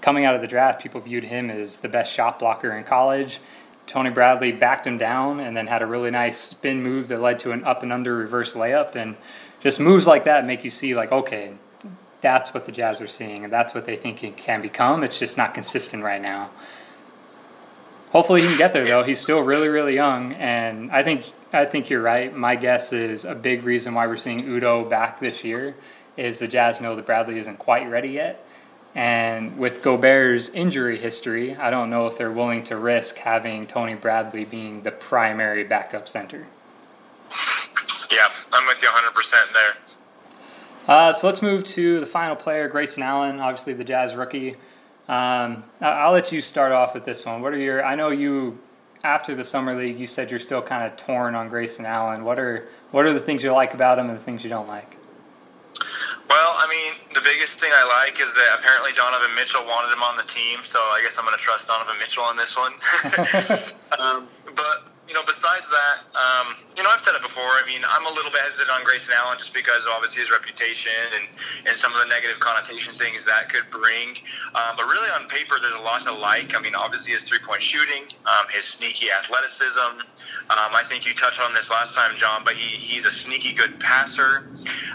coming 0.00 0.24
out 0.24 0.34
of 0.34 0.40
the 0.40 0.46
draft, 0.46 0.82
people 0.82 1.00
viewed 1.00 1.24
him 1.24 1.50
as 1.50 1.80
the 1.80 1.88
best 1.88 2.12
shot 2.12 2.38
blocker 2.38 2.72
in 2.72 2.84
college. 2.84 3.40
Tony 3.86 4.10
Bradley 4.10 4.52
backed 4.52 4.86
him 4.86 4.98
down 4.98 5.40
and 5.40 5.56
then 5.56 5.66
had 5.66 5.82
a 5.82 5.86
really 5.86 6.10
nice 6.10 6.38
spin 6.38 6.82
move 6.82 7.08
that 7.08 7.20
led 7.20 7.38
to 7.40 7.52
an 7.52 7.64
up 7.64 7.82
and 7.82 7.92
under 7.92 8.16
reverse 8.16 8.54
layup. 8.54 8.96
And 8.96 9.16
just 9.60 9.80
moves 9.80 10.06
like 10.06 10.24
that 10.24 10.44
make 10.44 10.64
you 10.64 10.70
see, 10.70 10.94
like, 10.94 11.12
okay, 11.12 11.52
that's 12.20 12.52
what 12.52 12.64
the 12.64 12.72
Jazz 12.72 13.00
are 13.00 13.08
seeing 13.08 13.44
and 13.44 13.52
that's 13.52 13.74
what 13.74 13.84
they 13.84 13.96
think 13.96 14.18
he 14.18 14.30
can 14.30 14.60
become. 14.60 15.04
It's 15.04 15.18
just 15.18 15.36
not 15.36 15.54
consistent 15.54 16.02
right 16.02 16.20
now. 16.20 16.50
Hopefully 18.10 18.40
he 18.40 18.48
can 18.48 18.56
get 18.56 18.72
there 18.72 18.86
though. 18.86 19.02
He's 19.02 19.20
still 19.20 19.42
really, 19.42 19.68
really 19.68 19.94
young, 19.94 20.32
and 20.34 20.90
I 20.92 21.02
think 21.02 21.30
I 21.52 21.64
think 21.64 21.90
you're 21.90 22.02
right. 22.02 22.34
My 22.34 22.56
guess 22.56 22.92
is 22.92 23.24
a 23.24 23.34
big 23.34 23.64
reason 23.64 23.94
why 23.94 24.06
we're 24.06 24.16
seeing 24.16 24.44
Udoh 24.44 24.88
back 24.88 25.20
this 25.20 25.42
year 25.44 25.74
is 26.16 26.38
the 26.38 26.48
Jazz 26.48 26.80
know 26.80 26.96
that 26.96 27.04
Bradley 27.04 27.36
isn't 27.36 27.58
quite 27.58 27.90
ready 27.90 28.10
yet, 28.10 28.45
and 28.96 29.58
with 29.58 29.82
Gobert's 29.82 30.48
injury 30.48 30.96
history, 30.96 31.54
I 31.54 31.68
don't 31.68 31.90
know 31.90 32.06
if 32.06 32.16
they're 32.16 32.32
willing 32.32 32.64
to 32.64 32.78
risk 32.78 33.16
having 33.16 33.66
Tony 33.66 33.94
Bradley 33.94 34.46
being 34.46 34.80
the 34.80 34.90
primary 34.90 35.64
backup 35.64 36.08
center. 36.08 36.46
Yeah, 38.10 38.26
I'm 38.52 38.66
with 38.66 38.80
you 38.82 38.88
100% 38.88 39.52
there. 39.52 39.76
Uh, 40.88 41.12
so 41.12 41.26
let's 41.26 41.42
move 41.42 41.62
to 41.64 42.00
the 42.00 42.06
final 42.06 42.34
player, 42.34 42.68
Grayson 42.68 43.02
Allen, 43.02 43.38
obviously 43.38 43.74
the 43.74 43.84
Jazz 43.84 44.14
rookie. 44.14 44.54
Um, 45.08 45.64
I'll 45.82 46.12
let 46.12 46.32
you 46.32 46.40
start 46.40 46.72
off 46.72 46.94
with 46.94 47.04
this 47.04 47.26
one. 47.26 47.42
What 47.42 47.52
are 47.52 47.58
your? 47.58 47.84
I 47.84 47.96
know 47.96 48.08
you 48.08 48.58
after 49.04 49.34
the 49.34 49.44
summer 49.44 49.76
league, 49.76 49.98
you 49.98 50.06
said 50.06 50.30
you're 50.30 50.40
still 50.40 50.62
kind 50.62 50.90
of 50.90 50.96
torn 50.96 51.34
on 51.34 51.50
Grayson 51.50 51.84
Allen. 51.84 52.24
What 52.24 52.38
are 52.38 52.66
what 52.92 53.04
are 53.04 53.12
the 53.12 53.20
things 53.20 53.44
you 53.44 53.52
like 53.52 53.74
about 53.74 53.98
him 53.98 54.08
and 54.08 54.18
the 54.18 54.22
things 54.22 54.42
you 54.42 54.50
don't 54.50 54.66
like? 54.66 54.96
Well, 56.28 56.54
I 56.58 56.66
mean, 56.68 56.94
the 57.14 57.20
biggest 57.20 57.60
thing 57.60 57.70
I 57.72 57.84
like 58.02 58.20
is 58.20 58.34
that 58.34 58.58
apparently 58.58 58.92
Donovan 58.92 59.34
Mitchell 59.34 59.64
wanted 59.64 59.92
him 59.92 60.02
on 60.02 60.16
the 60.16 60.24
team, 60.24 60.64
so 60.64 60.78
I 60.78 61.00
guess 61.02 61.18
I'm 61.18 61.24
going 61.24 61.36
to 61.38 61.42
trust 61.42 61.68
Donovan 61.68 61.96
Mitchell 61.98 62.24
on 62.24 62.36
this 62.36 62.56
one. 62.56 62.72
um, 63.98 64.28
but 64.54 64.85
you 65.08 65.14
know, 65.14 65.22
besides 65.26 65.70
that, 65.70 66.02
um, 66.18 66.56
you 66.76 66.82
know, 66.82 66.90
I've 66.90 67.00
said 67.00 67.14
it 67.14 67.22
before. 67.22 67.46
I 67.46 67.62
mean, 67.66 67.82
I'm 67.86 68.06
a 68.06 68.10
little 68.10 68.30
bit 68.30 68.40
hesitant 68.42 68.70
on 68.70 68.82
Grayson 68.82 69.14
Allen 69.14 69.38
just 69.38 69.54
because 69.54 69.86
obviously 69.86 70.20
his 70.20 70.30
reputation 70.30 70.92
and, 71.14 71.24
and 71.66 71.76
some 71.76 71.94
of 71.94 72.00
the 72.02 72.08
negative 72.10 72.40
connotation 72.40 72.94
things 72.94 73.24
that 73.24 73.48
could 73.48 73.70
bring. 73.70 74.18
Um, 74.54 74.74
but 74.76 74.86
really, 74.86 75.08
on 75.14 75.28
paper, 75.28 75.56
there's 75.62 75.78
a 75.78 75.84
lot 75.86 76.02
to 76.02 76.12
like. 76.12 76.56
I 76.56 76.60
mean, 76.60 76.74
obviously 76.74 77.12
his 77.12 77.22
three 77.22 77.38
point 77.38 77.62
shooting, 77.62 78.10
um, 78.26 78.50
his 78.50 78.64
sneaky 78.64 79.06
athleticism. 79.10 80.02
Um, 80.50 80.70
I 80.74 80.82
think 80.86 81.06
you 81.06 81.14
touched 81.14 81.40
on 81.40 81.54
this 81.54 81.70
last 81.70 81.94
time, 81.94 82.16
John, 82.16 82.42
but 82.44 82.54
he, 82.54 82.76
he's 82.76 83.06
a 83.06 83.10
sneaky 83.10 83.52
good 83.52 83.78
passer. 83.78 84.48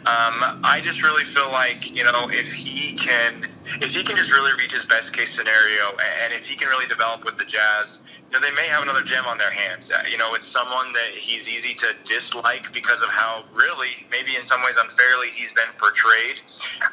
Um, 0.04 0.60
I 0.64 0.82
just 0.84 1.04
really 1.04 1.24
feel 1.24 1.50
like 1.52 1.90
you 1.90 2.04
know 2.04 2.28
if 2.32 2.52
he 2.52 2.94
can 2.98 3.48
if 3.80 3.92
he 3.92 4.04
can 4.04 4.18
just 4.18 4.32
really 4.32 4.52
reach 4.58 4.74
his 4.74 4.86
best 4.86 5.14
case 5.14 5.34
scenario 5.34 5.96
and 6.24 6.34
if 6.34 6.48
he 6.48 6.56
can 6.56 6.68
really 6.68 6.88
develop 6.88 7.24
with 7.24 7.38
the 7.38 7.46
Jazz 7.46 8.02
you 8.32 8.40
know, 8.40 8.48
they 8.48 8.56
may 8.56 8.68
have 8.68 8.82
another 8.82 9.04
gem 9.04 9.26
on 9.28 9.38
their 9.38 9.52
hands. 9.52 9.92
Uh, 9.92 10.04
you 10.10 10.18
know, 10.18 10.36
it's 10.36 10.48
someone 10.48 10.94
that 10.94 11.12
he's 11.20 11.50
easy 11.50 11.74
to 11.74 11.88
dislike 12.06 12.72
because 12.72 13.02
of 13.02 13.10
how 13.10 13.44
really, 13.54 14.08
maybe 14.10 14.38
in 14.38 14.44
some 14.44 14.64
ways 14.64 14.78
unfairly, 14.80 15.28
he's 15.36 15.52
been 15.52 15.68
portrayed. 15.78 16.40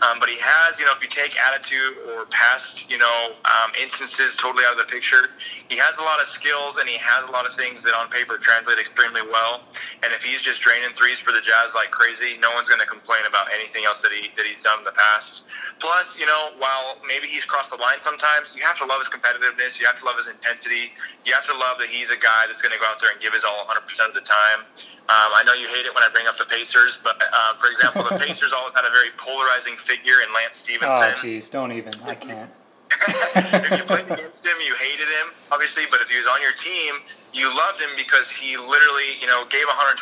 Um, 0.03 0.19
but 0.19 0.29
he 0.29 0.35
has, 0.41 0.81
you 0.81 0.85
know, 0.85 0.91
if 0.97 1.01
you 1.01 1.07
take 1.07 1.39
attitude 1.39 1.95
or 2.11 2.27
past, 2.27 2.91
you 2.91 2.99
know, 2.99 3.39
um, 3.47 3.71
instances 3.81 4.35
totally 4.35 4.65
out 4.67 4.73
of 4.73 4.79
the 4.83 4.91
picture, 4.91 5.31
he 5.71 5.79
has 5.79 5.95
a 5.99 6.03
lot 6.03 6.19
of 6.19 6.27
skills 6.27 6.79
and 6.79 6.89
he 6.89 6.99
has 6.99 7.23
a 7.29 7.31
lot 7.31 7.47
of 7.47 7.55
things 7.55 7.87
that 7.87 7.95
on 7.95 8.11
paper 8.11 8.37
translate 8.39 8.83
extremely 8.83 9.23
well. 9.23 9.63
And 10.03 10.11
if 10.11 10.27
he's 10.27 10.43
just 10.43 10.61
draining 10.61 10.91
threes 10.99 11.23
for 11.23 11.31
the 11.31 11.41
Jazz 11.41 11.71
like 11.71 11.95
crazy, 11.95 12.35
no 12.43 12.51
one's 12.51 12.67
going 12.67 12.83
to 12.83 12.91
complain 12.91 13.23
about 13.31 13.47
anything 13.55 13.87
else 13.87 14.03
that 14.03 14.11
he 14.11 14.35
that 14.35 14.43
he's 14.43 14.63
done 14.63 14.83
in 14.83 14.85
the 14.85 14.97
past. 14.99 15.47
Plus, 15.79 16.19
you 16.19 16.27
know, 16.27 16.51
while 16.59 16.99
maybe 17.07 17.31
he's 17.31 17.47
crossed 17.47 17.71
the 17.71 17.79
line 17.79 18.03
sometimes, 18.03 18.59
you 18.59 18.63
have 18.67 18.77
to 18.83 18.87
love 18.91 18.99
his 18.99 19.07
competitiveness. 19.07 19.79
You 19.79 19.87
have 19.87 19.99
to 20.03 20.05
love 20.05 20.19
his 20.19 20.27
intensity 20.27 20.91
you 21.29 21.35
have 21.37 21.47
to 21.47 21.53
love 21.53 21.77
that 21.79 21.93
he's 21.93 22.11
a 22.11 22.17
guy 22.17 22.49
that's 22.49 22.65
going 22.65 22.73
to 22.73 22.81
go 22.81 22.89
out 22.89 22.97
there 22.99 23.13
and 23.13 23.21
give 23.21 23.37
his 23.37 23.45
all 23.45 23.69
100% 23.69 23.85
of 24.09 24.17
the 24.17 24.25
time. 24.25 24.65
Um, 25.13 25.31
I 25.37 25.45
know 25.45 25.53
you 25.53 25.69
hate 25.69 25.85
it 25.85 25.93
when 25.95 26.03
I 26.03 26.09
bring 26.09 26.27
up 26.27 26.41
the 26.41 26.49
Pacers, 26.49 26.99
but 27.05 27.21
uh, 27.21 27.55
for 27.61 27.69
example, 27.69 28.03
the 28.09 28.17
Pacers 28.25 28.53
always 28.57 28.73
had 28.73 28.89
a 28.89 28.93
very 28.93 29.13
polarizing 29.21 29.77
figure 29.77 30.25
in 30.25 30.33
Lance 30.33 30.57
Stephenson. 30.57 31.13
Oh, 31.13 31.21
jeez, 31.21 31.53
don't 31.53 31.73
even. 31.73 31.93
I 32.05 32.17
can't. 32.17 32.51
if 32.89 33.69
you 33.77 33.85
played 33.85 34.09
against 34.09 34.41
him, 34.45 34.57
you 34.65 34.73
hated 34.81 35.09
him, 35.21 35.37
obviously. 35.53 35.85
But 35.93 36.01
if 36.01 36.09
he 36.09 36.17
was 36.17 36.27
on 36.27 36.41
your 36.41 36.57
team, 36.57 37.05
you 37.37 37.49
loved 37.53 37.81
him 37.81 37.93
because 37.97 38.33
he 38.33 38.57
literally, 38.57 39.21
you 39.21 39.29
know, 39.29 39.45
gave 39.53 39.69
120% 39.69 40.01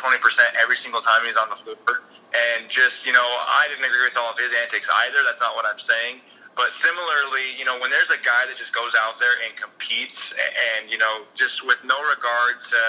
every 0.55 0.75
single 0.75 1.01
time 1.03 1.21
he 1.21 1.27
was 1.27 1.35
on 1.35 1.51
the 1.51 1.59
floor. 1.59 2.07
And 2.31 2.67
just, 2.71 3.05
you 3.05 3.11
know, 3.11 3.23
I 3.23 3.67
didn't 3.67 3.83
agree 3.83 4.03
with 4.03 4.15
all 4.15 4.31
of 4.31 4.39
his 4.39 4.51
antics 4.63 4.87
either. 5.07 5.19
That's 5.27 5.39
not 5.39 5.55
what 5.55 5.65
I'm 5.67 5.79
saying. 5.79 6.23
But 6.57 6.73
similarly, 6.73 7.53
you 7.53 7.65
know, 7.65 7.77
when 7.79 7.93
there's 7.93 8.09
a 8.09 8.17
guy 8.25 8.49
that 8.49 8.57
just 8.57 8.73
goes 8.73 8.97
out 8.97 9.19
there 9.21 9.37
and 9.45 9.55
competes, 9.55 10.33
and 10.33 10.89
you 10.89 10.97
know, 10.97 11.21
just 11.37 11.61
with 11.61 11.77
no 11.85 11.95
regard 12.09 12.59
to 12.59 12.81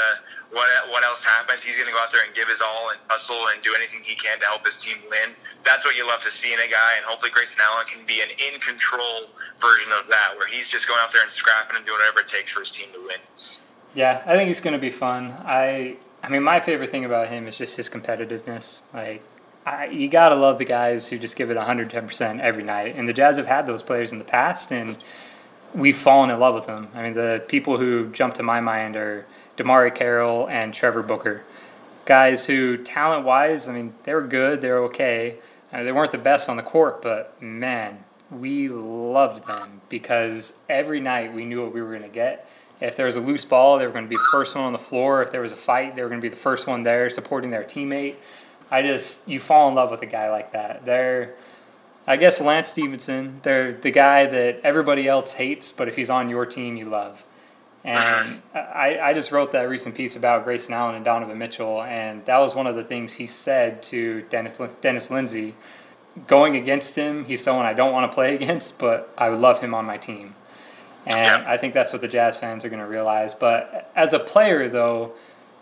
what 0.50 0.66
what 0.88 1.04
else 1.04 1.22
happens, 1.22 1.62
he's 1.62 1.76
going 1.76 1.86
to 1.86 1.92
go 1.92 2.00
out 2.00 2.10
there 2.10 2.24
and 2.24 2.34
give 2.34 2.48
his 2.48 2.64
all 2.64 2.88
and 2.90 2.98
hustle 3.12 3.52
and 3.52 3.60
do 3.60 3.76
anything 3.76 4.00
he 4.02 4.16
can 4.16 4.40
to 4.40 4.46
help 4.46 4.64
his 4.64 4.80
team 4.80 4.96
win. 5.12 5.36
That's 5.62 5.84
what 5.84 5.96
you 6.00 6.08
love 6.08 6.24
to 6.24 6.30
see 6.30 6.56
in 6.56 6.60
a 6.60 6.66
guy, 6.66 6.96
and 6.96 7.04
hopefully 7.04 7.30
Grayson 7.30 7.60
Allen 7.60 7.84
can 7.84 8.06
be 8.08 8.24
an 8.24 8.32
in 8.40 8.58
control 8.58 9.28
version 9.60 9.92
of 9.92 10.08
that, 10.08 10.32
where 10.40 10.48
he's 10.48 10.66
just 10.66 10.88
going 10.88 11.00
out 11.04 11.12
there 11.12 11.20
and 11.20 11.30
scrapping 11.30 11.76
and 11.76 11.84
doing 11.84 12.00
whatever 12.00 12.20
it 12.20 12.28
takes 12.28 12.50
for 12.50 12.60
his 12.60 12.70
team 12.70 12.88
to 12.96 13.00
win. 13.04 13.20
Yeah, 13.92 14.22
I 14.24 14.32
think 14.32 14.48
he's 14.48 14.60
going 14.64 14.72
to 14.72 14.80
be 14.80 14.90
fun. 14.90 15.36
I 15.44 15.98
I 16.22 16.28
mean, 16.28 16.42
my 16.42 16.60
favorite 16.60 16.90
thing 16.90 17.04
about 17.04 17.28
him 17.28 17.46
is 17.46 17.58
just 17.58 17.76
his 17.76 17.88
competitiveness. 17.88 18.82
Like 18.92 19.22
I, 19.68 19.86
you 19.86 20.08
gotta 20.08 20.34
love 20.34 20.58
the 20.58 20.64
guys 20.64 21.08
who 21.08 21.18
just 21.18 21.36
give 21.36 21.50
it 21.50 21.56
110% 21.56 22.40
every 22.40 22.62
night. 22.62 22.96
And 22.96 23.08
the 23.08 23.12
Jazz 23.12 23.36
have 23.36 23.46
had 23.46 23.66
those 23.66 23.82
players 23.82 24.12
in 24.12 24.18
the 24.18 24.24
past, 24.24 24.72
and 24.72 24.96
we've 25.74 25.96
fallen 25.96 26.30
in 26.30 26.40
love 26.40 26.54
with 26.54 26.66
them. 26.66 26.88
I 26.94 27.02
mean, 27.02 27.14
the 27.14 27.44
people 27.48 27.76
who 27.76 28.10
jump 28.10 28.34
to 28.34 28.42
my 28.42 28.60
mind 28.60 28.96
are 28.96 29.26
DeMarre 29.58 29.94
Carroll 29.94 30.48
and 30.48 30.72
Trevor 30.72 31.02
Booker, 31.02 31.44
guys 32.06 32.46
who 32.46 32.78
talent 32.78 33.26
wise, 33.26 33.68
I 33.68 33.72
mean, 33.72 33.94
they 34.04 34.14
were 34.14 34.26
good, 34.26 34.62
they 34.62 34.70
were 34.70 34.84
okay. 34.84 35.36
I 35.70 35.76
mean, 35.76 35.86
they 35.86 35.92
weren't 35.92 36.12
the 36.12 36.18
best 36.18 36.48
on 36.48 36.56
the 36.56 36.62
court, 36.62 37.02
but 37.02 37.40
man, 37.42 38.04
we 38.30 38.68
loved 38.68 39.46
them 39.46 39.82
because 39.90 40.54
every 40.70 41.00
night 41.00 41.34
we 41.34 41.44
knew 41.44 41.62
what 41.62 41.74
we 41.74 41.82
were 41.82 41.90
going 41.90 42.02
to 42.02 42.08
get. 42.08 42.48
If 42.80 42.96
there 42.96 43.06
was 43.06 43.16
a 43.16 43.20
loose 43.20 43.44
ball, 43.44 43.78
they 43.78 43.86
were 43.86 43.92
going 43.92 44.04
to 44.04 44.08
be 44.08 44.16
the 44.16 44.28
first 44.30 44.54
one 44.54 44.64
on 44.64 44.72
the 44.72 44.78
floor. 44.78 45.20
If 45.22 45.32
there 45.32 45.40
was 45.40 45.52
a 45.52 45.56
fight, 45.56 45.96
they 45.96 46.02
were 46.02 46.08
going 46.08 46.20
to 46.20 46.24
be 46.24 46.34
the 46.34 46.40
first 46.40 46.66
one 46.66 46.84
there 46.84 47.10
supporting 47.10 47.50
their 47.50 47.64
teammate. 47.64 48.14
I 48.70 48.82
just 48.82 49.26
you 49.28 49.40
fall 49.40 49.68
in 49.68 49.74
love 49.74 49.90
with 49.90 50.02
a 50.02 50.06
guy 50.06 50.30
like 50.30 50.52
that. 50.52 50.84
They're 50.84 51.34
I 52.06 52.16
guess 52.16 52.40
Lance 52.40 52.70
Stephenson, 52.70 53.40
they're 53.42 53.72
the 53.72 53.90
guy 53.90 54.24
that 54.24 54.60
everybody 54.64 55.06
else 55.06 55.34
hates, 55.34 55.70
but 55.70 55.88
if 55.88 55.96
he's 55.96 56.08
on 56.08 56.30
your 56.30 56.46
team, 56.46 56.78
you 56.78 56.86
love. 56.86 57.22
And 57.84 58.40
I, 58.54 58.98
I 58.98 59.14
just 59.14 59.30
wrote 59.30 59.52
that 59.52 59.68
recent 59.68 59.94
piece 59.94 60.16
about 60.16 60.44
Grayson 60.44 60.72
Allen 60.72 60.94
and 60.94 61.04
Donovan 61.04 61.36
Mitchell, 61.36 61.82
and 61.82 62.24
that 62.24 62.38
was 62.38 62.54
one 62.54 62.66
of 62.66 62.76
the 62.76 62.82
things 62.82 63.12
he 63.12 63.26
said 63.26 63.82
to 63.84 64.22
Dennis, 64.30 64.54
Dennis 64.80 65.10
Lindsey. 65.10 65.54
Going 66.26 66.56
against 66.56 66.96
him, 66.96 67.26
he's 67.26 67.42
someone 67.42 67.66
I 67.66 67.74
don't 67.74 67.92
want 67.92 68.10
to 68.10 68.14
play 68.14 68.34
against, 68.40 68.78
but 68.78 69.12
I 69.18 69.28
would 69.28 69.40
love 69.40 69.60
him 69.60 69.74
on 69.74 69.84
my 69.84 69.98
team. 69.98 70.34
And 71.06 71.44
I 71.44 71.56
think 71.58 71.74
that's 71.74 71.92
what 71.92 72.00
the 72.00 72.08
Jazz 72.08 72.36
fans 72.36 72.64
are 72.64 72.68
going 72.70 72.80
to 72.80 72.88
realize. 72.88 73.34
But 73.34 73.90
as 73.94 74.14
a 74.14 74.18
player, 74.18 74.68
though, 74.68 75.12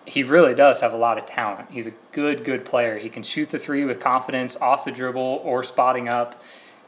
he 0.06 0.22
really 0.22 0.54
does 0.54 0.80
have 0.80 0.92
a 0.92 0.96
lot 0.96 1.18
of 1.18 1.26
talent. 1.26 1.68
He's 1.70 1.86
a 1.86 1.92
good, 2.12 2.44
good 2.44 2.64
player. 2.64 2.96
He 2.96 3.08
can 3.08 3.22
shoot 3.22 3.50
the 3.50 3.58
three 3.58 3.84
with 3.84 3.98
confidence 3.98 4.56
off 4.56 4.84
the 4.84 4.92
dribble 4.92 5.42
or 5.44 5.64
spotting 5.64 6.08
up. 6.08 6.40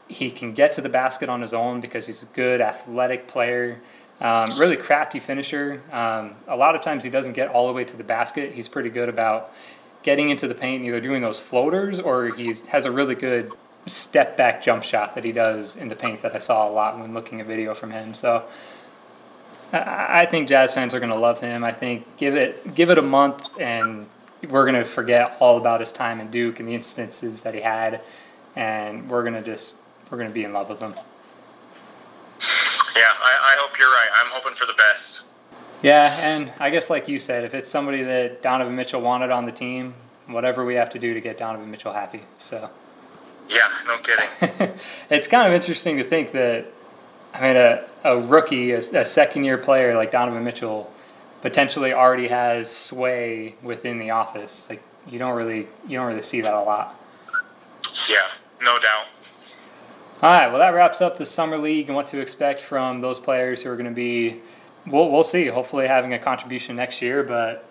He 0.07 0.31
can 0.31 0.53
get 0.53 0.71
to 0.73 0.81
the 0.81 0.89
basket 0.89 1.29
on 1.29 1.41
his 1.41 1.53
own 1.53 1.81
because 1.81 2.07
he's 2.07 2.23
a 2.23 2.27
good 2.27 2.61
athletic 2.61 3.27
player. 3.27 3.81
Um, 4.21 4.47
really 4.57 4.77
crafty 4.77 5.19
finisher. 5.19 5.81
Um, 5.91 6.35
a 6.47 6.55
lot 6.55 6.75
of 6.75 6.81
times 6.81 7.03
he 7.03 7.09
doesn't 7.09 7.33
get 7.33 7.49
all 7.49 7.67
the 7.67 7.73
way 7.73 7.83
to 7.83 7.97
the 7.97 8.03
basket. 8.03 8.53
He's 8.53 8.67
pretty 8.67 8.89
good 8.89 9.09
about 9.09 9.53
getting 10.01 10.29
into 10.29 10.47
the 10.47 10.55
paint, 10.55 10.83
either 10.85 11.01
doing 11.01 11.21
those 11.21 11.39
floaters 11.39 11.99
or 11.99 12.33
he 12.33 12.53
has 12.69 12.85
a 12.85 12.91
really 12.91 13.15
good 13.15 13.51
step 13.85 14.37
back 14.37 14.61
jump 14.61 14.83
shot 14.83 15.15
that 15.15 15.23
he 15.23 15.31
does 15.31 15.75
in 15.75 15.89
the 15.89 15.95
paint 15.95 16.21
that 16.21 16.35
I 16.35 16.39
saw 16.39 16.67
a 16.67 16.71
lot 16.71 16.99
when 16.99 17.13
looking 17.13 17.41
at 17.41 17.47
video 17.47 17.73
from 17.73 17.91
him. 17.91 18.13
So 18.13 18.45
I 19.71 20.25
think 20.25 20.47
Jazz 20.47 20.73
fans 20.73 20.95
are 20.95 20.99
going 20.99 21.11
to 21.11 21.17
love 21.17 21.39
him. 21.39 21.63
I 21.63 21.71
think 21.71 22.17
give 22.17 22.35
it 22.35 22.73
give 22.73 22.89
it 22.89 22.97
a 22.97 23.03
month 23.03 23.47
and 23.59 24.07
we're 24.47 24.65
going 24.65 24.81
to 24.81 24.85
forget 24.85 25.37
all 25.39 25.57
about 25.57 25.79
his 25.79 25.91
time 25.91 26.19
in 26.19 26.31
Duke 26.31 26.59
and 26.59 26.67
the 26.67 26.75
instances 26.75 27.41
that 27.41 27.53
he 27.53 27.61
had, 27.61 28.01
and 28.55 29.09
we're 29.09 29.21
going 29.21 29.33
to 29.33 29.41
just 29.41 29.75
we're 30.09 30.17
going 30.17 30.29
to 30.29 30.33
be 30.33 30.43
in 30.43 30.53
love 30.53 30.69
with 30.69 30.79
him. 30.79 30.93
Yeah, 32.95 33.11
I, 33.21 33.55
I 33.55 33.55
hope 33.59 33.77
you're 33.77 33.89
right. 33.89 34.09
I'm 34.15 34.31
hoping 34.31 34.55
for 34.55 34.65
the 34.65 34.73
best. 34.73 35.27
Yeah, 35.81 36.17
and 36.21 36.51
I 36.59 36.69
guess 36.69 36.89
like 36.89 37.07
you 37.07 37.19
said, 37.19 37.43
if 37.43 37.53
it's 37.53 37.69
somebody 37.69 38.03
that 38.03 38.41
Donovan 38.41 38.75
Mitchell 38.75 39.01
wanted 39.01 39.31
on 39.31 39.45
the 39.45 39.51
team, 39.51 39.93
whatever 40.27 40.65
we 40.65 40.75
have 40.75 40.89
to 40.91 40.99
do 40.99 41.13
to 41.13 41.21
get 41.21 41.37
Donovan 41.37 41.69
Mitchell 41.69 41.93
happy. 41.93 42.21
So. 42.37 42.69
Yeah, 43.47 43.67
no 43.87 43.97
kidding. 43.97 44.73
it's 45.09 45.27
kind 45.27 45.47
of 45.47 45.53
interesting 45.53 45.97
to 45.97 46.03
think 46.03 46.31
that, 46.33 46.71
I 47.33 47.41
mean, 47.41 47.57
a, 47.57 47.85
a 48.03 48.19
rookie, 48.19 48.71
a, 48.71 48.79
a 48.79 49.05
second 49.05 49.43
year 49.43 49.57
player 49.57 49.95
like 49.95 50.11
Donovan 50.11 50.43
Mitchell, 50.43 50.91
potentially 51.41 51.93
already 51.93 52.27
has 52.27 52.69
sway 52.69 53.55
within 53.61 53.97
the 53.99 54.09
office. 54.09 54.69
Like 54.69 54.81
you 55.07 55.19
don't 55.19 55.35
really 55.35 55.67
you 55.87 55.97
don't 55.97 56.07
really 56.07 56.21
see 56.21 56.41
that 56.41 56.53
a 56.53 56.61
lot. 56.61 56.99
Yeah, 58.09 58.27
no 58.61 58.77
doubt. 58.79 59.05
All 60.21 60.29
right, 60.29 60.47
well 60.47 60.59
that 60.59 60.73
wraps 60.73 61.01
up 61.01 61.17
the 61.17 61.25
summer 61.25 61.57
league 61.57 61.87
and 61.87 61.95
what 61.95 62.07
to 62.07 62.19
expect 62.19 62.61
from 62.61 63.01
those 63.01 63.19
players 63.19 63.63
who 63.63 63.69
are 63.69 63.75
going 63.75 63.85
to 63.85 63.91
be. 63.91 64.41
We'll 64.87 65.11
we'll 65.11 65.23
see. 65.23 65.47
Hopefully, 65.47 65.87
having 65.87 66.13
a 66.13 66.19
contribution 66.19 66.75
next 66.75 67.01
year, 67.01 67.23
but 67.23 67.65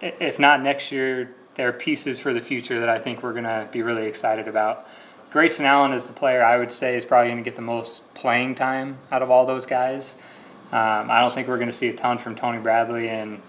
if 0.00 0.38
not 0.38 0.62
next 0.62 0.92
year, 0.92 1.34
there 1.54 1.68
are 1.68 1.72
pieces 1.72 2.18
for 2.18 2.32
the 2.32 2.40
future 2.40 2.80
that 2.80 2.88
I 2.88 2.98
think 2.98 3.22
we're 3.22 3.32
going 3.32 3.44
to 3.44 3.68
be 3.70 3.82
really 3.82 4.06
excited 4.06 4.48
about. 4.48 4.86
Grayson 5.32 5.64
Allen 5.64 5.94
is 5.94 6.06
the 6.06 6.12
player 6.12 6.44
I 6.44 6.58
would 6.58 6.70
say 6.70 6.94
is 6.94 7.06
probably 7.06 7.30
going 7.30 7.42
to 7.42 7.48
get 7.48 7.56
the 7.56 7.62
most 7.62 8.12
playing 8.12 8.54
time 8.54 8.98
out 9.10 9.22
of 9.22 9.30
all 9.30 9.46
those 9.46 9.64
guys. 9.64 10.16
Um, 10.72 11.10
I 11.10 11.20
don't 11.20 11.32
think 11.32 11.48
we're 11.48 11.56
going 11.56 11.70
to 11.70 11.76
see 11.76 11.88
a 11.88 11.96
ton 11.96 12.18
from 12.18 12.34
Tony 12.34 12.58
Bradley 12.58 13.08
and 13.08 13.40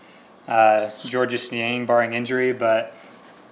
uh, 0.47 0.89
Georges 1.03 1.51
Niang, 1.51 1.85
barring 1.85 2.13
injury, 2.13 2.53
but 2.53 2.95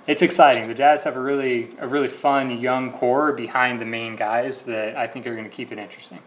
it's 0.08 0.22
exciting. 0.22 0.66
The 0.70 0.74
Jazz 0.74 1.04
have 1.04 1.18
a 1.18 1.22
really 1.22 1.76
a 1.80 1.88
really 1.88 2.08
fun 2.08 2.58
young 2.58 2.94
core 2.94 3.34
behind 3.34 3.82
the 3.82 3.86
main 3.86 4.16
guys 4.16 4.64
that 4.64 4.96
I 4.96 5.08
think 5.08 5.28
are 5.28 5.36
going 5.36 5.50
to 5.50 5.50
keep 5.50 5.74
it 5.74 5.78
interesting. 5.78 6.20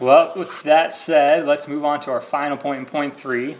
Well, 0.00 0.32
with 0.36 0.62
that 0.64 0.92
said, 0.92 1.46
let's 1.46 1.68
move 1.68 1.84
on 1.84 2.00
to 2.00 2.10
our 2.10 2.20
final 2.20 2.56
point 2.56 2.80
in 2.80 2.86
point 2.86 3.16
three. 3.16 3.56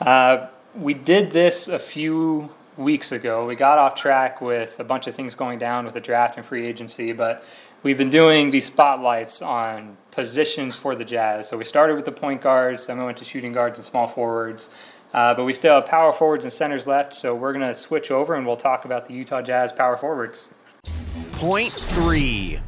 Uh, 0.00 0.48
we 0.74 0.92
did 0.92 1.30
this 1.30 1.68
a 1.68 1.78
few 1.78 2.50
weeks 2.76 3.12
ago. 3.12 3.46
We 3.46 3.56
got 3.56 3.78
off 3.78 3.94
track 3.94 4.40
with 4.40 4.78
a 4.80 4.84
bunch 4.84 5.06
of 5.06 5.14
things 5.14 5.34
going 5.34 5.58
down 5.58 5.84
with 5.84 5.94
the 5.94 6.00
draft 6.00 6.36
and 6.36 6.44
free 6.44 6.66
agency, 6.66 7.12
but 7.12 7.44
we've 7.82 7.98
been 7.98 8.10
doing 8.10 8.50
these 8.50 8.66
spotlights 8.66 9.42
on 9.42 9.96
positions 10.10 10.78
for 10.78 10.94
the 10.94 11.04
Jazz. 11.04 11.48
So 11.48 11.56
we 11.56 11.64
started 11.64 11.96
with 11.96 12.04
the 12.04 12.12
point 12.12 12.40
guards, 12.40 12.86
then 12.86 12.98
we 12.98 13.04
went 13.04 13.18
to 13.18 13.24
shooting 13.24 13.52
guards 13.52 13.78
and 13.78 13.84
small 13.84 14.08
forwards. 14.08 14.70
Uh, 15.12 15.32
but 15.32 15.44
we 15.44 15.52
still 15.52 15.76
have 15.76 15.86
power 15.86 16.12
forwards 16.12 16.44
and 16.44 16.52
centers 16.52 16.88
left, 16.88 17.14
so 17.14 17.34
we're 17.36 17.52
going 17.52 17.66
to 17.66 17.74
switch 17.74 18.10
over 18.10 18.34
and 18.34 18.44
we'll 18.44 18.56
talk 18.56 18.84
about 18.84 19.06
the 19.06 19.14
Utah 19.14 19.40
Jazz 19.42 19.72
power 19.72 19.96
forwards. 19.96 20.48
Point 21.34 21.72
three. 21.72 22.58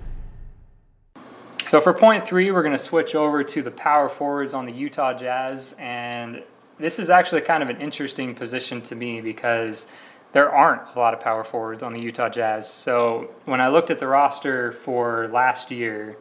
So 1.66 1.80
for 1.80 1.92
point 1.92 2.28
three, 2.28 2.52
we're 2.52 2.62
going 2.62 2.76
to 2.76 2.78
switch 2.78 3.16
over 3.16 3.42
to 3.42 3.62
the 3.62 3.72
power 3.72 4.08
forwards 4.08 4.54
on 4.54 4.66
the 4.66 4.72
Utah 4.72 5.12
Jazz, 5.12 5.74
and 5.80 6.44
this 6.78 6.98
is 6.98 7.10
actually 7.10 7.40
kind 7.40 7.62
of 7.62 7.70
an 7.70 7.80
interesting 7.80 8.34
position 8.34 8.82
to 8.82 8.94
me 8.94 9.20
because 9.20 9.86
there 10.32 10.50
aren't 10.50 10.82
a 10.94 10.98
lot 10.98 11.14
of 11.14 11.20
power 11.20 11.44
forwards 11.44 11.82
on 11.82 11.92
the 11.92 12.00
Utah 12.00 12.28
Jazz. 12.28 12.70
So 12.70 13.30
when 13.44 13.60
I 13.60 13.68
looked 13.68 13.90
at 13.90 13.98
the 13.98 14.06
roster 14.06 14.72
for 14.72 15.28
last 15.28 15.70
year, 15.70 16.16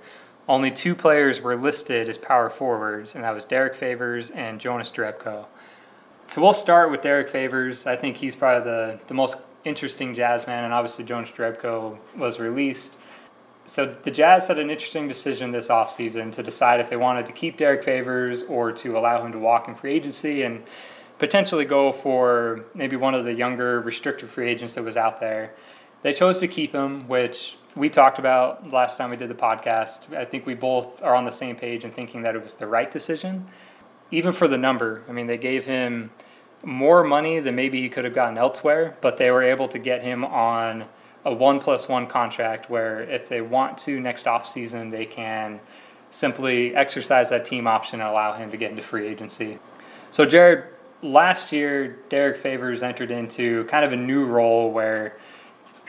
only 0.48 0.72
two 0.72 0.96
players 0.96 1.42
were 1.42 1.56
listed 1.56 2.08
as 2.08 2.18
power 2.18 2.50
forwards, 2.50 3.16
and 3.16 3.24
that 3.24 3.34
was 3.34 3.46
Derrick 3.46 3.76
Favors 3.76 4.30
and 4.30 4.60
Jonas 4.60 4.92
Jerebko. 4.92 5.46
So 6.28 6.42
we'll 6.42 6.54
start 6.54 6.92
with 6.92 7.02
Derrick 7.02 7.30
Favors. 7.30 7.88
I 7.88 7.96
think 7.96 8.18
he's 8.18 8.36
probably 8.36 8.64
the, 8.64 9.00
the 9.08 9.14
most 9.14 9.38
interesting 9.64 10.14
Jazz 10.14 10.48
man, 10.48 10.64
and 10.64 10.74
obviously 10.74 11.04
Jonas 11.04 11.32
Jerebko 11.32 11.98
was 12.16 12.40
released. 12.40 13.00
So 13.66 13.96
the 14.04 14.12
Jazz 14.12 14.48
had 14.48 14.60
an 14.60 14.70
interesting 14.70 15.08
decision 15.08 15.52
this 15.52 15.70
offseason 15.70 16.32
to 16.34 16.44
decide 16.44 16.80
if 16.80 16.90
they 16.90 16.98
wanted 16.98 17.26
to 17.26 17.32
keep 17.32 17.58
Derrick 17.58 17.84
Favors 17.84 18.44
or 18.44 18.72
to 18.72 18.98
allow 18.98 19.26
him 19.26 19.32
to 19.32 19.40
walk 19.40 19.68
in 19.68 19.76
free 19.76 19.94
agency 19.94 20.44
and 20.44 20.64
potentially 21.18 21.66
go 21.66 21.92
for 21.92 22.66
maybe 22.74 22.96
one 22.96 23.14
of 23.14 23.26
the 23.26 23.34
younger 23.34 23.82
restricted 23.82 24.30
free 24.30 24.50
agents 24.50 24.76
that 24.76 24.84
was 24.84 24.98
out 24.98 25.20
there. 25.20 25.54
They 26.04 26.14
chose 26.14 26.40
to 26.40 26.48
keep 26.48 26.74
him, 26.74 27.08
which 27.08 27.58
we 27.76 27.90
talked 27.90 28.20
about 28.20 28.72
last 28.72 28.98
time 28.98 29.10
we 29.10 29.18
did 29.18 29.30
the 29.30 29.36
podcast. 29.36 30.16
I 30.16 30.26
think 30.26 30.46
we 30.46 30.54
both 30.54 31.02
are 31.02 31.16
on 31.16 31.26
the 31.26 31.32
same 31.32 31.56
page 31.56 31.84
in 31.84 31.92
thinking 31.92 32.22
that 32.22 32.36
it 32.36 32.44
was 32.44 32.54
the 32.54 32.68
right 32.68 32.92
decision, 32.92 33.48
even 34.12 34.32
for 34.32 34.48
the 34.48 34.58
number. 34.58 35.04
I 35.10 35.12
mean, 35.12 35.28
they 35.28 35.38
gave 35.38 35.66
him 35.66 36.12
more 36.64 37.04
money 37.04 37.40
than 37.40 37.56
maybe 37.56 37.82
he 37.82 37.90
could 37.90 38.06
have 38.06 38.14
gotten 38.14 38.38
elsewhere, 38.38 38.98
but 39.02 39.18
they 39.18 39.32
were 39.32 39.44
able 39.44 39.68
to 39.70 39.80
get 39.80 40.04
him 40.04 40.24
on 40.24 40.86
a 41.26 41.34
one 41.34 41.60
plus 41.60 41.90
one 41.90 42.08
contract 42.08 42.70
where 42.70 43.02
if 43.02 43.28
they 43.28 43.42
want 43.42 43.78
to 43.80 44.00
next 44.00 44.28
off 44.28 44.48
season, 44.48 44.92
they 44.92 45.06
can 45.06 45.60
simply 46.12 46.74
exercise 46.76 47.30
that 47.30 47.46
team 47.46 47.68
option 47.68 48.00
and 48.00 48.10
allow 48.10 48.32
him 48.34 48.52
to 48.52 48.58
get 48.58 48.70
into 48.70 48.84
free 48.84 49.08
agency. 49.08 49.60
So, 50.12 50.26
Jared, 50.26 50.66
last 51.02 51.52
year, 51.52 52.00
Derrick 52.10 52.38
Favors 52.38 52.84
entered 52.84 53.12
into 53.12 53.66
kind 53.66 53.84
of 53.84 53.92
a 53.92 53.98
new 53.98 54.26
role 54.26 54.72
where 54.72 55.18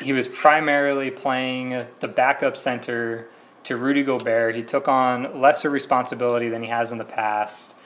he 0.01 0.12
was 0.12 0.26
primarily 0.26 1.11
playing 1.11 1.87
the 2.01 2.09
backup 2.09 2.57
center 2.57 3.28
to 3.64 3.76
Rudy 3.76 4.03
Gobert. 4.03 4.55
He 4.55 4.62
took 4.62 4.89
on 4.89 5.41
lesser 5.41 5.70
responsibility 5.70 6.49
than 6.49 6.62
he 6.62 6.68
has 6.68 6.93
in 6.93 6.99
the 6.99 7.05
past. 7.05 7.76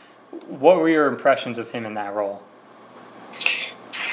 What 0.46 0.76
were 0.76 0.88
your 0.88 1.06
impressions 1.06 1.58
of 1.58 1.70
him 1.70 1.84
in 1.84 1.94
that 1.94 2.14
role? 2.14 2.42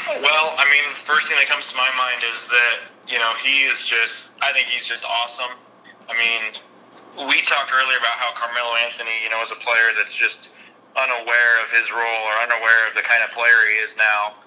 Well, 0.08 0.56
I 0.58 0.66
mean, 0.72 0.96
first 1.06 1.28
thing 1.28 1.38
that 1.38 1.48
comes 1.48 1.70
to 1.70 1.76
my 1.76 1.90
mind 1.98 2.24
is 2.28 2.48
that 2.48 2.80
you 3.08 3.18
know, 3.18 3.32
he 3.40 3.64
is 3.64 3.84
just, 3.84 4.36
I 4.42 4.52
think 4.52 4.68
he's 4.68 4.86
just 4.86 5.06
awesome. 5.08 5.56
I 6.08 6.14
mean, 6.16 6.56
we 7.28 7.42
talked 7.48 7.72
earlier 7.72 7.98
about 7.98 8.20
how 8.20 8.36
Carmelo 8.36 8.76
Anthony, 8.84 9.24
you 9.24 9.32
know, 9.32 9.42
is 9.42 9.52
a 9.52 9.60
player 9.64 9.96
that's 9.96 10.14
just 10.14 10.54
unaware 11.00 11.54
of 11.64 11.72
his 11.72 11.90
role 11.90 12.24
or 12.28 12.36
unaware 12.44 12.88
of 12.88 12.94
the 12.94 13.06
kind 13.06 13.24
of 13.24 13.32
player 13.32 13.64
he 13.72 13.80
is 13.80 13.96
now. 13.96 14.38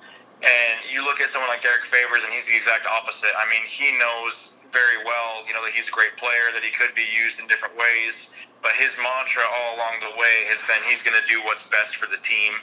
And 0.41 0.81
you 0.89 1.05
look 1.05 1.21
at 1.21 1.29
someone 1.29 1.53
like 1.53 1.61
Derrick 1.61 1.85
Favors, 1.85 2.25
and 2.25 2.33
he's 2.33 2.49
the 2.49 2.57
exact 2.57 2.89
opposite. 2.89 3.33
I 3.37 3.45
mean, 3.49 3.65
he 3.69 3.93
knows 4.01 4.57
very 4.73 5.03
well, 5.05 5.45
you 5.45 5.53
know, 5.53 5.61
that 5.67 5.75
he's 5.77 5.89
a 5.89 5.95
great 5.95 6.17
player, 6.17 6.49
that 6.55 6.65
he 6.65 6.73
could 6.73 6.95
be 6.97 7.05
used 7.13 7.41
in 7.41 7.49
different 7.51 7.77
ways. 7.77 8.33
But 8.65 8.77
his 8.77 8.93
mantra 9.01 9.45
all 9.45 9.77
along 9.77 10.05
the 10.05 10.13
way 10.17 10.49
has 10.53 10.61
been 10.69 10.81
he's 10.85 11.05
going 11.05 11.17
to 11.17 11.27
do 11.29 11.41
what's 11.45 11.65
best 11.69 11.97
for 11.97 12.09
the 12.09 12.21
team. 12.21 12.61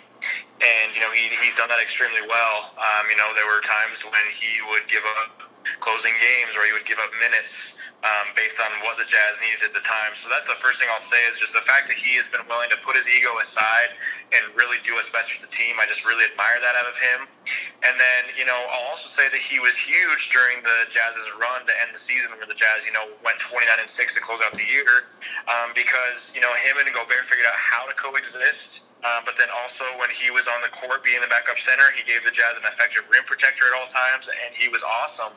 And, 0.62 0.94
you 0.94 1.02
know, 1.02 1.14
he, 1.14 1.30
he's 1.42 1.58
done 1.58 1.70
that 1.70 1.82
extremely 1.82 2.26
well. 2.26 2.74
Um, 2.78 3.10
you 3.10 3.18
know, 3.18 3.30
there 3.38 3.46
were 3.46 3.62
times 3.62 4.02
when 4.06 4.26
he 4.34 4.58
would 4.74 4.90
give 4.90 5.06
up 5.22 5.47
closing 5.80 6.14
games 6.20 6.56
where 6.56 6.66
he 6.68 6.74
would 6.74 6.86
give 6.86 7.00
up 7.00 7.12
minutes 7.20 7.78
um, 8.06 8.30
based 8.38 8.62
on 8.62 8.70
what 8.86 9.02
the 9.02 9.08
Jazz 9.10 9.42
needed 9.42 9.66
at 9.66 9.74
the 9.74 9.82
time. 9.82 10.14
So 10.14 10.30
that's 10.30 10.46
the 10.46 10.58
first 10.62 10.78
thing 10.78 10.86
I'll 10.94 11.02
say 11.10 11.18
is 11.26 11.42
just 11.42 11.58
the 11.58 11.66
fact 11.66 11.90
that 11.90 11.98
he 11.98 12.14
has 12.22 12.30
been 12.30 12.46
willing 12.46 12.70
to 12.70 12.78
put 12.86 12.94
his 12.94 13.10
ego 13.10 13.34
aside 13.42 13.98
and 14.32 14.54
really 14.54 14.78
do 14.86 14.94
what's 14.94 15.10
best 15.10 15.34
for 15.34 15.42
the 15.42 15.50
team. 15.50 15.82
I 15.82 15.90
just 15.90 16.06
really 16.06 16.30
admire 16.30 16.62
that 16.62 16.78
out 16.78 16.86
of 16.86 16.94
him. 16.94 17.26
And 17.82 17.98
then, 17.98 18.38
you 18.38 18.46
know, 18.46 18.58
I'll 18.70 18.94
also 18.94 19.10
say 19.10 19.26
that 19.34 19.42
he 19.42 19.58
was 19.58 19.74
huge 19.74 20.30
during 20.30 20.62
the 20.62 20.86
Jazz's 20.94 21.26
run 21.42 21.66
to 21.66 21.74
end 21.82 21.98
the 21.98 22.02
season 22.02 22.38
where 22.38 22.46
the 22.46 22.58
Jazz, 22.58 22.86
you 22.86 22.94
know, 22.94 23.10
went 23.26 23.42
29 23.42 23.66
and 23.66 23.90
6 23.90 23.98
to 24.14 24.22
close 24.22 24.46
out 24.46 24.54
the 24.54 24.68
year 24.70 25.10
um, 25.50 25.74
because, 25.74 26.30
you 26.38 26.42
know, 26.42 26.54
him 26.70 26.78
and 26.78 26.86
Gobert 26.94 27.26
figured 27.26 27.50
out 27.50 27.58
how 27.58 27.90
to 27.90 27.96
coexist 27.98 28.87
uh, 29.08 29.24
but 29.24 29.40
then 29.40 29.48
also 29.64 29.88
when 30.04 30.12
he 30.12 30.28
was 30.36 30.52
on 30.52 30.60
the 30.60 30.68
court 30.76 31.00
being 31.00 31.24
the 31.24 31.32
backup 31.32 31.56
center, 31.56 31.88
he 31.96 32.04
gave 32.04 32.28
the 32.28 32.34
Jazz 32.36 32.60
an 32.60 32.68
effective 32.68 33.08
rim 33.08 33.24
protector 33.24 33.64
at 33.64 33.74
all 33.80 33.88
times, 33.88 34.28
and 34.28 34.52
he 34.52 34.68
was 34.68 34.84
awesome. 34.84 35.32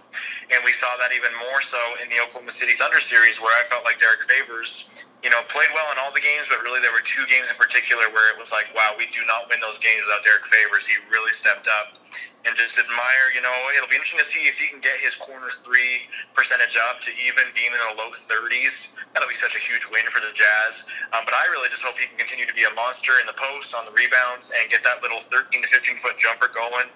And 0.51 0.59
we 0.66 0.75
saw 0.75 0.91
that 0.99 1.14
even 1.14 1.31
more 1.39 1.62
so 1.62 1.79
in 2.03 2.11
the 2.11 2.18
Oklahoma 2.18 2.51
City 2.51 2.75
Thunder 2.75 2.99
series, 2.99 3.39
where 3.39 3.55
I 3.55 3.62
felt 3.71 3.87
like 3.87 4.03
Derrick 4.03 4.27
Favors, 4.27 4.91
you 5.23 5.31
know, 5.31 5.47
played 5.47 5.71
well 5.71 5.87
in 5.95 6.03
all 6.03 6.11
the 6.11 6.25
games, 6.25 6.51
but 6.51 6.66
really 6.66 6.83
there 6.83 6.91
were 6.91 7.05
two 7.07 7.23
games 7.31 7.47
in 7.47 7.55
particular 7.55 8.11
where 8.11 8.27
it 8.35 8.37
was 8.43 8.51
like, 8.51 8.66
wow, 8.75 8.99
we 8.99 9.07
do 9.14 9.23
not 9.31 9.47
win 9.47 9.62
those 9.62 9.79
games 9.79 10.03
without 10.03 10.27
Derrick 10.27 10.51
Favors. 10.51 10.83
He 10.83 10.99
really 11.07 11.31
stepped 11.31 11.71
up. 11.71 11.99
And 12.49 12.57
just 12.57 12.80
admire. 12.80 13.28
You 13.36 13.45
know, 13.45 13.53
it'll 13.76 13.91
be 13.93 14.01
interesting 14.01 14.20
to 14.24 14.28
see 14.28 14.49
if 14.49 14.57
he 14.57 14.72
can 14.72 14.80
get 14.80 14.97
his 14.97 15.12
corner 15.12 15.53
three 15.61 16.09
percentage 16.32 16.72
up 16.88 17.05
to 17.05 17.12
even 17.20 17.53
being 17.53 17.68
in 17.68 17.80
the 17.80 18.01
low 18.01 18.09
30s. 18.16 18.97
That'll 19.12 19.28
be 19.28 19.36
such 19.36 19.53
a 19.53 19.62
huge 19.62 19.84
win 19.93 20.09
for 20.09 20.24
the 20.24 20.32
Jazz. 20.32 20.88
Um, 21.12 21.28
but 21.28 21.36
I 21.36 21.53
really 21.53 21.68
just 21.68 21.84
hope 21.84 22.01
he 22.01 22.09
can 22.09 22.16
continue 22.16 22.49
to 22.49 22.57
be 22.57 22.64
a 22.64 22.72
monster 22.72 23.20
in 23.20 23.28
the 23.28 23.36
post, 23.36 23.76
on 23.76 23.84
the 23.84 23.93
rebounds, 23.93 24.49
and 24.57 24.72
get 24.72 24.80
that 24.88 25.05
little 25.05 25.20
13 25.20 25.61
to 25.62 25.68
15 25.68 26.01
foot 26.01 26.16
jumper 26.16 26.49
going. 26.49 26.88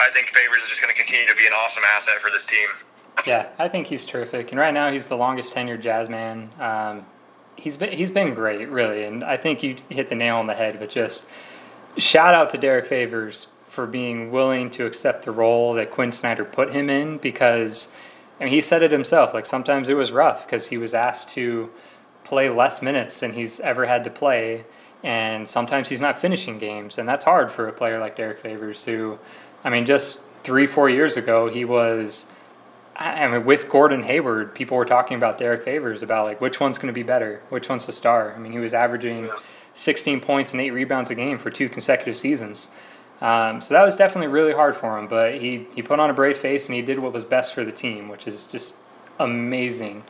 I 0.00 0.10
think 0.12 0.28
Favors 0.36 0.62
is 0.62 0.68
just 0.68 0.80
going 0.84 0.92
to 0.92 0.98
continue 0.98 1.26
to 1.26 1.34
be 1.34 1.46
an 1.46 1.52
awesome 1.52 1.82
asset 1.96 2.20
for 2.20 2.30
this 2.30 2.44
team. 2.44 2.68
Yeah, 3.26 3.48
I 3.58 3.68
think 3.68 3.86
he's 3.86 4.06
terrific, 4.06 4.52
and 4.52 4.60
right 4.60 4.72
now 4.72 4.90
he's 4.90 5.08
the 5.08 5.16
longest 5.16 5.54
tenured 5.54 5.80
Jazz 5.80 6.08
man. 6.08 6.50
Um, 6.60 7.06
he's 7.56 7.76
been 7.76 7.92
he's 7.92 8.10
been 8.10 8.34
great, 8.34 8.68
really, 8.68 9.04
and 9.04 9.24
I 9.24 9.36
think 9.36 9.62
you 9.62 9.76
hit 9.88 10.08
the 10.08 10.14
nail 10.14 10.36
on 10.36 10.46
the 10.46 10.54
head. 10.54 10.78
But 10.78 10.90
just 10.90 11.28
shout 11.96 12.34
out 12.34 12.50
to 12.50 12.58
Derrick 12.58 12.86
Favors 12.86 13.48
for 13.78 13.86
being 13.86 14.32
willing 14.32 14.68
to 14.68 14.86
accept 14.86 15.24
the 15.24 15.30
role 15.30 15.74
that 15.74 15.88
Quinn 15.88 16.10
Snyder 16.10 16.44
put 16.44 16.72
him 16.72 16.90
in 16.90 17.16
because 17.18 17.92
I 18.40 18.42
mean 18.42 18.52
he 18.52 18.60
said 18.60 18.82
it 18.82 18.90
himself 18.90 19.32
like 19.32 19.46
sometimes 19.46 19.88
it 19.88 19.94
was 19.94 20.10
rough 20.10 20.44
because 20.44 20.66
he 20.66 20.76
was 20.76 20.94
asked 20.94 21.28
to 21.36 21.70
play 22.24 22.50
less 22.50 22.82
minutes 22.82 23.20
than 23.20 23.34
he's 23.34 23.60
ever 23.60 23.86
had 23.86 24.02
to 24.02 24.10
play 24.10 24.64
and 25.04 25.48
sometimes 25.48 25.88
he's 25.88 26.00
not 26.00 26.20
finishing 26.20 26.58
games 26.58 26.98
and 26.98 27.08
that's 27.08 27.24
hard 27.24 27.52
for 27.52 27.68
a 27.68 27.72
player 27.72 28.00
like 28.00 28.16
Derrick 28.16 28.40
Favors 28.40 28.84
who 28.84 29.16
I 29.62 29.70
mean 29.70 29.86
just 29.86 30.22
3 30.42 30.66
4 30.66 30.90
years 30.90 31.16
ago 31.16 31.48
he 31.48 31.64
was 31.64 32.26
I 32.96 33.28
mean 33.28 33.44
with 33.44 33.68
Gordon 33.68 34.02
Hayward 34.02 34.56
people 34.56 34.76
were 34.76 34.86
talking 34.86 35.16
about 35.16 35.38
Derrick 35.38 35.62
Favors 35.62 36.02
about 36.02 36.26
like 36.26 36.40
which 36.40 36.58
one's 36.58 36.78
going 36.78 36.92
to 36.92 36.92
be 36.92 37.04
better 37.04 37.42
which 37.48 37.68
one's 37.68 37.86
the 37.86 37.92
star. 37.92 38.34
I 38.34 38.40
mean 38.40 38.50
he 38.50 38.58
was 38.58 38.74
averaging 38.74 39.30
16 39.74 40.18
points 40.18 40.52
and 40.52 40.60
8 40.60 40.72
rebounds 40.72 41.12
a 41.12 41.14
game 41.14 41.38
for 41.38 41.52
two 41.52 41.68
consecutive 41.68 42.16
seasons 42.16 42.70
um, 43.20 43.60
so 43.60 43.74
that 43.74 43.82
was 43.82 43.96
definitely 43.96 44.28
really 44.28 44.52
hard 44.52 44.76
for 44.76 44.98
him, 44.98 45.08
but 45.08 45.34
he, 45.34 45.66
he 45.74 45.82
put 45.82 45.98
on 45.98 46.08
a 46.08 46.14
brave 46.14 46.38
face 46.38 46.68
and 46.68 46.76
he 46.76 46.82
did 46.82 46.98
what 46.98 47.12
was 47.12 47.24
best 47.24 47.52
for 47.52 47.64
the 47.64 47.72
team, 47.72 48.08
which 48.08 48.26
is 48.26 48.46
just 48.46 48.76
amazing. 49.18 50.04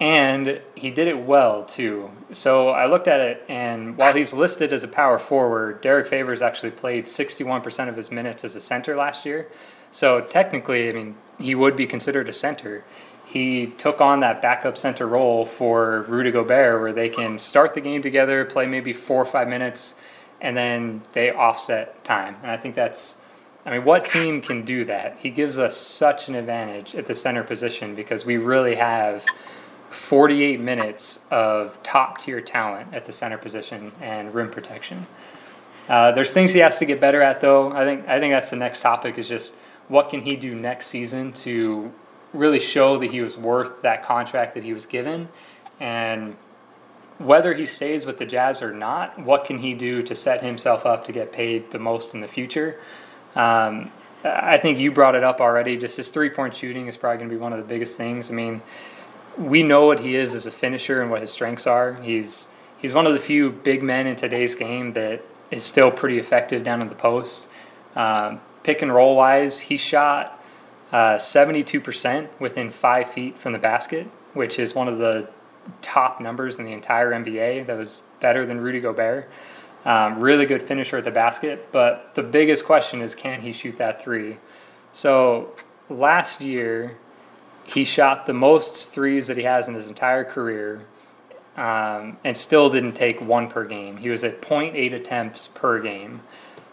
And 0.00 0.60
he 0.74 0.90
did 0.90 1.08
it 1.08 1.18
well 1.18 1.64
too. 1.64 2.10
So 2.32 2.70
I 2.70 2.86
looked 2.86 3.08
at 3.08 3.20
it, 3.20 3.44
and 3.48 3.96
while 3.96 4.12
he's 4.12 4.32
listed 4.32 4.72
as 4.72 4.82
a 4.82 4.88
power 4.88 5.18
forward, 5.18 5.80
Derrick 5.80 6.06
Favors 6.06 6.42
actually 6.42 6.72
played 6.72 7.04
61% 7.04 7.88
of 7.88 7.96
his 7.96 8.10
minutes 8.10 8.44
as 8.44 8.56
a 8.56 8.60
center 8.60 8.94
last 8.94 9.24
year. 9.24 9.48
So 9.90 10.20
technically, 10.20 10.90
I 10.90 10.92
mean, 10.92 11.16
he 11.38 11.54
would 11.54 11.76
be 11.76 11.86
considered 11.86 12.28
a 12.28 12.32
center. 12.32 12.84
He 13.24 13.66
took 13.66 14.00
on 14.00 14.20
that 14.20 14.40
backup 14.40 14.78
center 14.78 15.06
role 15.06 15.46
for 15.46 16.02
Rudy 16.02 16.30
Gobert, 16.30 16.80
where 16.80 16.92
they 16.92 17.08
can 17.08 17.38
start 17.38 17.74
the 17.74 17.80
game 17.80 18.02
together, 18.02 18.44
play 18.44 18.66
maybe 18.66 18.92
four 18.92 19.22
or 19.22 19.26
five 19.26 19.48
minutes 19.48 19.94
and 20.40 20.56
then 20.56 21.02
they 21.12 21.30
offset 21.30 22.04
time. 22.04 22.36
And 22.42 22.50
I 22.50 22.56
think 22.56 22.74
that's, 22.74 23.20
I 23.64 23.70
mean, 23.70 23.84
what 23.84 24.04
team 24.04 24.40
can 24.40 24.64
do 24.64 24.84
that? 24.84 25.18
He 25.18 25.30
gives 25.30 25.58
us 25.58 25.76
such 25.76 26.28
an 26.28 26.34
advantage 26.34 26.94
at 26.94 27.06
the 27.06 27.14
center 27.14 27.42
position 27.42 27.94
because 27.94 28.24
we 28.24 28.36
really 28.36 28.74
have 28.74 29.24
48 29.90 30.60
minutes 30.60 31.24
of 31.30 31.82
top 31.82 32.18
tier 32.18 32.40
talent 32.40 32.92
at 32.92 33.04
the 33.04 33.12
center 33.12 33.38
position 33.38 33.92
and 34.00 34.34
rim 34.34 34.50
protection. 34.50 35.06
Uh, 35.88 36.12
there's 36.12 36.32
things 36.32 36.52
he 36.52 36.60
has 36.60 36.78
to 36.78 36.84
get 36.84 37.00
better 37.00 37.22
at, 37.22 37.40
though. 37.40 37.72
I 37.72 37.84
think 37.84 38.08
I 38.08 38.18
think 38.18 38.32
that's 38.32 38.50
the 38.50 38.56
next 38.56 38.80
topic 38.80 39.18
is 39.18 39.28
just 39.28 39.54
what 39.88 40.08
can 40.08 40.20
he 40.20 40.36
do 40.36 40.54
next 40.54 40.88
season 40.88 41.32
to 41.32 41.92
really 42.32 42.58
show 42.58 42.98
that 42.98 43.10
he 43.10 43.20
was 43.20 43.38
worth 43.38 43.82
that 43.82 44.02
contract 44.02 44.54
that 44.54 44.64
he 44.64 44.74
was 44.74 44.84
given, 44.84 45.28
and 45.78 46.36
whether 47.18 47.54
he 47.54 47.66
stays 47.66 48.04
with 48.04 48.18
the 48.18 48.26
Jazz 48.26 48.62
or 48.62 48.72
not, 48.72 49.18
what 49.18 49.44
can 49.44 49.58
he 49.58 49.74
do 49.74 50.02
to 50.02 50.14
set 50.14 50.42
himself 50.42 50.84
up 50.84 51.04
to 51.06 51.12
get 51.12 51.32
paid 51.32 51.70
the 51.70 51.78
most 51.78 52.14
in 52.14 52.20
the 52.20 52.28
future? 52.28 52.78
Um, 53.34 53.90
I 54.24 54.58
think 54.58 54.78
you 54.78 54.90
brought 54.90 55.14
it 55.14 55.22
up 55.22 55.40
already. 55.40 55.76
Just 55.76 55.96
his 55.96 56.08
three 56.08 56.30
point 56.30 56.54
shooting 56.54 56.86
is 56.86 56.96
probably 56.96 57.18
going 57.18 57.28
to 57.28 57.34
be 57.34 57.40
one 57.40 57.52
of 57.52 57.58
the 57.58 57.64
biggest 57.64 57.96
things. 57.96 58.30
I 58.30 58.34
mean, 58.34 58.60
we 59.38 59.62
know 59.62 59.86
what 59.86 60.00
he 60.00 60.16
is 60.16 60.34
as 60.34 60.46
a 60.46 60.50
finisher 60.50 61.00
and 61.00 61.10
what 61.10 61.20
his 61.20 61.30
strengths 61.30 61.66
are. 61.66 61.94
He's 61.94 62.48
he's 62.78 62.94
one 62.94 63.06
of 63.06 63.12
the 63.12 63.18
few 63.18 63.50
big 63.50 63.82
men 63.82 64.06
in 64.06 64.16
today's 64.16 64.54
game 64.54 64.92
that 64.94 65.22
is 65.50 65.64
still 65.64 65.90
pretty 65.90 66.18
effective 66.18 66.64
down 66.64 66.82
in 66.82 66.88
the 66.88 66.94
post. 66.94 67.48
Um, 67.94 68.40
pick 68.62 68.82
and 68.82 68.92
roll 68.92 69.16
wise, 69.16 69.60
he 69.60 69.76
shot 69.76 70.42
uh, 70.92 71.14
72% 71.16 72.28
within 72.38 72.70
five 72.70 73.10
feet 73.10 73.38
from 73.38 73.52
the 73.52 73.58
basket, 73.58 74.06
which 74.34 74.58
is 74.58 74.74
one 74.74 74.88
of 74.88 74.98
the 74.98 75.28
top 75.82 76.20
numbers 76.20 76.58
in 76.58 76.64
the 76.64 76.72
entire 76.72 77.12
NBA. 77.12 77.66
That 77.66 77.76
was 77.76 78.00
better 78.20 78.46
than 78.46 78.60
Rudy 78.60 78.80
Gobert. 78.80 79.28
Um, 79.84 80.18
really 80.18 80.46
good 80.46 80.62
finisher 80.62 80.96
at 80.96 81.04
the 81.04 81.12
basket, 81.12 81.68
but 81.70 82.12
the 82.14 82.22
biggest 82.22 82.64
question 82.64 83.00
is 83.00 83.14
can 83.14 83.40
he 83.40 83.52
shoot 83.52 83.76
that 83.76 84.02
three? 84.02 84.38
So 84.92 85.54
last 85.88 86.40
year, 86.40 86.96
he 87.62 87.84
shot 87.84 88.26
the 88.26 88.32
most 88.32 88.92
threes 88.92 89.26
that 89.26 89.36
he 89.36 89.42
has 89.44 89.68
in 89.68 89.74
his 89.74 89.88
entire 89.88 90.24
career 90.24 90.86
um, 91.56 92.16
and 92.24 92.36
still 92.36 92.70
didn't 92.70 92.92
take 92.92 93.20
one 93.20 93.48
per 93.48 93.64
game. 93.64 93.96
He 93.96 94.08
was 94.08 94.24
at 94.24 94.40
0.8 94.40 94.92
attempts 94.92 95.48
per 95.48 95.80
game. 95.80 96.20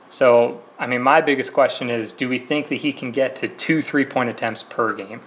So, 0.10 0.62
I 0.78 0.86
mean, 0.86 1.02
my 1.02 1.22
biggest 1.22 1.54
question 1.54 1.90
is 1.90 2.14
do 2.14 2.30
we 2.30 2.38
think 2.38 2.68
that 2.70 2.76
he 2.76 2.94
can 2.94 3.12
get 3.12 3.36
to 3.38 3.48
two 3.48 3.82
three 3.82 4.06
point 4.06 4.30
attempts 4.30 4.62
per 4.62 4.94
game? 4.94 5.22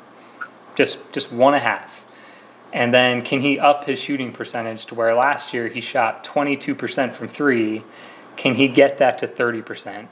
Just, 0.76 1.12
just 1.12 1.32
one 1.32 1.54
and 1.54 1.62
a 1.62 1.64
half. 1.64 2.05
And 2.76 2.92
then 2.92 3.22
can 3.22 3.40
he 3.40 3.58
up 3.58 3.86
his 3.86 3.98
shooting 3.98 4.32
percentage 4.32 4.84
to 4.86 4.94
where 4.94 5.14
last 5.14 5.54
year 5.54 5.66
he 5.66 5.80
shot 5.80 6.22
22% 6.24 7.14
from 7.14 7.26
three? 7.26 7.82
Can 8.36 8.56
he 8.56 8.68
get 8.68 8.98
that 8.98 9.16
to 9.16 9.26
30%? 9.26 10.08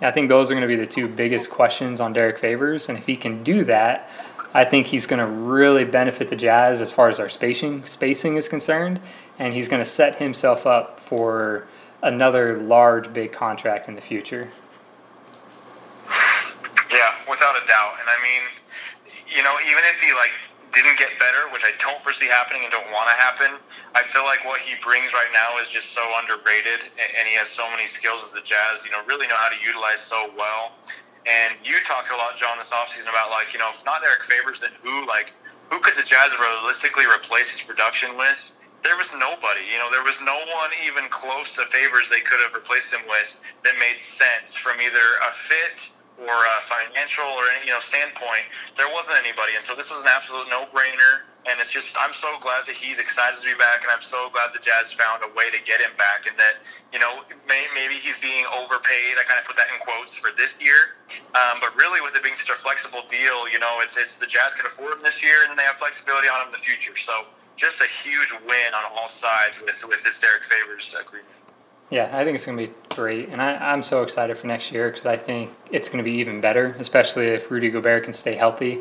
I 0.00 0.10
think 0.10 0.28
those 0.28 0.50
are 0.50 0.54
going 0.54 0.62
to 0.62 0.66
be 0.66 0.74
the 0.74 0.88
two 0.88 1.06
biggest 1.06 1.50
questions 1.50 2.00
on 2.00 2.12
Derrick 2.12 2.36
Favors. 2.36 2.88
And 2.88 2.98
if 2.98 3.06
he 3.06 3.14
can 3.14 3.44
do 3.44 3.62
that, 3.62 4.10
I 4.52 4.64
think 4.64 4.88
he's 4.88 5.06
going 5.06 5.20
to 5.20 5.26
really 5.26 5.84
benefit 5.84 6.30
the 6.30 6.34
Jazz 6.34 6.80
as 6.80 6.90
far 6.90 7.08
as 7.10 7.20
our 7.20 7.28
spacing 7.28 7.84
spacing 7.84 8.36
is 8.36 8.48
concerned, 8.48 8.98
and 9.38 9.54
he's 9.54 9.68
going 9.68 9.82
to 9.82 9.88
set 9.88 10.16
himself 10.16 10.66
up 10.66 10.98
for 10.98 11.68
another 12.02 12.58
large 12.58 13.12
big 13.12 13.30
contract 13.30 13.86
in 13.86 13.94
the 13.94 14.00
future. 14.00 14.50
Yeah, 16.90 17.14
without 17.30 17.54
a 17.54 17.64
doubt. 17.68 17.94
And 18.00 18.08
I 18.08 18.18
mean, 18.20 18.42
you 19.28 19.44
know, 19.44 19.54
even 19.60 19.84
if 19.84 20.00
he 20.00 20.12
like 20.14 20.32
didn't 20.72 20.98
get 20.98 21.16
better, 21.18 21.48
which 21.52 21.64
I 21.64 21.72
don't 21.80 22.00
foresee 22.02 22.26
happening 22.26 22.64
and 22.64 22.70
don't 22.72 22.90
want 22.92 23.08
to 23.08 23.16
happen. 23.16 23.56
I 23.94 24.02
feel 24.02 24.24
like 24.24 24.44
what 24.44 24.60
he 24.60 24.76
brings 24.84 25.12
right 25.12 25.30
now 25.32 25.60
is 25.62 25.68
just 25.68 25.94
so 25.94 26.04
underrated, 26.20 26.88
and 26.98 27.24
he 27.28 27.34
has 27.36 27.48
so 27.48 27.64
many 27.70 27.86
skills 27.86 28.28
that 28.28 28.34
the 28.36 28.44
Jazz, 28.44 28.84
you 28.84 28.90
know, 28.90 29.00
really 29.06 29.26
know 29.26 29.38
how 29.38 29.48
to 29.48 29.58
utilize 29.60 30.00
so 30.00 30.30
well. 30.36 30.76
And 31.28 31.56
you 31.64 31.76
talked 31.84 32.08
a 32.10 32.16
lot, 32.16 32.36
John, 32.36 32.56
this 32.58 32.72
offseason 32.72 33.08
about 33.08 33.30
like, 33.30 33.52
you 33.52 33.58
know, 33.58 33.68
if 33.72 33.84
not 33.84 34.00
Derrick 34.00 34.24
Favors, 34.24 34.60
then 34.60 34.72
who? 34.82 35.06
Like, 35.06 35.32
who 35.68 35.80
could 35.80 35.96
the 35.96 36.06
Jazz 36.06 36.32
realistically 36.40 37.04
replace 37.04 37.52
his 37.52 37.60
production 37.60 38.16
with? 38.16 38.52
There 38.82 38.96
was 38.96 39.10
nobody. 39.12 39.66
You 39.68 39.76
know, 39.76 39.90
there 39.90 40.04
was 40.04 40.16
no 40.22 40.38
one 40.56 40.70
even 40.86 41.10
close 41.10 41.52
to 41.60 41.66
Favors 41.68 42.08
they 42.08 42.24
could 42.24 42.40
have 42.40 42.54
replaced 42.54 42.94
him 42.94 43.04
with 43.08 43.36
that 43.64 43.74
made 43.76 44.00
sense 44.00 44.54
from 44.54 44.80
either 44.80 45.04
a 45.28 45.34
fit 45.34 45.90
or 46.18 46.34
a 46.34 46.56
financial 46.66 47.24
or 47.38 47.46
any 47.54 47.70
you 47.70 47.74
know 47.74 47.80
standpoint, 47.80 48.46
there 48.76 48.90
wasn't 48.90 49.16
anybody, 49.22 49.54
and 49.54 49.62
so 49.62 49.74
this 49.74 49.90
was 49.90 50.02
an 50.02 50.10
absolute 50.10 50.50
no-brainer. 50.50 51.26
And 51.48 51.56
it's 51.62 51.70
just 51.72 51.96
I'm 51.96 52.12
so 52.12 52.36
glad 52.44 52.66
that 52.68 52.76
he's 52.76 52.98
excited 52.98 53.40
to 53.40 53.46
be 53.46 53.56
back, 53.56 53.80
and 53.80 53.88
I'm 53.88 54.04
so 54.04 54.28
glad 54.36 54.52
the 54.52 54.60
Jazz 54.60 54.92
found 54.92 55.24
a 55.24 55.30
way 55.32 55.48
to 55.48 55.56
get 55.64 55.80
him 55.80 55.94
back, 55.96 56.28
and 56.28 56.36
that 56.36 56.60
you 56.92 56.98
know 56.98 57.24
may, 57.46 57.64
maybe 57.72 57.94
he's 57.94 58.18
being 58.18 58.44
overpaid. 58.52 59.16
I 59.16 59.24
kind 59.24 59.40
of 59.40 59.46
put 59.48 59.56
that 59.56 59.72
in 59.72 59.80
quotes 59.80 60.12
for 60.12 60.28
this 60.36 60.60
year, 60.60 60.98
um, 61.32 61.62
but 61.62 61.72
really 61.72 62.02
with 62.04 62.12
it 62.18 62.22
being 62.26 62.36
such 62.36 62.50
a 62.52 62.58
flexible 62.58 63.00
deal, 63.08 63.48
you 63.48 63.56
know, 63.62 63.80
it's, 63.80 63.96
it's 63.96 64.18
the 64.18 64.26
Jazz 64.28 64.52
can 64.58 64.66
afford 64.66 64.98
him 64.98 65.02
this 65.02 65.22
year, 65.24 65.40
and 65.46 65.48
then 65.48 65.56
they 65.56 65.64
have 65.64 65.80
flexibility 65.80 66.28
on 66.28 66.42
him 66.42 66.52
in 66.52 66.56
the 66.58 66.60
future. 66.60 66.98
So 66.98 67.32
just 67.56 67.80
a 67.80 67.88
huge 67.88 68.34
win 68.44 68.70
on 68.74 68.84
all 68.92 69.08
sides 69.08 69.62
with 69.62 69.78
with 69.88 70.04
this 70.04 70.20
Derrick 70.20 70.44
Favors 70.44 70.92
agreement. 71.00 71.37
Yeah, 71.90 72.10
I 72.12 72.24
think 72.24 72.34
it's 72.34 72.44
going 72.44 72.58
to 72.58 72.66
be 72.66 72.72
great. 72.94 73.30
And 73.30 73.40
I, 73.40 73.72
am 73.72 73.82
so 73.82 74.02
excited 74.02 74.36
for 74.36 74.46
next 74.46 74.70
year 74.70 74.90
because 74.90 75.06
I 75.06 75.16
think 75.16 75.50
it's 75.70 75.88
going 75.88 75.98
to 75.98 76.04
be 76.04 76.16
even 76.18 76.40
better, 76.40 76.76
especially 76.78 77.28
if 77.28 77.50
Rudy 77.50 77.70
Gobert 77.70 78.04
can 78.04 78.12
stay 78.12 78.34
healthy. 78.34 78.80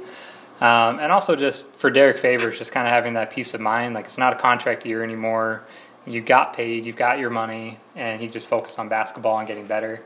Um, 0.60 1.00
and 1.00 1.12
also 1.12 1.36
just 1.36 1.74
for 1.76 1.90
Derrick 1.90 2.18
Favors, 2.18 2.58
just 2.58 2.72
kind 2.72 2.88
of 2.88 2.92
having 2.92 3.14
that 3.14 3.32
peace 3.32 3.54
of 3.54 3.62
mind. 3.62 3.94
Like 3.94 4.06
it's 4.06 4.18
not 4.18 4.34
a 4.34 4.36
contract 4.36 4.86
year 4.86 5.04
anymore. 5.04 5.64
You 6.06 6.22
got 6.22 6.54
paid, 6.54 6.86
you've 6.86 6.96
got 6.96 7.20
your 7.20 7.30
money, 7.30 7.78
and 7.96 8.20
he 8.22 8.28
just 8.28 8.48
focused 8.48 8.80
on 8.80 8.90
basketball 8.90 9.40
and 9.40 9.48
getting 9.48 9.68
better. 9.68 10.04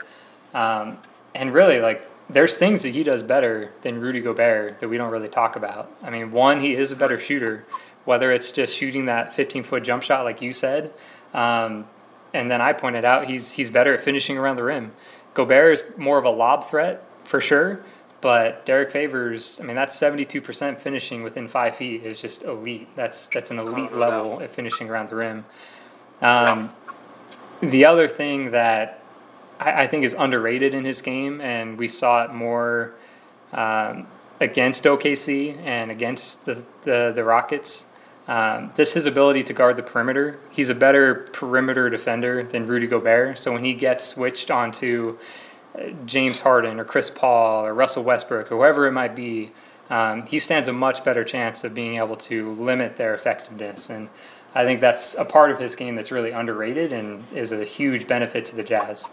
Um, 0.53 0.97
and 1.35 1.53
really, 1.53 1.79
like, 1.79 2.07
there's 2.27 2.57
things 2.57 2.83
that 2.83 2.89
he 2.89 3.03
does 3.03 3.21
better 3.21 3.71
than 3.81 3.99
Rudy 3.99 4.19
Gobert 4.19 4.79
that 4.79 4.89
we 4.89 4.97
don't 4.97 5.11
really 5.11 5.27
talk 5.27 5.55
about. 5.55 5.91
I 6.01 6.09
mean, 6.09 6.31
one, 6.31 6.59
he 6.59 6.73
is 6.73 6.91
a 6.91 6.95
better 6.95 7.19
shooter, 7.19 7.65
whether 8.05 8.31
it's 8.31 8.51
just 8.51 8.75
shooting 8.75 9.05
that 9.05 9.35
15 9.35 9.63
foot 9.63 9.83
jump 9.83 10.01
shot, 10.01 10.23
like 10.23 10.41
you 10.41 10.53
said. 10.53 10.91
Um, 11.35 11.85
and 12.34 12.49
then 12.49 12.61
I 12.61 12.73
pointed 12.73 13.05
out 13.05 13.27
he's 13.27 13.51
he's 13.51 13.69
better 13.69 13.93
at 13.93 14.03
finishing 14.03 14.38
around 14.38 14.55
the 14.55 14.63
rim. 14.63 14.91
Gobert 15.34 15.73
is 15.73 15.84
more 15.97 16.17
of 16.17 16.25
a 16.25 16.29
lob 16.29 16.69
threat 16.69 17.03
for 17.23 17.39
sure, 17.39 17.84
but 18.19 18.65
Derrick 18.65 18.91
Favors, 18.91 19.59
I 19.59 19.63
mean, 19.63 19.75
that's 19.75 19.97
seventy-two 19.97 20.41
percent 20.41 20.82
finishing 20.82 21.23
within 21.23 21.47
five 21.47 21.75
feet 21.75 22.03
is 22.03 22.21
just 22.21 22.43
elite. 22.43 22.88
That's 22.95 23.27
that's 23.27 23.51
an 23.51 23.59
elite 23.59 23.93
level 23.93 24.41
at 24.41 24.53
finishing 24.53 24.89
around 24.89 25.09
the 25.09 25.15
rim. 25.15 25.45
Um, 26.21 26.71
the 27.61 27.86
other 27.86 28.07
thing 28.07 28.51
that 28.51 29.03
I, 29.59 29.84
I 29.84 29.88
think 29.88 30.03
is 30.03 30.13
underrated 30.13 30.73
in 30.73 30.86
his 30.86 31.01
game, 31.01 31.41
and 31.41 31.77
we 31.77 31.88
saw 31.88 32.23
it 32.23 32.34
more 32.34 32.93
um, 33.53 34.07
against 34.39 34.84
OKC 34.84 35.57
and 35.63 35.91
against 35.91 36.45
the 36.45 36.63
the, 36.84 37.11
the 37.13 37.23
Rockets. 37.23 37.86
Um, 38.28 38.72
just 38.76 38.93
his 38.93 39.07
ability 39.07 39.43
to 39.45 39.53
guard 39.53 39.78
the 39.78 39.84
perimeter. 39.84 40.39
He's 40.51 40.69
a 40.69 40.76
better 40.76 41.28
perimeter 41.34 41.89
defender 41.89 42.43
than 42.43 42.67
Rudy 42.67 42.88
Gobert. 42.88 43.39
So 43.39 43.51
when 43.51 43.63
he 43.63 43.74
gets 43.74 44.05
switched 44.05 44.51
onto 44.51 45.17
uh, 45.76 45.89
James 46.05 46.39
Harden 46.39 46.80
or 46.80 46.86
Chris 46.86 47.09
Paul 47.09 47.65
or 47.65 47.74
Russell 47.74 48.03
Westbrook 48.03 48.51
or 48.51 48.57
whoever 48.57 48.88
it 48.88 48.91
might 48.91 49.15
be, 49.15 49.51
um, 49.89 50.26
he 50.26 50.39
stands 50.39 50.67
a 50.67 50.74
much 50.74 51.03
better 51.03 51.24
chance 51.24 51.63
of 51.63 51.74
being 51.74 51.95
able 51.97 52.15
to 52.15 52.51
limit 52.51 52.95
their 52.95 53.13
effectiveness. 53.13 53.89
And 53.89 54.07
I 54.53 54.63
think 54.63 54.82
that's 54.82 55.15
a 55.15 55.26
part 55.26 55.51
of 55.51 55.59
his 55.59 55.76
game 55.76 55.95
that's 55.95 56.11
really 56.11 56.32
underrated 56.32 56.93
and 56.93 57.26
is 57.34 57.51
a 57.51 57.65
huge 57.65 58.07
benefit 58.07 58.45
to 58.47 58.55
the 58.55 58.63
Jazz. 58.63 59.09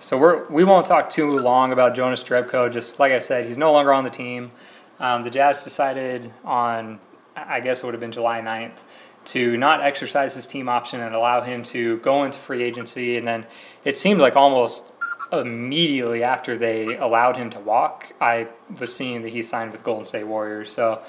So 0.00 0.16
we're 0.16 0.46
we 0.48 0.64
won't 0.64 0.86
talk 0.86 1.10
too 1.10 1.38
long 1.38 1.72
about 1.72 1.94
Jonas 1.94 2.22
Jerebko. 2.22 2.72
Just 2.72 3.00
like 3.00 3.10
I 3.10 3.18
said, 3.18 3.46
he's 3.46 3.58
no 3.58 3.72
longer 3.72 3.92
on 3.92 4.04
the 4.04 4.10
team. 4.10 4.52
Um, 5.00 5.22
the 5.22 5.30
Jazz 5.30 5.64
decided 5.64 6.32
on, 6.44 6.98
I 7.46 7.60
guess 7.60 7.80
it 7.80 7.84
would 7.84 7.94
have 7.94 8.00
been 8.00 8.12
July 8.12 8.40
9th, 8.40 8.78
to 9.26 9.56
not 9.56 9.82
exercise 9.82 10.34
his 10.34 10.46
team 10.46 10.68
option 10.68 11.00
and 11.00 11.14
allow 11.14 11.42
him 11.42 11.62
to 11.62 11.98
go 11.98 12.24
into 12.24 12.38
free 12.38 12.62
agency. 12.62 13.16
And 13.18 13.26
then 13.26 13.46
it 13.84 13.98
seemed 13.98 14.20
like 14.20 14.36
almost 14.36 14.92
immediately 15.32 16.22
after 16.22 16.56
they 16.56 16.96
allowed 16.96 17.36
him 17.36 17.50
to 17.50 17.60
walk, 17.60 18.12
I 18.20 18.48
was 18.80 18.94
seeing 18.94 19.22
that 19.22 19.28
he 19.30 19.42
signed 19.42 19.72
with 19.72 19.84
Golden 19.84 20.06
State 20.06 20.24
Warriors. 20.24 20.72
So 20.72 21.02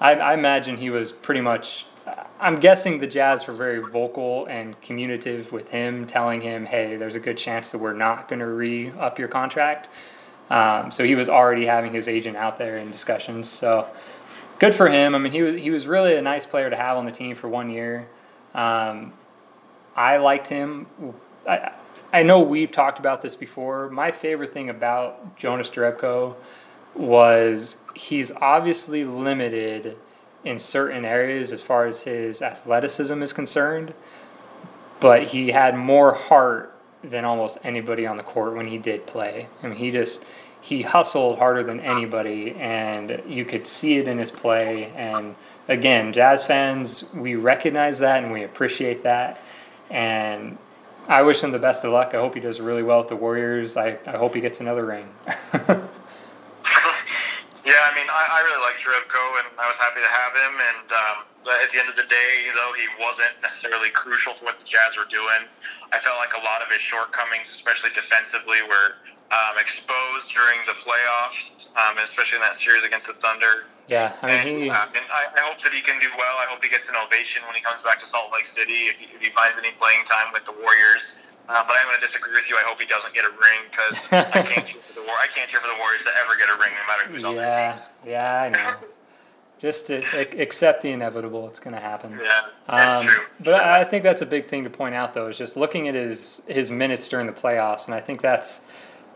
I, 0.00 0.14
I 0.14 0.34
imagine 0.34 0.76
he 0.76 0.90
was 0.90 1.12
pretty 1.12 1.40
much. 1.40 1.86
I'm 2.38 2.56
guessing 2.56 3.00
the 3.00 3.06
Jazz 3.06 3.46
were 3.46 3.54
very 3.54 3.78
vocal 3.78 4.44
and 4.46 4.78
communicative 4.82 5.50
with 5.52 5.70
him, 5.70 6.06
telling 6.06 6.42
him, 6.42 6.66
"Hey, 6.66 6.96
there's 6.96 7.14
a 7.14 7.20
good 7.20 7.38
chance 7.38 7.72
that 7.72 7.78
we're 7.78 7.94
not 7.94 8.28
going 8.28 8.40
to 8.40 8.46
re 8.46 8.92
up 8.98 9.18
your 9.18 9.28
contract." 9.28 9.88
Um, 10.50 10.90
so 10.90 11.04
he 11.04 11.14
was 11.14 11.30
already 11.30 11.64
having 11.64 11.94
his 11.94 12.06
agent 12.06 12.36
out 12.36 12.58
there 12.58 12.76
in 12.76 12.90
discussions. 12.90 13.48
So 13.48 13.88
good 14.64 14.74
for 14.74 14.88
him. 14.88 15.14
I 15.14 15.18
mean, 15.18 15.32
he 15.32 15.42
was 15.42 15.56
he 15.56 15.70
was 15.70 15.86
really 15.86 16.16
a 16.16 16.22
nice 16.22 16.46
player 16.46 16.70
to 16.70 16.76
have 16.76 16.96
on 16.96 17.04
the 17.04 17.12
team 17.12 17.34
for 17.34 17.48
one 17.48 17.70
year. 17.70 18.08
Um, 18.54 19.12
I 19.94 20.16
liked 20.16 20.48
him. 20.48 20.86
I, 21.46 21.72
I 22.12 22.22
know 22.22 22.40
we've 22.40 22.70
talked 22.70 22.98
about 22.98 23.20
this 23.20 23.36
before. 23.36 23.90
My 23.90 24.10
favorite 24.10 24.52
thing 24.52 24.70
about 24.70 25.36
Jonas 25.36 25.68
Jerebko 25.68 26.36
was 26.94 27.76
he's 27.94 28.30
obviously 28.32 29.04
limited 29.04 29.98
in 30.44 30.58
certain 30.58 31.04
areas 31.04 31.52
as 31.52 31.60
far 31.60 31.86
as 31.86 32.04
his 32.04 32.40
athleticism 32.40 33.20
is 33.22 33.32
concerned, 33.32 33.92
but 35.00 35.24
he 35.24 35.50
had 35.50 35.76
more 35.76 36.14
heart 36.14 36.74
than 37.02 37.24
almost 37.24 37.58
anybody 37.64 38.06
on 38.06 38.16
the 38.16 38.22
court 38.22 38.54
when 38.54 38.66
he 38.66 38.78
did 38.78 39.06
play. 39.06 39.46
I 39.62 39.66
mean, 39.66 39.76
he 39.76 39.90
just 39.90 40.24
he 40.64 40.80
hustled 40.80 41.36
harder 41.36 41.62
than 41.62 41.78
anybody, 41.80 42.52
and 42.52 43.22
you 43.28 43.44
could 43.44 43.66
see 43.66 43.98
it 43.98 44.08
in 44.08 44.16
his 44.16 44.30
play. 44.30 44.90
And 44.96 45.34
again, 45.68 46.10
Jazz 46.10 46.46
fans, 46.46 47.12
we 47.12 47.34
recognize 47.34 47.98
that 47.98 48.24
and 48.24 48.32
we 48.32 48.44
appreciate 48.44 49.02
that. 49.02 49.42
And 49.90 50.56
I 51.06 51.20
wish 51.20 51.42
him 51.42 51.52
the 51.52 51.58
best 51.58 51.84
of 51.84 51.92
luck. 51.92 52.14
I 52.14 52.16
hope 52.16 52.32
he 52.32 52.40
does 52.40 52.62
really 52.62 52.82
well 52.82 52.96
with 52.96 53.08
the 53.08 53.16
Warriors. 53.16 53.76
I, 53.76 53.98
I 54.06 54.16
hope 54.16 54.34
he 54.34 54.40
gets 54.40 54.60
another 54.60 54.86
ring. 54.86 55.06
Yeah, 57.64 57.80
I 57.80 57.96
mean, 57.96 58.04
I, 58.12 58.22
I 58.28 58.38
really 58.44 58.60
like 58.60 58.76
Jerebko, 58.76 59.40
and 59.40 59.48
I 59.56 59.64
was 59.64 59.80
happy 59.80 60.04
to 60.04 60.12
have 60.12 60.36
him. 60.36 60.52
And 60.60 60.88
um, 60.92 61.16
at 61.64 61.72
the 61.72 61.80
end 61.80 61.88
of 61.88 61.96
the 61.96 62.04
day, 62.04 62.52
though 62.52 62.76
he 62.76 62.84
wasn't 63.00 63.32
necessarily 63.40 63.88
crucial 63.88 64.36
for 64.36 64.52
what 64.52 64.60
the 64.60 64.68
Jazz 64.68 65.00
were 65.00 65.08
doing, 65.08 65.48
I 65.88 65.96
felt 66.04 66.20
like 66.20 66.36
a 66.36 66.44
lot 66.44 66.60
of 66.60 66.68
his 66.68 66.84
shortcomings, 66.84 67.48
especially 67.48 67.88
defensively, 67.96 68.60
were 68.68 69.00
um, 69.32 69.58
exposed 69.58 70.30
during 70.32 70.58
the 70.66 70.74
playoffs, 70.78 71.68
um, 71.76 71.98
especially 72.02 72.36
in 72.36 72.42
that 72.42 72.54
series 72.54 72.84
against 72.84 73.06
the 73.06 73.14
Thunder. 73.14 73.64
Yeah, 73.88 74.16
I 74.22 74.26
mean, 74.26 74.36
and, 74.36 74.48
he, 74.48 74.70
uh, 74.70 74.86
and 74.96 75.04
I, 75.12 75.28
I 75.36 75.40
hope 75.44 75.60
that 75.62 75.72
he 75.72 75.82
can 75.82 76.00
do 76.00 76.08
well. 76.16 76.36
I 76.40 76.46
hope 76.48 76.62
he 76.64 76.70
gets 76.70 76.88
an 76.88 76.94
ovation 76.96 77.42
when 77.44 77.54
he 77.54 77.60
comes 77.60 77.82
back 77.82 77.98
to 78.00 78.06
Salt 78.06 78.32
Lake 78.32 78.46
City 78.46 78.88
if 78.88 78.96
he, 78.96 79.06
if 79.14 79.20
he 79.20 79.28
finds 79.30 79.58
any 79.58 79.72
playing 79.76 80.04
time 80.04 80.32
with 80.32 80.44
the 80.46 80.52
Warriors. 80.52 81.16
Uh, 81.46 81.60
but 81.68 81.76
I'm 81.76 81.84
going 81.88 82.00
to 82.00 82.06
disagree 82.06 82.32
with 82.32 82.48
you. 82.48 82.56
I 82.56 82.64
hope 82.64 82.80
he 82.80 82.86
doesn't 82.86 83.12
get 83.12 83.26
a 83.26 83.28
ring 83.28 83.60
because 83.68 84.08
I 84.32 84.40
can't 84.40 84.66
cheer 84.66 84.80
for 84.88 84.94
the 85.00 85.04
War. 85.04 85.12
I 85.20 85.26
can't 85.28 85.50
cheer 85.50 85.60
for 85.60 85.68
the 85.68 85.76
Warriors 85.78 86.00
to 86.04 86.10
ever 86.24 86.32
get 86.40 86.48
a 86.48 86.56
ring, 86.56 86.72
no 86.72 86.84
matter 86.88 87.04
who's 87.12 87.24
on 87.24 87.34
their 87.36 87.48
yeah, 87.50 87.72
teams. 87.76 87.90
yeah, 88.06 88.42
I 88.42 88.48
know. 88.48 88.88
Just 89.60 89.86
to 89.86 90.02
accept 90.40 90.82
the 90.82 90.90
inevitable, 90.90 91.46
it's 91.48 91.60
going 91.60 91.74
to 91.74 91.80
happen. 91.80 92.18
Yeah, 92.22 92.40
that's 92.68 92.94
Um, 92.94 93.06
true. 93.06 93.22
but 93.40 93.54
I 93.62 93.80
I 93.80 93.84
think 93.84 94.02
that's 94.02 94.20
a 94.22 94.26
big 94.26 94.48
thing 94.48 94.64
to 94.64 94.70
point 94.70 94.94
out, 94.94 95.12
though, 95.14 95.28
is 95.28 95.36
just 95.38 95.56
looking 95.56 95.88
at 95.88 95.94
his 95.94 96.42
his 96.48 96.70
minutes 96.70 97.08
during 97.08 97.26
the 97.26 97.32
playoffs, 97.32 97.86
and 97.86 97.94
I 97.94 98.00
think 98.00 98.20
that's 98.22 98.62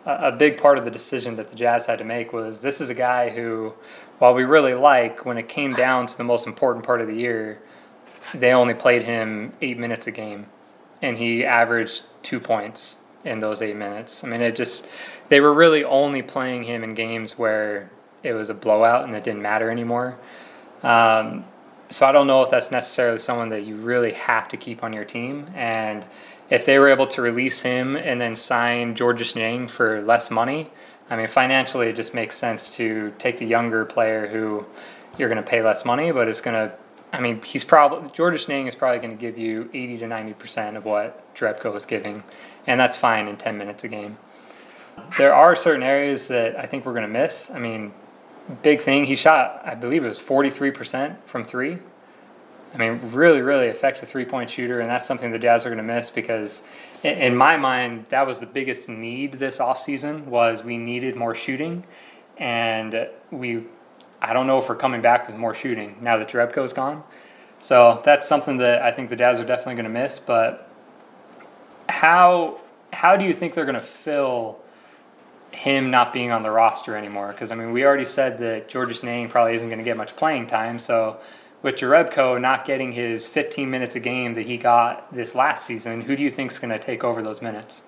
a, 0.09 0.33
big 0.33 0.61
part 0.61 0.79
of 0.79 0.85
the 0.85 0.91
decision 0.91 1.37
that 1.37 1.51
the 1.51 1.57
Jazz 1.57 1.87
had 1.87 1.99
to 1.99 2.05
make 2.05 2.33
was 2.33 2.63
this 2.63 2.81
is 2.81 2.91
a 2.91 2.95
guy 2.95 3.31
who, 3.31 3.75
while 4.19 4.35
we 4.35 4.45
really 4.45 4.75
like, 4.75 5.25
when 5.25 5.39
it 5.39 5.49
came 5.49 5.73
down 5.73 6.07
to 6.07 6.17
the 6.17 6.25
most 6.25 6.47
important 6.47 6.85
part 6.85 7.01
of 7.01 7.07
the 7.07 7.15
year, 7.15 7.61
they 8.35 8.53
only 8.53 8.75
played 8.75 9.03
him 9.03 9.53
eight 9.63 9.79
minutes 9.79 10.07
a 10.07 10.11
game, 10.11 10.47
and 11.03 11.17
he 11.17 11.45
averaged 11.45 12.05
two 12.23 12.41
points 12.41 12.99
in 13.25 13.41
those 13.41 13.63
eight 13.63 13.77
minutes. 13.77 14.25
I 14.25 14.29
mean, 14.29 14.41
it 14.41 14.57
just 14.57 14.89
they 15.29 15.41
were 15.41 15.53
really 15.53 15.85
only 15.85 16.23
playing 16.23 16.65
him 16.65 16.83
in 16.85 16.95
games 16.95 17.39
where 17.39 17.91
it 18.23 18.33
was 18.33 18.51
a 18.51 18.55
blowout 18.55 19.05
and 19.05 19.15
it 19.15 19.25
didn't 19.25 19.43
matter 19.43 19.71
anymore. 19.71 20.19
Um, 20.83 21.45
so 21.91 22.07
I 22.07 22.13
don't 22.13 22.27
know 22.27 22.43
if 22.43 22.51
that's 22.51 22.71
necessarily 22.71 23.19
someone 23.19 23.49
that 23.51 23.65
you 23.65 23.77
really 23.77 24.13
have 24.13 24.49
to 24.49 24.57
keep 24.57 24.83
on 24.83 24.93
your 24.93 25.05
team. 25.05 25.47
And 25.55 26.05
if 26.51 26.65
they 26.65 26.79
were 26.79 26.89
able 26.89 27.07
to 27.09 27.23
release 27.23 27.63
him 27.63 27.97
and 27.97 28.21
then 28.21 28.35
sign 28.35 28.95
Georges 28.95 29.37
Niang 29.37 29.69
for 29.69 30.01
less 30.03 30.31
money, 30.31 30.71
I 31.11 31.17
mean, 31.17 31.27
financially, 31.27 31.89
it 31.89 31.97
just 31.97 32.15
makes 32.15 32.37
sense 32.37 32.71
to 32.77 33.13
take 33.19 33.39
the 33.39 33.47
younger 33.47 33.85
player 33.85 34.27
who 34.27 34.65
you're 35.17 35.29
going 35.29 35.43
to 35.43 35.49
pay 35.49 35.63
less 35.63 35.85
money, 35.85 36.13
but 36.13 36.29
it's 36.29 36.41
going 36.41 36.55
to. 36.55 36.75
I 37.11 37.21
mean, 37.21 37.41
he's 37.43 37.65
probably 37.65 38.11
Georges 38.11 38.49
Niang 38.49 38.67
is 38.67 38.75
probably 38.75 38.99
going 38.99 39.17
to 39.17 39.21
give 39.21 39.39
you 39.39 39.71
80 39.73 39.99
to 39.99 40.07
90 40.07 40.33
percent 40.35 40.77
of 40.77 40.85
what 40.85 41.35
Jerebko 41.35 41.75
is 41.77 41.87
giving, 41.87 42.23
and 42.67 42.79
that's 42.79 42.97
fine 42.97 43.29
in 43.29 43.37
10 43.37 43.57
minutes 43.57 43.85
a 43.85 43.89
game. 43.89 44.19
There 45.17 45.35
are 45.35 45.57
certain 45.57 45.83
areas 45.83 46.29
that 46.29 46.59
I 46.59 46.67
think 46.67 46.85
we're 46.85 46.93
going 46.93 47.03
to 47.03 47.09
miss. 47.09 47.51
I 47.51 47.59
mean, 47.59 47.93
big 48.63 48.81
thing. 48.81 49.05
He 49.05 49.15
shot, 49.15 49.63
I 49.65 49.75
believe 49.75 50.05
it 50.05 50.09
was 50.09 50.21
43% 50.21 51.17
from 51.25 51.45
three. 51.45 51.79
I 52.75 52.77
mean, 52.77 53.01
really, 53.13 53.41
really 53.41 53.67
effective 53.67 54.09
three 54.09 54.25
point 54.25 54.51
shooter, 54.51 54.81
and 54.81 54.91
that's 54.91 55.07
something 55.07 55.31
the 55.31 55.39
Jazz 55.39 55.65
are 55.65 55.71
going 55.71 55.79
to 55.79 55.83
miss 55.83 56.11
because, 56.11 56.65
in, 57.03 57.35
my 57.35 57.57
mind, 57.57 58.07
that 58.11 58.27
was 58.27 58.41
the 58.41 58.47
biggest 58.47 58.89
need 58.89 59.33
this 59.33 59.59
offseason 59.59 60.25
was 60.25 60.63
we 60.63 60.77
needed 60.77 61.17
more 61.17 61.35
shooting, 61.35 61.85
and 62.37 63.09
we, 63.31 63.65
I 64.21 64.33
don't 64.33 64.47
know 64.47 64.59
if 64.59 64.69
we're 64.69 64.77
coming 64.77 65.01
back 65.01 65.27
with 65.27 65.37
more 65.37 65.55
shooting 65.55 65.97
now 66.01 66.19
that 66.19 66.29
Jerebko's 66.29 66.73
gone. 66.73 67.03
So 67.61 68.03
that's 68.05 68.29
something 68.29 68.59
that 68.59 68.83
I 68.83 68.93
think 68.93 69.11
the 69.11 69.17
Jazz 69.17 69.41
are 69.41 69.45
definitely 69.45 69.77
going 69.77 69.93
to 69.93 70.01
miss. 70.01 70.19
But 70.19 70.71
how 71.89 72.61
how 72.93 73.17
do 73.17 73.25
you 73.25 73.35
think 73.35 73.55
they're 73.55 73.65
going 73.65 73.75
to 73.75 73.81
fill 73.81 74.59
him 75.51 75.91
not 75.91 76.13
being 76.13 76.31
on 76.31 76.43
the 76.43 76.51
roster 76.51 76.97
anymore? 76.97 77.29
Because 77.29 77.51
I 77.51 77.55
mean, 77.55 77.73
we 77.73 77.85
already 77.85 78.05
said 78.05 78.39
that 78.41 78.69
Georges 78.69 79.03
Niang 79.03 79.29
probably 79.29 79.55
isn't 79.55 79.69
going 79.69 79.79
to 79.79 79.85
get 79.85 79.97
much 79.97 80.15
playing 80.17 80.47
time. 80.47 80.79
So 80.79 81.19
with 81.63 81.77
Jerebko 81.77 82.41
not 82.41 82.65
getting 82.65 82.93
his 82.93 83.25
15 83.25 83.69
minutes 83.69 83.97
a 83.97 84.01
game 84.01 84.35
that 84.35 84.47
he 84.47 84.57
got 84.57 85.13
this 85.15 85.35
last 85.35 85.67
season, 85.67 86.01
who 86.01 86.17
do 86.17 86.23
you 86.23 86.31
think 86.31 86.51
is 86.51 86.59
going 86.59 86.71
to 86.71 86.79
take 86.79 87.05
over 87.05 87.23
those 87.23 87.43
minutes? 87.43 87.83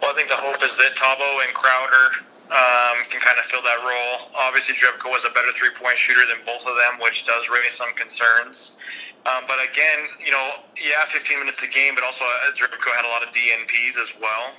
Well, 0.00 0.10
I 0.10 0.14
think 0.14 0.28
the 0.28 0.36
hope 0.36 0.62
is 0.62 0.76
that 0.76 0.92
Thabo 0.96 1.46
and 1.46 1.54
Crowder 1.54 2.26
um, 2.52 3.04
can 3.08 3.20
kind 3.20 3.38
of 3.38 3.44
fill 3.46 3.62
that 3.62 3.80
role. 3.80 4.28
Obviously, 4.36 4.74
Jerebko 4.74 5.08
was 5.08 5.24
a 5.24 5.32
better 5.32 5.52
three-point 5.56 5.96
shooter 5.96 6.26
than 6.26 6.44
both 6.44 6.66
of 6.66 6.74
them, 6.76 7.00
which 7.00 7.24
does 7.26 7.48
raise 7.48 7.72
some 7.72 7.92
concerns. 7.94 8.76
Um, 9.24 9.44
but 9.46 9.62
again, 9.62 10.10
you 10.18 10.32
know, 10.32 10.66
yeah, 10.74 11.06
15 11.06 11.38
minutes 11.38 11.62
a 11.62 11.70
game, 11.70 11.94
but 11.94 12.02
also 12.02 12.24
uh, 12.24 12.50
had 12.52 13.06
a 13.06 13.12
lot 13.12 13.22
of 13.22 13.30
DNPs 13.30 13.94
as 14.00 14.10
well. 14.20 14.52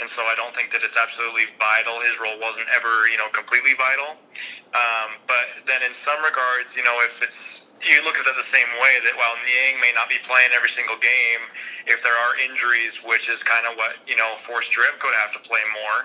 And 0.00 0.08
so 0.08 0.24
I 0.24 0.34
don't 0.34 0.56
think 0.56 0.72
that 0.72 0.80
it's 0.82 0.96
absolutely 0.96 1.44
vital. 1.60 2.00
His 2.00 2.16
role 2.16 2.40
wasn't 2.40 2.66
ever, 2.72 3.06
you 3.12 3.20
know, 3.20 3.28
completely 3.30 3.76
vital. 3.76 4.16
Um, 4.72 5.20
but 5.28 5.60
then 5.68 5.84
in 5.84 5.92
some 5.92 6.18
regards, 6.24 6.74
you 6.74 6.82
know, 6.82 6.96
if 7.04 7.20
it's 7.22 7.68
you 7.80 8.04
look 8.04 8.16
at 8.20 8.28
it 8.28 8.36
the 8.36 8.44
same 8.44 8.68
way 8.76 9.00
that 9.08 9.16
while 9.16 9.32
Niang 9.40 9.80
may 9.80 9.92
not 9.96 10.08
be 10.12 10.20
playing 10.20 10.52
every 10.52 10.68
single 10.68 11.00
game, 11.00 11.48
if 11.88 12.04
there 12.04 12.12
are 12.12 12.36
injuries, 12.36 13.00
which 13.00 13.28
is 13.32 13.40
kind 13.42 13.64
of 13.64 13.76
what 13.76 13.96
you 14.04 14.16
know 14.16 14.36
forced 14.36 14.72
Jerebko 14.72 15.08
to 15.08 15.18
have 15.20 15.32
to 15.32 15.40
play 15.40 15.64
more, 15.72 15.98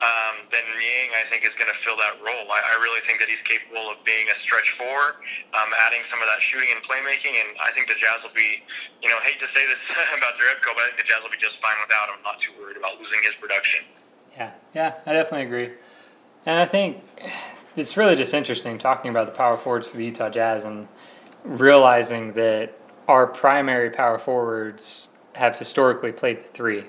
um, 0.00 0.48
then 0.48 0.64
Niang 0.80 1.12
I 1.12 1.28
think 1.28 1.44
is 1.44 1.52
going 1.54 1.68
to 1.68 1.76
fill 1.76 1.96
that 2.00 2.16
role. 2.24 2.48
I, 2.48 2.60
I 2.72 2.80
really 2.80 3.04
think 3.04 3.20
that 3.20 3.28
he's 3.28 3.44
capable 3.44 3.92
of 3.92 4.00
being 4.04 4.32
a 4.32 4.36
stretch 4.36 4.72
four, 4.72 5.20
um, 5.52 5.70
adding 5.84 6.00
some 6.08 6.20
of 6.24 6.28
that 6.32 6.40
shooting 6.40 6.72
and 6.72 6.80
playmaking, 6.80 7.36
and 7.36 7.52
I 7.60 7.70
think 7.76 7.88
the 7.88 7.98
Jazz 8.00 8.24
will 8.24 8.32
be, 8.32 8.64
you 9.04 9.12
know, 9.12 9.20
hate 9.20 9.36
to 9.44 9.48
say 9.48 9.66
this 9.68 9.80
about 10.16 10.40
Jerebko, 10.40 10.72
but 10.72 10.88
I 10.88 10.96
think 10.96 11.04
the 11.04 11.08
Jazz 11.08 11.22
will 11.22 11.30
be 11.30 11.40
just 11.40 11.60
fine 11.60 11.76
without 11.84 12.08
him. 12.08 12.16
I'm 12.18 12.24
not 12.24 12.40
too 12.40 12.56
worried 12.56 12.80
about 12.80 12.96
losing 12.96 13.20
his 13.22 13.36
production. 13.36 13.84
Yeah, 14.32 14.52
yeah, 14.72 14.94
I 15.04 15.12
definitely 15.12 15.46
agree. 15.46 15.70
And 16.46 16.58
I 16.58 16.64
think 16.64 17.04
it's 17.76 17.96
really 17.96 18.16
just 18.16 18.32
interesting 18.32 18.78
talking 18.78 19.10
about 19.10 19.26
the 19.26 19.32
power 19.32 19.56
forwards 19.56 19.88
for 19.88 19.96
the 19.96 20.04
Utah 20.04 20.30
Jazz 20.30 20.64
and 20.64 20.88
realizing 21.44 22.32
that 22.34 22.72
our 23.08 23.26
primary 23.26 23.90
power 23.90 24.18
forwards 24.18 25.10
have 25.34 25.58
historically 25.58 26.12
played 26.12 26.44
the 26.44 26.48
three. 26.48 26.84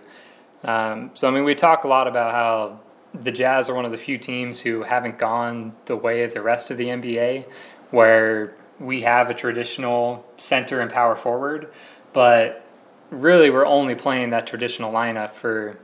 Um, 0.63 1.11
so 1.13 1.27
I 1.27 1.31
mean, 1.31 1.43
we 1.43 1.55
talk 1.55 1.83
a 1.83 1.87
lot 1.87 2.07
about 2.07 2.31
how 2.31 2.79
the 3.13 3.31
Jazz 3.31 3.69
are 3.69 3.75
one 3.75 3.85
of 3.85 3.91
the 3.91 3.97
few 3.97 4.17
teams 4.17 4.59
who 4.59 4.83
haven't 4.83 5.17
gone 5.17 5.73
the 5.85 5.95
way 5.95 6.23
of 6.23 6.33
the 6.33 6.41
rest 6.41 6.71
of 6.71 6.77
the 6.77 6.85
NBA, 6.85 7.45
where 7.91 8.55
we 8.79 9.01
have 9.01 9.29
a 9.29 9.33
traditional 9.33 10.25
center 10.37 10.79
and 10.79 10.89
power 10.89 11.15
forward, 11.15 11.71
but 12.13 12.65
really 13.09 13.49
we're 13.49 13.65
only 13.65 13.95
playing 13.95 14.31
that 14.31 14.47
traditional 14.47 14.91
lineup 14.91 15.33
for 15.33 15.77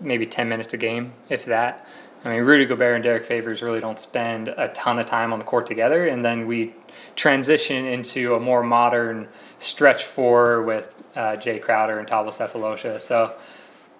maybe 0.00 0.26
10 0.26 0.48
minutes 0.48 0.74
a 0.74 0.76
game, 0.76 1.12
if 1.28 1.44
that. 1.44 1.86
I 2.24 2.28
mean, 2.28 2.42
Rudy 2.44 2.64
Gobert 2.66 2.94
and 2.94 3.02
Derrick 3.02 3.24
Favors 3.24 3.62
really 3.62 3.80
don't 3.80 3.98
spend 3.98 4.48
a 4.48 4.68
ton 4.68 4.98
of 4.98 5.06
time 5.06 5.32
on 5.32 5.38
the 5.38 5.44
court 5.44 5.66
together, 5.66 6.06
and 6.06 6.24
then 6.24 6.46
we 6.46 6.74
transition 7.16 7.84
into 7.84 8.34
a 8.34 8.40
more 8.40 8.62
modern 8.62 9.28
stretch 9.58 10.04
four 10.04 10.62
with 10.62 11.02
uh, 11.16 11.36
Jae 11.36 11.60
Crowder 11.60 11.98
and 11.98 12.08
Thabo 12.08 12.28
Sefolosha. 12.28 13.00
So 13.00 13.34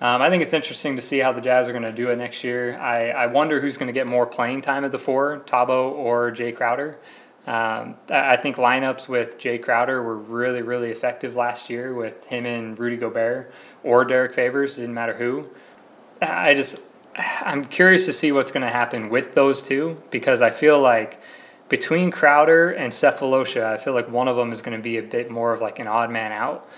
um, 0.03 0.21
I 0.21 0.29
think 0.31 0.43
it's 0.43 0.53
interesting 0.53 0.97
to 0.97 1.03
see 1.03 1.21
how 1.21 1.31
the 1.31 1.41
Jazz 1.41 1.69
are 1.69 1.71
going 1.73 1.85
to 1.85 1.93
do 1.93 2.11
it 2.11 2.19
next 2.19 2.43
year. 2.43 2.77
I, 2.77 3.11
I 3.11 3.27
wonder 3.27 3.61
who's 3.61 3.77
going 3.77 3.87
to 3.87 3.93
get 3.93 4.09
more 4.09 4.27
playing 4.27 4.61
time 4.61 4.85
at 4.85 4.91
the 4.91 4.99
four, 4.99 5.45
Thabo 5.47 5.93
or 5.93 6.33
Jae 6.33 6.57
Crowder. 6.57 6.99
Um, 7.47 7.95
I 8.11 8.37
think 8.37 8.57
lineups 8.57 9.09
with 9.09 9.39
Jae 9.39 9.63
Crowder 9.63 10.03
were 10.03 10.19
really, 10.19 10.63
really 10.63 10.91
effective 10.91 11.37
last 11.37 11.71
year 11.71 11.95
with 11.95 12.25
him 12.25 12.47
and 12.47 12.77
Rudy 12.77 12.97
Gobert 12.97 13.53
or 13.85 14.05
Derrick 14.05 14.33
Favors, 14.33 14.77
it 14.77 14.81
didn't 14.81 14.95
matter 14.95 15.15
who. 15.15 15.49
I 16.21 16.55
just 16.55 16.81
I'm 17.17 17.65
curious 17.65 18.05
to 18.07 18.13
see 18.13 18.33
what's 18.33 18.51
going 18.51 18.63
to 18.63 18.71
happen 18.73 19.09
with 19.09 19.35
those 19.35 19.63
two 19.63 20.03
because 20.11 20.43
I 20.43 20.51
feel 20.51 20.81
like 20.81 21.21
between 21.69 22.11
Crowder 22.11 22.73
and 22.73 22.93
Sefolosha, 22.93 23.67
I 23.67 23.79
feel 23.79 23.95
like 23.95 24.11
one 24.11 24.27
of 24.27 24.35
them 24.35 24.51
is 24.51 24.63
going 24.63 24.77
to 24.77 24.83
be 24.83 24.99
a 24.99 25.03
bit 25.03 25.31
more 25.31 25.53
of 25.53 25.61
like 25.61 25.79
an 25.79 25.87
odd 25.87 26.11
man 26.11 26.33
out 26.33 26.69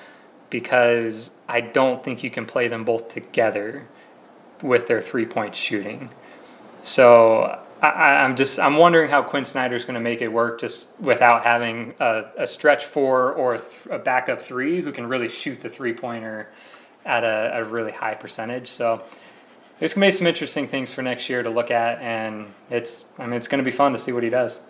because 0.55 1.33
I 1.49 1.63
don't 1.63 2.05
think 2.05 2.23
you 2.23 2.31
can 2.31 2.47
play 2.47 2.69
them 2.69 2.85
both 2.85 3.09
together 3.09 3.89
with 4.63 4.87
their 4.87 5.01
three 5.01 5.27
point 5.27 5.57
shooting. 5.57 6.11
So 6.85 7.61
I, 7.83 8.25
am 8.25 8.37
just 8.37 8.61
I'm 8.61 8.77
wondering 8.77 9.11
how 9.11 9.21
Quinn 9.21 9.45
Snyder 9.45 9.75
is 9.75 9.85
going 9.85 9.97
to 9.97 10.01
make 10.01 10.23
it 10.23 10.29
work 10.29 10.61
just 10.61 10.91
without 11.01 11.43
having 11.43 11.93
a, 11.99 12.27
a 12.39 12.47
stretch 12.47 12.85
four 12.85 13.33
or 13.33 13.57
a, 13.57 13.59
th- 13.59 13.87
a, 13.91 13.99
backup 13.99 14.41
three 14.41 14.81
who 14.81 14.93
can 14.93 15.09
really 15.09 15.29
shoot 15.29 15.59
the 15.59 15.69
three 15.69 15.93
pointer 15.93 16.51
at 17.05 17.25
a, 17.25 17.59
a 17.59 17.65
really 17.65 17.91
high 17.91 18.15
percentage. 18.15 18.69
So 18.69 19.03
there's 19.81 19.93
gonna 19.93 20.07
be 20.07 20.13
some 20.13 20.29
interesting 20.29 20.69
things 20.69 20.95
for 20.95 21.03
next 21.03 21.29
year 21.29 21.43
to 21.43 21.51
look 21.51 21.73
at, 21.73 22.01
and 22.01 22.55
it's 22.71 23.07
I 23.19 23.27
mean 23.27 23.35
it's 23.35 23.49
gonna 23.49 23.65
be 23.65 23.73
fun 23.73 23.93
to 23.93 23.99
see 23.99 24.13
what 24.13 24.23
he 24.23 24.31
does. 24.31 24.61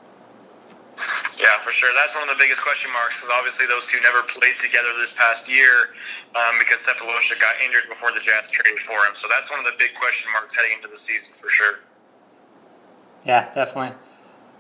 Yeah, 1.39 1.59
for 1.62 1.72
sure. 1.72 1.91
That's 1.95 2.14
one 2.14 2.22
of 2.22 2.30
the 2.30 2.39
biggest 2.39 2.62
question 2.62 2.93
marks 2.93 3.16
because 3.16 3.30
obviously 3.35 3.66
those 3.66 3.87
two 3.87 4.01
never 4.01 4.22
played 4.22 4.59
together 4.59 4.95
this 4.99 5.12
past 5.12 5.51
year 5.51 5.95
um, 6.35 6.59
because 6.59 6.78
Sefolosha 6.80 7.39
got 7.41 7.59
injured 7.64 7.89
before 7.89 8.12
the 8.12 8.20
Jazz 8.20 8.51
traded 8.51 8.80
for 8.80 8.99
him. 9.07 9.14
So 9.14 9.26
that's 9.28 9.51
one 9.51 9.59
of 9.59 9.66
the 9.66 9.74
big 9.78 9.95
question 9.99 10.30
marks 10.32 10.55
heading 10.55 10.78
into 10.78 10.89
the 10.89 10.97
season 10.97 11.35
for 11.37 11.49
sure. 11.51 11.80
Yeah, 13.24 13.53
definitely. 13.55 13.97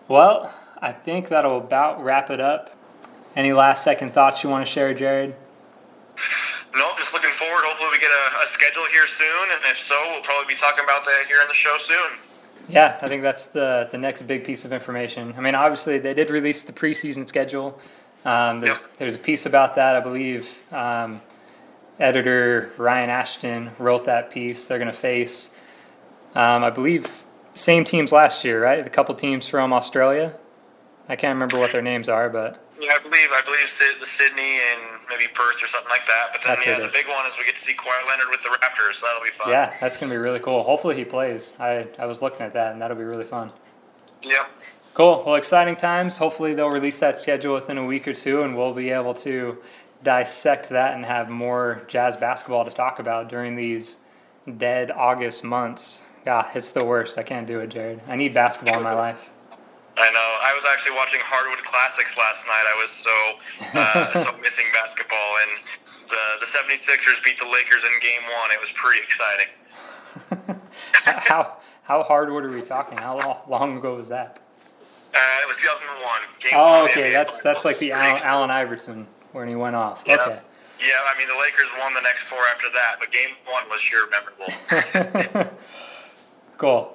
Well, 0.08 0.52
I 0.80 0.92
think 0.92 1.28
that'll 1.28 1.58
about 1.58 2.02
wrap 2.02 2.30
it 2.30 2.40
up. 2.40 2.76
Any 3.36 3.52
last 3.52 3.84
second 3.84 4.14
thoughts 4.14 4.42
you 4.42 4.50
want 4.50 4.66
to 4.66 4.70
share, 4.70 4.94
Jared? 4.94 5.34
No, 6.74 6.90
just 6.98 7.12
looking 7.12 7.30
forward. 7.30 7.62
Hopefully, 7.66 7.90
we 7.92 7.98
get 7.98 8.10
a, 8.10 8.24
a, 8.42 8.46
schedule 8.50 8.84
here 8.90 9.06
soon, 9.06 9.46
and 9.50 9.62
if 9.70 9.78
so, 9.78 9.94
we'll 10.10 10.22
probably 10.22 10.54
be 10.54 10.58
talking 10.58 10.82
about 10.82 11.04
that 11.04 11.24
here 11.26 11.40
in 11.40 11.48
the 11.48 11.54
show 11.54 11.74
soon. 11.78 12.18
Yeah, 12.68 12.98
I 13.02 13.08
think 13.08 13.22
that's 13.22 13.46
the 13.46 13.88
the 13.92 13.98
next 13.98 14.22
big 14.22 14.44
piece 14.44 14.64
of 14.64 14.72
information. 14.72 15.34
I 15.36 15.40
mean, 15.40 15.54
obviously, 15.54 15.98
they 15.98 16.14
did 16.14 16.30
release 16.30 16.62
the 16.62 16.72
preseason 16.72 17.28
schedule. 17.28 17.78
Um, 18.24 18.60
there's, 18.60 18.78
there's 18.96 19.14
a 19.16 19.18
piece 19.18 19.44
about 19.44 19.74
that, 19.74 19.96
I 19.96 20.00
believe. 20.00 20.48
Um, 20.72 21.20
editor 22.00 22.72
Ryan 22.78 23.10
Ashton 23.10 23.70
wrote 23.78 24.06
that 24.06 24.30
piece. 24.30 24.66
They're 24.66 24.78
going 24.78 24.90
to 24.90 24.96
face, 24.96 25.54
um, 26.34 26.64
I 26.64 26.70
believe, 26.70 27.24
same 27.54 27.84
teams 27.84 28.12
last 28.12 28.44
year, 28.44 28.62
right? 28.62 28.84
A 28.84 28.90
couple 28.90 29.14
teams 29.14 29.46
from 29.46 29.72
Australia. 29.72 30.34
I 31.08 31.16
can't 31.16 31.34
remember 31.34 31.58
what 31.58 31.72
their 31.72 31.82
names 31.82 32.08
are, 32.08 32.30
but 32.30 32.60
yeah, 32.80 32.92
I 32.94 32.98
believe 32.98 33.28
I 33.30 33.42
believe 33.44 33.68
the 34.00 34.06
Sydney 34.06 34.58
and 34.72 35.00
maybe 35.08 35.28
Perth 35.32 35.62
or 35.62 35.66
something 35.66 35.90
like 35.90 36.06
that. 36.06 36.28
But 36.32 36.42
then 36.42 36.54
that's 36.56 36.66
yeah, 36.66 36.78
the 36.78 36.92
big 36.92 37.06
one 37.08 37.26
is 37.26 37.34
we 37.38 37.44
get 37.44 37.54
to 37.54 37.60
see 37.60 37.74
Kawhi 37.74 38.08
Leonard 38.08 38.28
with 38.30 38.42
the 38.42 38.48
Raptors, 38.48 38.94
so 38.94 39.06
that'll 39.06 39.22
be 39.22 39.30
fun. 39.30 39.50
Yeah, 39.50 39.72
that's 39.80 39.96
gonna 39.96 40.12
be 40.12 40.18
really 40.18 40.40
cool. 40.40 40.62
Hopefully 40.62 40.96
he 40.96 41.04
plays. 41.04 41.54
I 41.60 41.86
I 41.98 42.06
was 42.06 42.22
looking 42.22 42.40
at 42.40 42.52
that, 42.54 42.72
and 42.72 42.80
that'll 42.82 42.96
be 42.96 43.04
really 43.04 43.24
fun. 43.24 43.52
Yep. 44.22 44.48
Cool. 44.94 45.22
Well, 45.26 45.34
exciting 45.34 45.76
times. 45.76 46.16
Hopefully 46.16 46.54
they'll 46.54 46.68
release 46.68 47.00
that 47.00 47.18
schedule 47.18 47.54
within 47.54 47.78
a 47.78 47.84
week 47.84 48.06
or 48.08 48.14
two, 48.14 48.42
and 48.42 48.56
we'll 48.56 48.72
be 48.74 48.90
able 48.90 49.14
to 49.14 49.58
dissect 50.02 50.68
that 50.70 50.94
and 50.94 51.04
have 51.04 51.28
more 51.28 51.82
jazz 51.88 52.16
basketball 52.16 52.64
to 52.64 52.70
talk 52.70 52.98
about 52.98 53.28
during 53.28 53.56
these 53.56 53.98
dead 54.58 54.90
August 54.90 55.42
months. 55.42 56.04
Yeah, 56.24 56.48
it's 56.54 56.70
the 56.70 56.84
worst. 56.84 57.18
I 57.18 57.22
can't 57.22 57.46
do 57.46 57.60
it, 57.60 57.68
Jared. 57.68 58.00
I 58.06 58.16
need 58.16 58.32
basketball 58.32 58.78
in 58.78 58.82
my 58.82 58.92
life. 59.06 59.30
I 59.96 60.10
know. 60.10 60.30
I 60.42 60.52
was 60.54 60.64
actually 60.66 60.96
watching 60.96 61.20
Hardwood 61.22 61.64
Classics 61.64 62.16
last 62.18 62.42
night. 62.46 62.66
I 62.66 62.76
was 62.82 62.90
so 62.90 63.16
uh, 63.78 64.24
so 64.24 64.38
missing 64.42 64.66
basketball, 64.72 65.30
and 65.46 65.62
the 66.10 66.24
the 66.40 66.46
76ers 66.46 67.22
beat 67.24 67.38
the 67.38 67.46
Lakers 67.46 67.84
in 67.84 67.92
Game 68.00 68.22
One. 68.26 68.50
It 68.50 68.60
was 68.60 68.72
pretty 68.74 69.00
exciting. 69.02 69.50
how 71.04 71.58
how 71.84 72.02
hardwood 72.02 72.44
are 72.44 72.50
we 72.50 72.62
talking? 72.62 72.98
How 72.98 73.42
long 73.48 73.78
ago 73.78 73.94
was 73.94 74.08
that? 74.08 74.40
Uh, 75.14 75.18
it 75.42 75.48
was 75.48 75.56
2001. 75.58 76.02
Game 76.40 76.52
oh, 76.54 76.84
okay. 76.84 77.12
That's 77.12 77.40
that's 77.40 77.64
like 77.64 77.78
the 77.78 77.92
Allen, 77.92 78.20
Allen 78.24 78.50
Iverson 78.50 79.06
when 79.32 79.46
he 79.48 79.54
went 79.54 79.76
off. 79.76 80.02
Yeah. 80.06 80.14
Okay. 80.14 80.40
Yeah, 80.80 80.94
I 81.06 81.16
mean 81.16 81.28
the 81.28 81.40
Lakers 81.40 81.68
won 81.78 81.94
the 81.94 82.00
next 82.00 82.22
four 82.22 82.40
after 82.52 82.66
that, 82.72 82.96
but 82.98 83.12
Game 83.12 83.30
One 83.46 83.62
was 83.70 83.80
sure 83.80 84.08
memorable. 84.10 85.50
cool. 86.58 86.93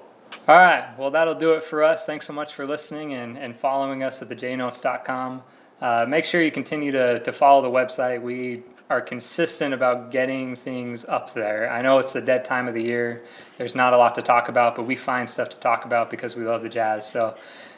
All 0.49 0.55
right. 0.55 0.97
Well, 0.97 1.11
that'll 1.11 1.35
do 1.35 1.53
it 1.53 1.61
for 1.61 1.83
us. 1.83 2.07
Thanks 2.07 2.25
so 2.25 2.33
much 2.33 2.55
for 2.55 2.65
listening 2.65 3.13
and, 3.13 3.37
and 3.37 3.55
following 3.55 4.01
us 4.01 4.19
at 4.23 4.29
thejnotes.com. 4.29 5.43
Uh, 5.79 6.07
make 6.09 6.25
sure 6.25 6.41
you 6.41 6.49
continue 6.49 6.91
to, 6.91 7.19
to 7.19 7.31
follow 7.31 7.61
the 7.61 7.69
website. 7.69 8.19
We 8.19 8.63
are 8.89 8.99
consistent 8.99 9.75
about 9.75 10.09
getting 10.09 10.55
things 10.55 11.05
up 11.05 11.35
there. 11.35 11.71
I 11.71 11.83
know 11.83 11.99
it's 11.99 12.13
the 12.13 12.21
dead 12.21 12.45
time 12.45 12.67
of 12.67 12.73
the 12.73 12.81
year. 12.81 13.25
There's 13.59 13.75
not 13.75 13.93
a 13.93 13.97
lot 13.97 14.15
to 14.15 14.23
talk 14.23 14.49
about, 14.49 14.73
but 14.73 14.87
we 14.87 14.95
find 14.95 15.29
stuff 15.29 15.49
to 15.49 15.59
talk 15.59 15.85
about 15.85 16.09
because 16.09 16.35
we 16.35 16.43
love 16.45 16.63
the 16.63 16.69
jazz. 16.69 17.07
So 17.07 17.37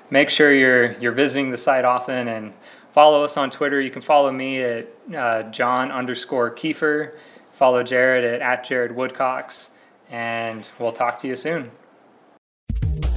make 0.10 0.30
sure 0.30 0.54
you're 0.54 0.94
you're 0.94 1.12
visiting 1.12 1.52
the 1.52 1.58
site 1.58 1.84
often 1.84 2.30
and 2.30 2.54
follow 2.94 3.22
us 3.22 3.36
on 3.36 3.50
Twitter. 3.50 3.82
You 3.82 3.92
can 3.92 4.02
follow 4.02 4.32
me 4.32 4.62
at 4.62 4.88
uh, 5.14 5.44
John 5.52 5.92
underscore 5.92 6.56
Kiefer. 6.56 7.16
Follow 7.52 7.84
Jared 7.84 8.24
at, 8.24 8.40
at 8.40 8.64
Jared 8.64 8.96
Woodcocks. 8.96 9.72
And 10.10 10.66
we'll 10.80 10.94
talk 10.94 11.20
to 11.20 11.28
you 11.28 11.36
soon. 11.36 11.70
Thank 12.80 13.06
you. 13.06 13.11